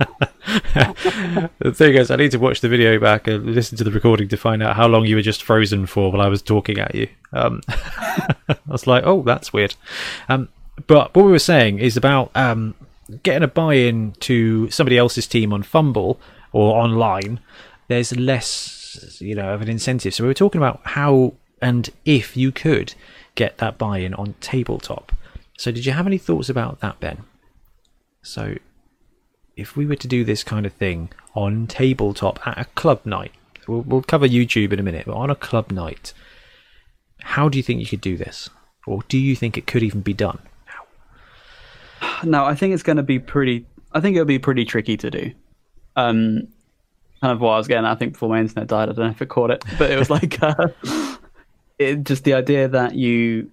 [1.58, 4.28] the thing is, I need to watch the video back and listen to the recording
[4.28, 6.94] to find out how long you were just frozen for while I was talking at
[6.94, 7.08] you.
[7.32, 9.74] Um, I was like, "Oh, that's weird."
[10.28, 10.50] Um,
[10.86, 12.74] but what we were saying is about um,
[13.22, 16.18] getting a buy-in to somebody else's team on FUMBBL
[16.52, 17.40] or online.
[17.88, 18.81] There's less,
[19.20, 20.14] you know, of an incentive.
[20.14, 22.94] So we were talking about how and if you could
[23.35, 25.12] get that buy-in on tabletop.
[25.56, 27.24] So did you have any thoughts about that, Ben?
[28.23, 28.56] So
[29.56, 33.32] if we were to do this kind of thing on tabletop at a club night,
[33.69, 36.12] we'll, we'll cover YouTube in a minute, but on a club night,
[37.20, 38.51] how do you think you could do this?
[38.86, 40.40] Or do you think it could even be done?
[42.24, 43.66] no, I think it's going to be pretty.
[43.93, 45.32] I think it'll be pretty tricky to do.
[45.97, 46.48] Um,
[47.22, 47.86] kind of what I was getting.
[47.86, 49.90] at, I think before my internet died, I don't know if it caught it, but
[49.90, 50.68] it was like uh,
[51.78, 53.50] it just the idea that you.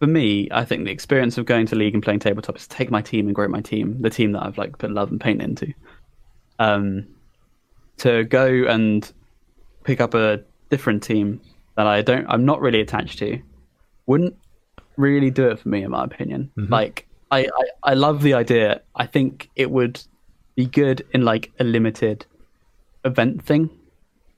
[0.00, 2.76] For me, I think the experience of going to league and playing tabletop is to
[2.76, 5.18] take my team and grow my team, the team that I've like put love and
[5.20, 5.72] paint into.
[6.58, 7.06] Um,
[7.98, 9.10] to go and
[9.84, 11.40] pick up a different team
[11.76, 13.40] that I don't, I'm not really attached to,
[14.04, 14.36] wouldn't
[14.98, 16.50] really do it for me, in my opinion.
[16.70, 18.82] Like, I, I, I love the idea.
[18.94, 19.98] I think it would
[20.56, 22.26] be good in like a limited
[23.04, 23.70] event thing.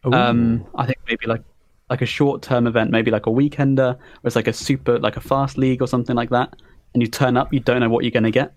[0.05, 1.43] Um, I think maybe like
[1.91, 5.17] like a short term event, maybe like a weekender, or it's like a super like
[5.17, 6.55] a fast league or something like that.
[6.95, 8.53] And you turn up, you don't know what you're going to get,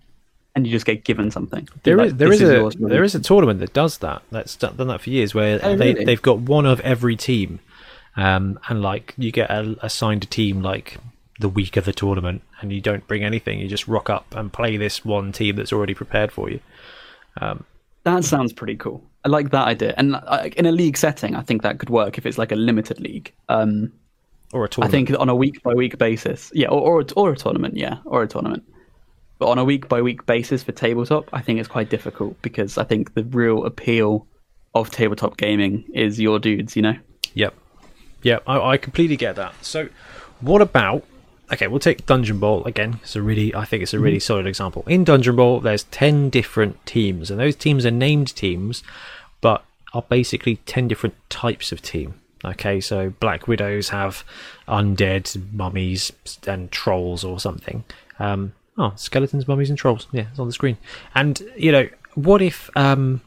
[0.55, 1.67] and you just get given something.
[1.83, 4.21] There Like, is there this is a there is a tournament that does that.
[4.31, 6.05] That's done done that for years, where Oh, they really?
[6.05, 7.59] they've got one of every team,
[8.15, 10.97] um, and like you get a, assigned a team like
[11.39, 13.59] the week of the tournament, and you don't bring anything.
[13.59, 16.59] You just rock up and play this one team that's already prepared for you.
[18.03, 19.03] That sounds pretty cool.
[19.23, 19.93] I like that idea.
[19.97, 22.55] And uh, in a league setting, I think that could work if it's like a
[22.55, 23.31] limited league.
[23.49, 23.91] Um,
[24.53, 24.93] Or a tournament.
[24.93, 27.77] I think on a week by week basis, yeah, or, or a- or a tournament,
[27.77, 28.63] yeah, or a tournament.
[29.37, 32.77] But on a week by week basis for tabletop, I think it's quite difficult because
[32.77, 34.25] I think the real appeal
[34.73, 36.95] of tabletop gaming is your dudes, you know.
[37.35, 37.53] Yep.
[38.23, 39.53] Yep, I, I completely get that.
[39.63, 39.89] So,
[40.41, 41.03] what about?
[41.51, 42.99] Okay, we'll take Dungeon Bowl again.
[43.03, 44.85] It's a really, I think it's a really solid example.
[44.87, 48.83] In Dungeon Bowl, there's ten different teams, and those teams are named teams,
[49.41, 52.13] but are basically ten different types of team.
[52.45, 54.23] Okay, so Black Widows have
[54.67, 56.11] undead mummies
[56.47, 57.83] and trolls or something.
[58.17, 60.07] Um, oh, skeletons, mummies, and trolls.
[60.13, 60.77] Yeah, it's on the screen.
[61.13, 63.19] And you know, what if um,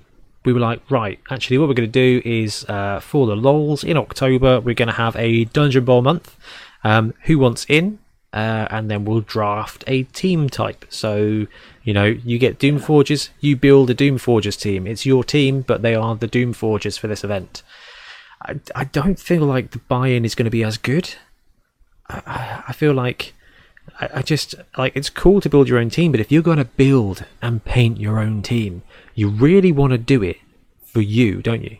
[0.46, 3.84] we were like, right, actually, what we're going to do is uh, for the lols
[3.84, 6.36] in October, we're going to have a Dungeon Bowl month.
[6.82, 7.98] Um, who wants in?
[8.34, 10.84] Uh, and then we'll draft a team type.
[10.88, 11.46] So,
[11.84, 14.88] you know, you get Doom Forgers, you build a Doom Forgers team.
[14.88, 17.62] It's your team, but they are the Doom Forgers for this event.
[18.42, 21.14] I, I don't feel like the buy in is going to be as good.
[22.10, 23.34] I- I, I feel like
[24.00, 26.58] I, I just like it's cool to build your own team, but if you're going
[26.58, 28.82] to build and paint your own team,
[29.14, 30.38] you really want to do it
[30.84, 31.78] for you, don't you?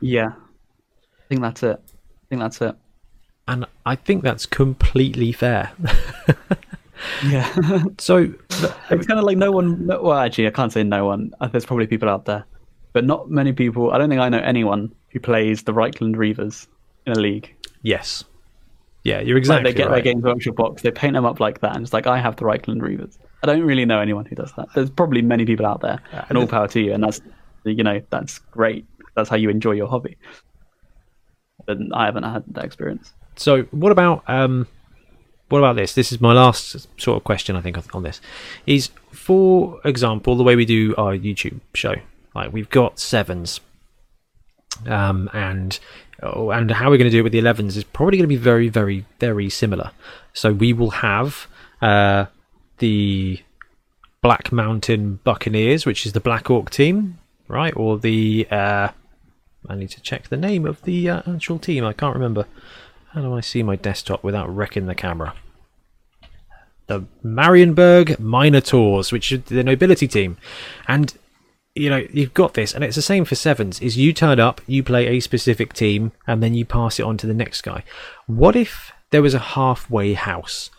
[0.00, 1.80] Yeah, I think that's it.
[1.84, 2.76] I think that's it.
[3.48, 5.72] And I think that's completely fair.
[7.24, 7.52] Yeah,
[7.98, 8.32] so,
[8.90, 9.86] it's kind of like no one.
[9.86, 11.32] No, well, actually, I can't say no one.
[11.40, 12.44] Uh, There's probably people out there,
[12.92, 13.92] but not many people.
[13.92, 16.66] I don't think I know anyone who plays the Reikland Reavers
[17.06, 17.54] in a league.
[17.82, 18.24] Yes.
[19.04, 20.02] Yeah, you're Like exactly they get right.
[20.02, 22.36] their Games Workshop box, they paint them up like that, and it's like I have
[22.36, 23.16] the Reikland Reavers.
[23.42, 24.68] I don't really know anyone who does that.
[24.74, 26.92] There's probably many people out there, and all power to you.
[26.92, 27.20] And that's
[27.64, 28.84] you know that's great.
[29.14, 30.16] That's how you enjoy your hobby.
[31.64, 33.12] But I haven't had that experience.
[33.38, 34.66] So, what about um,
[35.48, 35.94] what about this?
[35.94, 37.56] This is my last sort of question.
[37.56, 38.20] I think on- this
[38.66, 41.94] is, for example, the way we do our YouTube show.
[42.34, 43.60] Like we've got sevens,
[44.86, 45.78] um, and
[46.22, 48.34] oh, and how we're going to do it with the elevens is probably going to
[48.34, 49.92] be very, very, very similar.
[50.34, 51.46] So we will have
[51.80, 52.26] uh,
[52.78, 53.40] the
[54.22, 57.74] Black Mountain Buccaneers, which is the Black Orc team, right?
[57.74, 58.88] Or the uh,
[59.68, 61.84] I need to check the name of the uh, actual team.
[61.84, 62.46] I can't remember.
[63.12, 65.34] How do I see my desktop without wrecking the camera?
[66.88, 70.36] The Marienburg Minotaurs, which is the nobility team,
[70.86, 71.14] and
[71.74, 73.80] you know you've got this, and it's the same for sevens.
[73.80, 77.16] Is you turn up, you play a specific team, and then you pass it on
[77.18, 77.82] to the next guy.
[78.26, 80.70] What if there was a halfway house?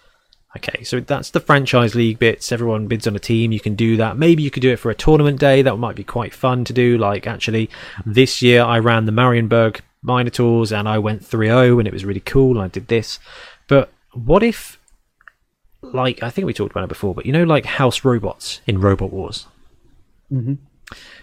[0.57, 2.51] Okay, so that's the franchise league bits.
[2.51, 3.51] Everyone bids on a team.
[3.51, 4.17] You can do that.
[4.17, 5.61] Maybe you could do it for a tournament day.
[5.61, 6.97] That might be quite fun to do.
[6.97, 7.69] Like, actually,
[8.03, 12.05] this year I ran the Marienburg Minotaurs and I went 3 0 and it was
[12.05, 12.51] really cool.
[12.57, 13.19] And I did this.
[13.67, 14.79] But what if,
[15.81, 18.79] like, I think we talked about it before, but you know, like house robots in
[18.81, 19.47] Robot Wars?
[20.31, 20.53] Mm-hmm.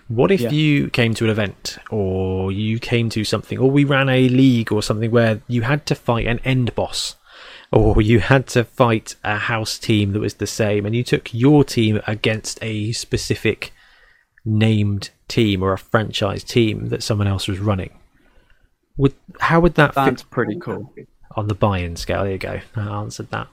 [0.08, 0.50] What if Yeah.
[0.50, 4.70] you came to an event or you came to something, or we ran a league
[4.70, 7.16] or something where you had to fight an end boss,
[7.72, 11.34] or you had to fight a house team that was the same, and you took
[11.34, 13.72] your team against a specific
[14.44, 17.90] named team or a franchise team that someone else was running?
[18.96, 20.92] Would how would that That's fit pretty cool.
[21.36, 22.22] on the buy-in scale?
[22.22, 22.60] There you go.
[22.76, 23.48] I answered that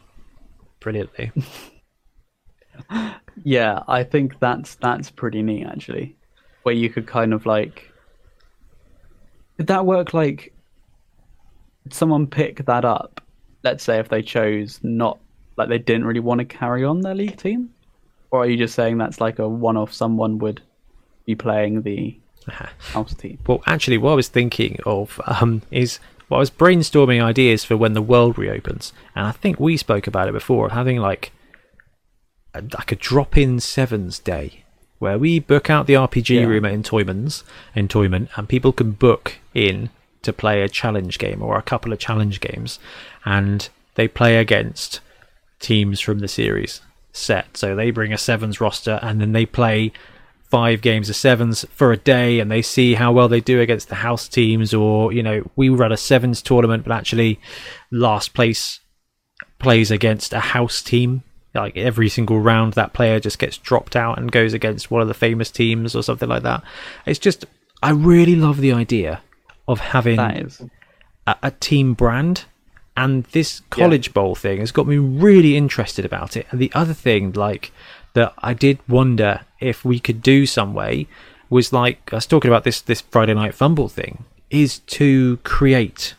[0.79, 1.31] brilliantly.
[3.43, 6.15] Yeah, I think that's that's pretty neat actually.
[6.63, 7.91] Where you could kind of like
[9.57, 10.53] did that work like
[11.83, 13.21] did someone pick that up?
[13.63, 15.19] Let's say if they chose not
[15.57, 17.69] like they didn't really want to carry on their league team?
[18.31, 20.61] Or are you just saying that's like a one off someone would
[21.25, 22.17] be playing the
[22.51, 23.39] house team?
[23.47, 25.99] Well, actually, what I was thinking of um, is
[26.29, 30.07] well, I was brainstorming ideas for when the world reopens, and I think we spoke
[30.07, 31.31] about it before of having like
[32.53, 34.63] a, like a drop-in sevens day
[34.99, 36.45] where we book out the RPG Yeah.
[36.45, 37.43] room at Entoymans,
[37.75, 39.89] Entoyment, and people can book in
[40.21, 42.79] to play a challenge game or a couple of challenge games,
[43.25, 45.01] and they play against
[45.59, 47.57] teams from the series set.
[47.57, 49.91] So they bring a sevens roster and then they play
[50.53, 53.89] five games of sevens for a day and they see how well they do against
[53.89, 57.39] the house teams or, you know, we run a sevens tournament but actually
[57.91, 58.79] last place
[59.57, 61.23] plays against a house team.
[61.55, 65.07] Like every single round that player just gets dropped out and goes against one of
[65.07, 66.63] the famous teams or something like that.
[67.07, 67.45] It's just
[67.81, 69.23] I really love the idea
[69.67, 70.19] of having
[71.25, 72.45] a, a team brand
[72.95, 76.93] and this college bowl thing has got me really interested about it and the other
[76.93, 77.71] thing like
[78.13, 81.07] that i did wonder if we could do some way
[81.49, 86.15] was like i was talking about this this friday night fumble thing is to create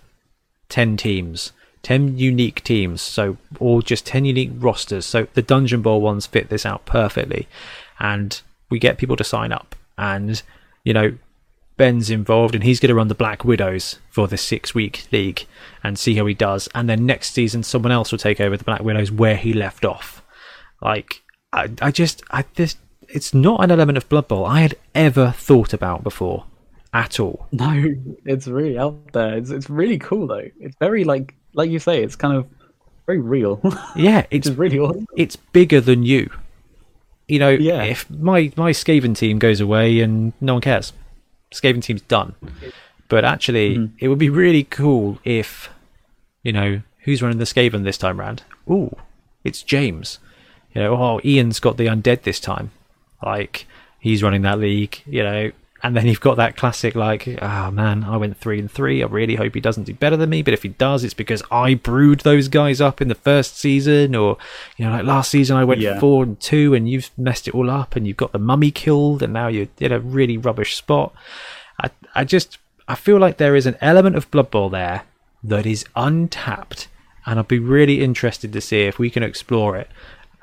[0.69, 1.53] 10 teams
[1.83, 6.49] 10 unique teams so or just 10 unique rosters so the dungeon bowl ones fit
[6.49, 7.47] this out perfectly
[7.99, 10.43] and we get people to sign up and
[10.83, 11.15] you know
[11.77, 15.47] Ben's involved and he's going to run the Black Widows for the six week league
[15.83, 16.69] and see how he does.
[16.75, 19.85] And then next season, someone else will take over the Black Widows where he left
[19.85, 20.23] off.
[20.81, 21.23] Like,
[21.55, 22.77] I, I just, I this,
[23.09, 26.45] it's not an element of Blood Bowl I had ever thought about before
[26.93, 27.47] at all.
[27.53, 27.95] No,
[28.25, 29.37] it's really out there.
[29.37, 30.49] It's it's really cool though.
[30.61, 32.47] It's very like like you say, it's kind of
[33.07, 33.61] very real.
[33.97, 35.07] Yeah, it's really awesome.
[35.17, 36.31] it's bigger than you.
[37.29, 37.83] You know, Yeah.
[37.85, 40.93] if my my Skaven team goes away and no one cares,
[41.53, 42.35] Skaven team's done.
[43.09, 43.97] But actually, Mm-hmm.
[44.01, 45.69] it would be really cool if,
[46.43, 48.43] you know, who's running the Skaven this time round?
[48.71, 48.97] Ooh,
[49.45, 50.19] it's James.
[50.75, 52.71] You know, oh, Ian's got the undead this time.
[53.23, 53.67] Like
[54.01, 55.01] he's running that league.
[55.07, 55.53] You know,
[55.83, 59.03] and then you've got that classic like, ah man, I went three and three.
[59.03, 60.43] I really hope he doesn't do better than me.
[60.43, 64.15] But if he does, it's because I brewed those guys up in the first season,
[64.15, 64.39] or
[64.77, 66.01] you know, like last season I went Yeah.
[66.01, 69.23] four and two, and you've messed it all up, and you've got the mummy killed,
[69.23, 71.13] and now you're in a really rubbish spot.
[71.83, 75.03] I, I just, I feel like there is an element of Blood Bowl there
[75.43, 76.89] that is untapped,
[77.27, 79.89] and I'd be really interested to see if we can explore it,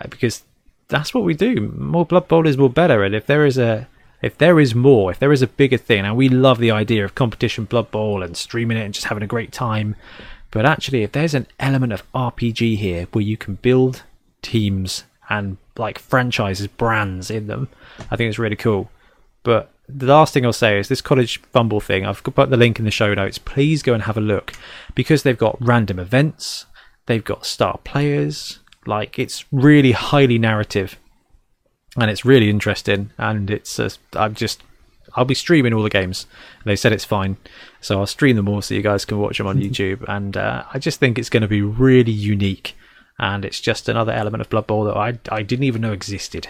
[0.02, 0.44] Uh, because
[0.88, 1.72] that's what we do.
[1.78, 3.88] More Blood Bowl is more better, and if there is a
[4.22, 7.03] if there is more, if there is a bigger thing, and we love the idea
[7.03, 9.95] of competition Blood Bowl and streaming it and just having a great time,
[10.52, 14.03] but actually, if there's an element of RPG here where you can build
[14.41, 17.69] teams and like franchises, brands in them,
[18.11, 18.91] I think it's really cool.
[19.44, 22.06] But the last thing I'll say is this college FUMBBL thing.
[22.06, 23.38] I've put the link in the show notes.
[23.38, 24.53] Please go and have a look
[24.94, 26.65] because they've got random events,
[27.06, 28.60] they've got star players.
[28.86, 30.98] Like it's really highly narrative,
[31.98, 33.12] and it's really interesting.
[33.18, 34.64] And it's uh, I'm just
[35.16, 36.26] I'll be streaming all the games.
[36.66, 37.38] They said it's fine,
[37.80, 40.03] so I'll stream them all so you guys can watch them on YouTube.
[40.08, 42.76] And uh, I just think it's going to be really unique,
[43.20, 46.48] and it's just another element of Blood Bowl that I I didn't even know existed.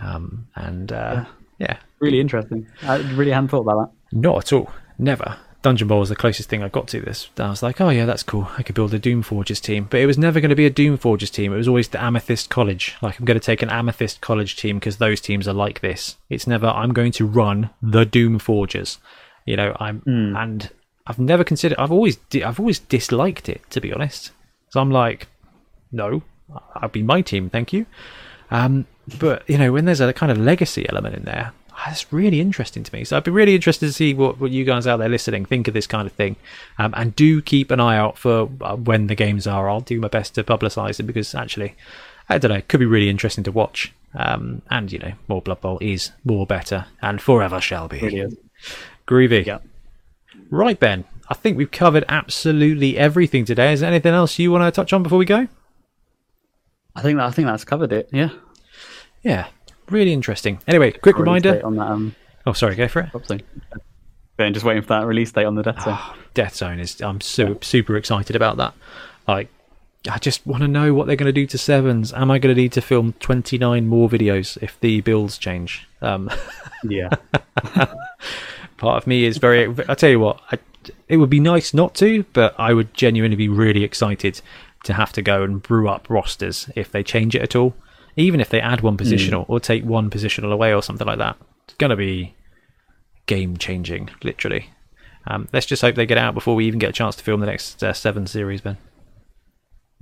[0.00, 1.24] Um, and uh,
[1.58, 2.68] yeah, Really interesting.
[2.82, 4.16] I really hadn't thought about that.
[4.16, 4.70] not at all.
[4.98, 5.36] Never.
[5.60, 7.28] Dungeon Bowl was the closest thing I got to this.
[7.36, 8.48] I was like, oh yeah, that's cool.
[8.56, 9.88] I could build a Doom Forgers team.
[9.90, 11.52] But it was never going to be a Doom Forgers team.
[11.52, 12.96] It was always the Amethyst College.
[13.02, 16.16] Like, I'm going to take an Amethyst College team because those teams are like this.
[16.30, 18.98] It's never, I'm going to run the Doom Forgers.
[19.46, 20.02] You know, I'm,
[20.36, 20.70] and
[21.06, 24.30] I've never considered, I've always, di- I've always disliked it, to be honest.
[24.70, 25.26] So I'm like,
[25.90, 26.22] no,
[26.74, 27.86] I'll be my team, thank you.
[28.50, 28.86] Um,
[29.18, 31.52] but you know, when there's a kind of legacy element in there,
[31.84, 33.04] that's really interesting to me.
[33.04, 35.68] So I'd be really interested to see what, what you guys out there listening think
[35.68, 36.36] of this kind of thing.
[36.78, 39.68] Um, and do keep an eye out for uh, when the games are.
[39.68, 41.74] I'll do my best to publicise it because actually,
[42.28, 43.92] I don't know, it could be really interesting to watch.
[44.14, 47.98] Um, and you know, more Blood Bowl is more better and forever shall be.
[47.98, 48.34] is.
[49.06, 49.46] Groovy.
[49.46, 49.58] Yeah.
[50.50, 51.04] Right, Ben.
[51.28, 53.72] I think we've covered absolutely everything today.
[53.72, 55.46] Is there anything else you want to touch on before we go?
[56.96, 58.08] I think that, I think that's covered it.
[58.12, 58.30] Yeah.
[59.22, 59.48] Yeah,
[59.90, 60.60] really interesting.
[60.66, 61.64] Anyway, quick reminder.
[61.64, 62.14] on that um,
[62.46, 63.42] Oh, sorry, go for it.
[64.38, 65.98] Ben, just waiting for that release date on the Death Zone.
[66.34, 67.00] Death Zone is.
[67.02, 68.72] I'm super super excited about that.
[69.26, 69.48] Like,
[70.10, 72.12] I just want to know what they're going to do to sevens.
[72.12, 75.86] Am I going to need to film 29 more videos if the builds change?
[76.00, 76.30] Um,
[76.84, 77.10] yeah.
[78.78, 79.74] part of me is very.
[79.88, 80.58] I tell you what, I,
[81.08, 84.40] it would be nice not to, but I would genuinely be really excited
[84.84, 87.74] to have to go and brew up rosters if they change it at all.
[88.18, 91.36] Even if they add one positional or take one positional away or something like that,
[91.64, 92.34] it's going to be
[93.26, 94.70] game changing, literally.
[95.26, 97.40] Um, let's just hope they get out before we even get a chance to film
[97.40, 98.76] the next uh, seven series, Ben.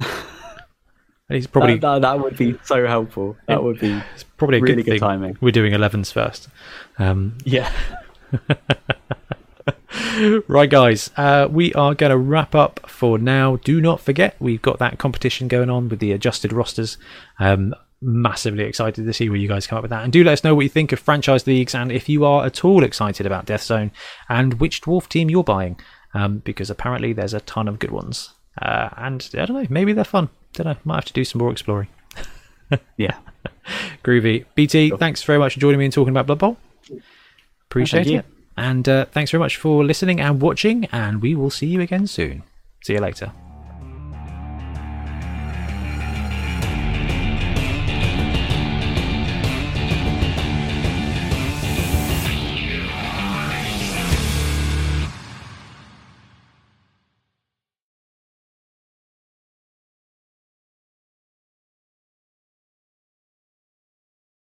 [1.28, 3.36] It's probably that, that, that would be so helpful.
[3.48, 4.01] That would be.
[4.14, 5.36] it's probably a really good, good thing timing.
[5.40, 6.48] We're doing 11s first.
[6.98, 7.72] Um, Yeah.
[10.47, 13.56] right, guys, uh, we are going to wrap up for now.
[13.56, 16.97] Do not forget, we've got that competition going on with the adjusted rosters.
[17.40, 20.05] Um, massively excited to see where you guys come up with that.
[20.05, 22.44] And do let us know what you think of franchise leagues and if you are
[22.44, 23.90] at all excited about Death Zone
[24.28, 25.78] and which dwarf team you're buying,
[26.14, 28.35] um, because apparently there's a ton of good ones.
[28.60, 30.28] Uh, and I don't know, maybe they're fun.
[30.52, 31.89] Don't know, might have to do some more exploring.
[32.97, 33.16] Yeah.
[34.02, 34.44] Groovy.
[34.56, 36.56] BT, thanks very much for joining me and talking about Blood Bowl.
[37.70, 38.24] Appreciate it.
[38.56, 42.06] And uh, thanks very much for listening and watching, and we will see you again
[42.06, 42.43] soon.
[42.82, 43.32] See you later.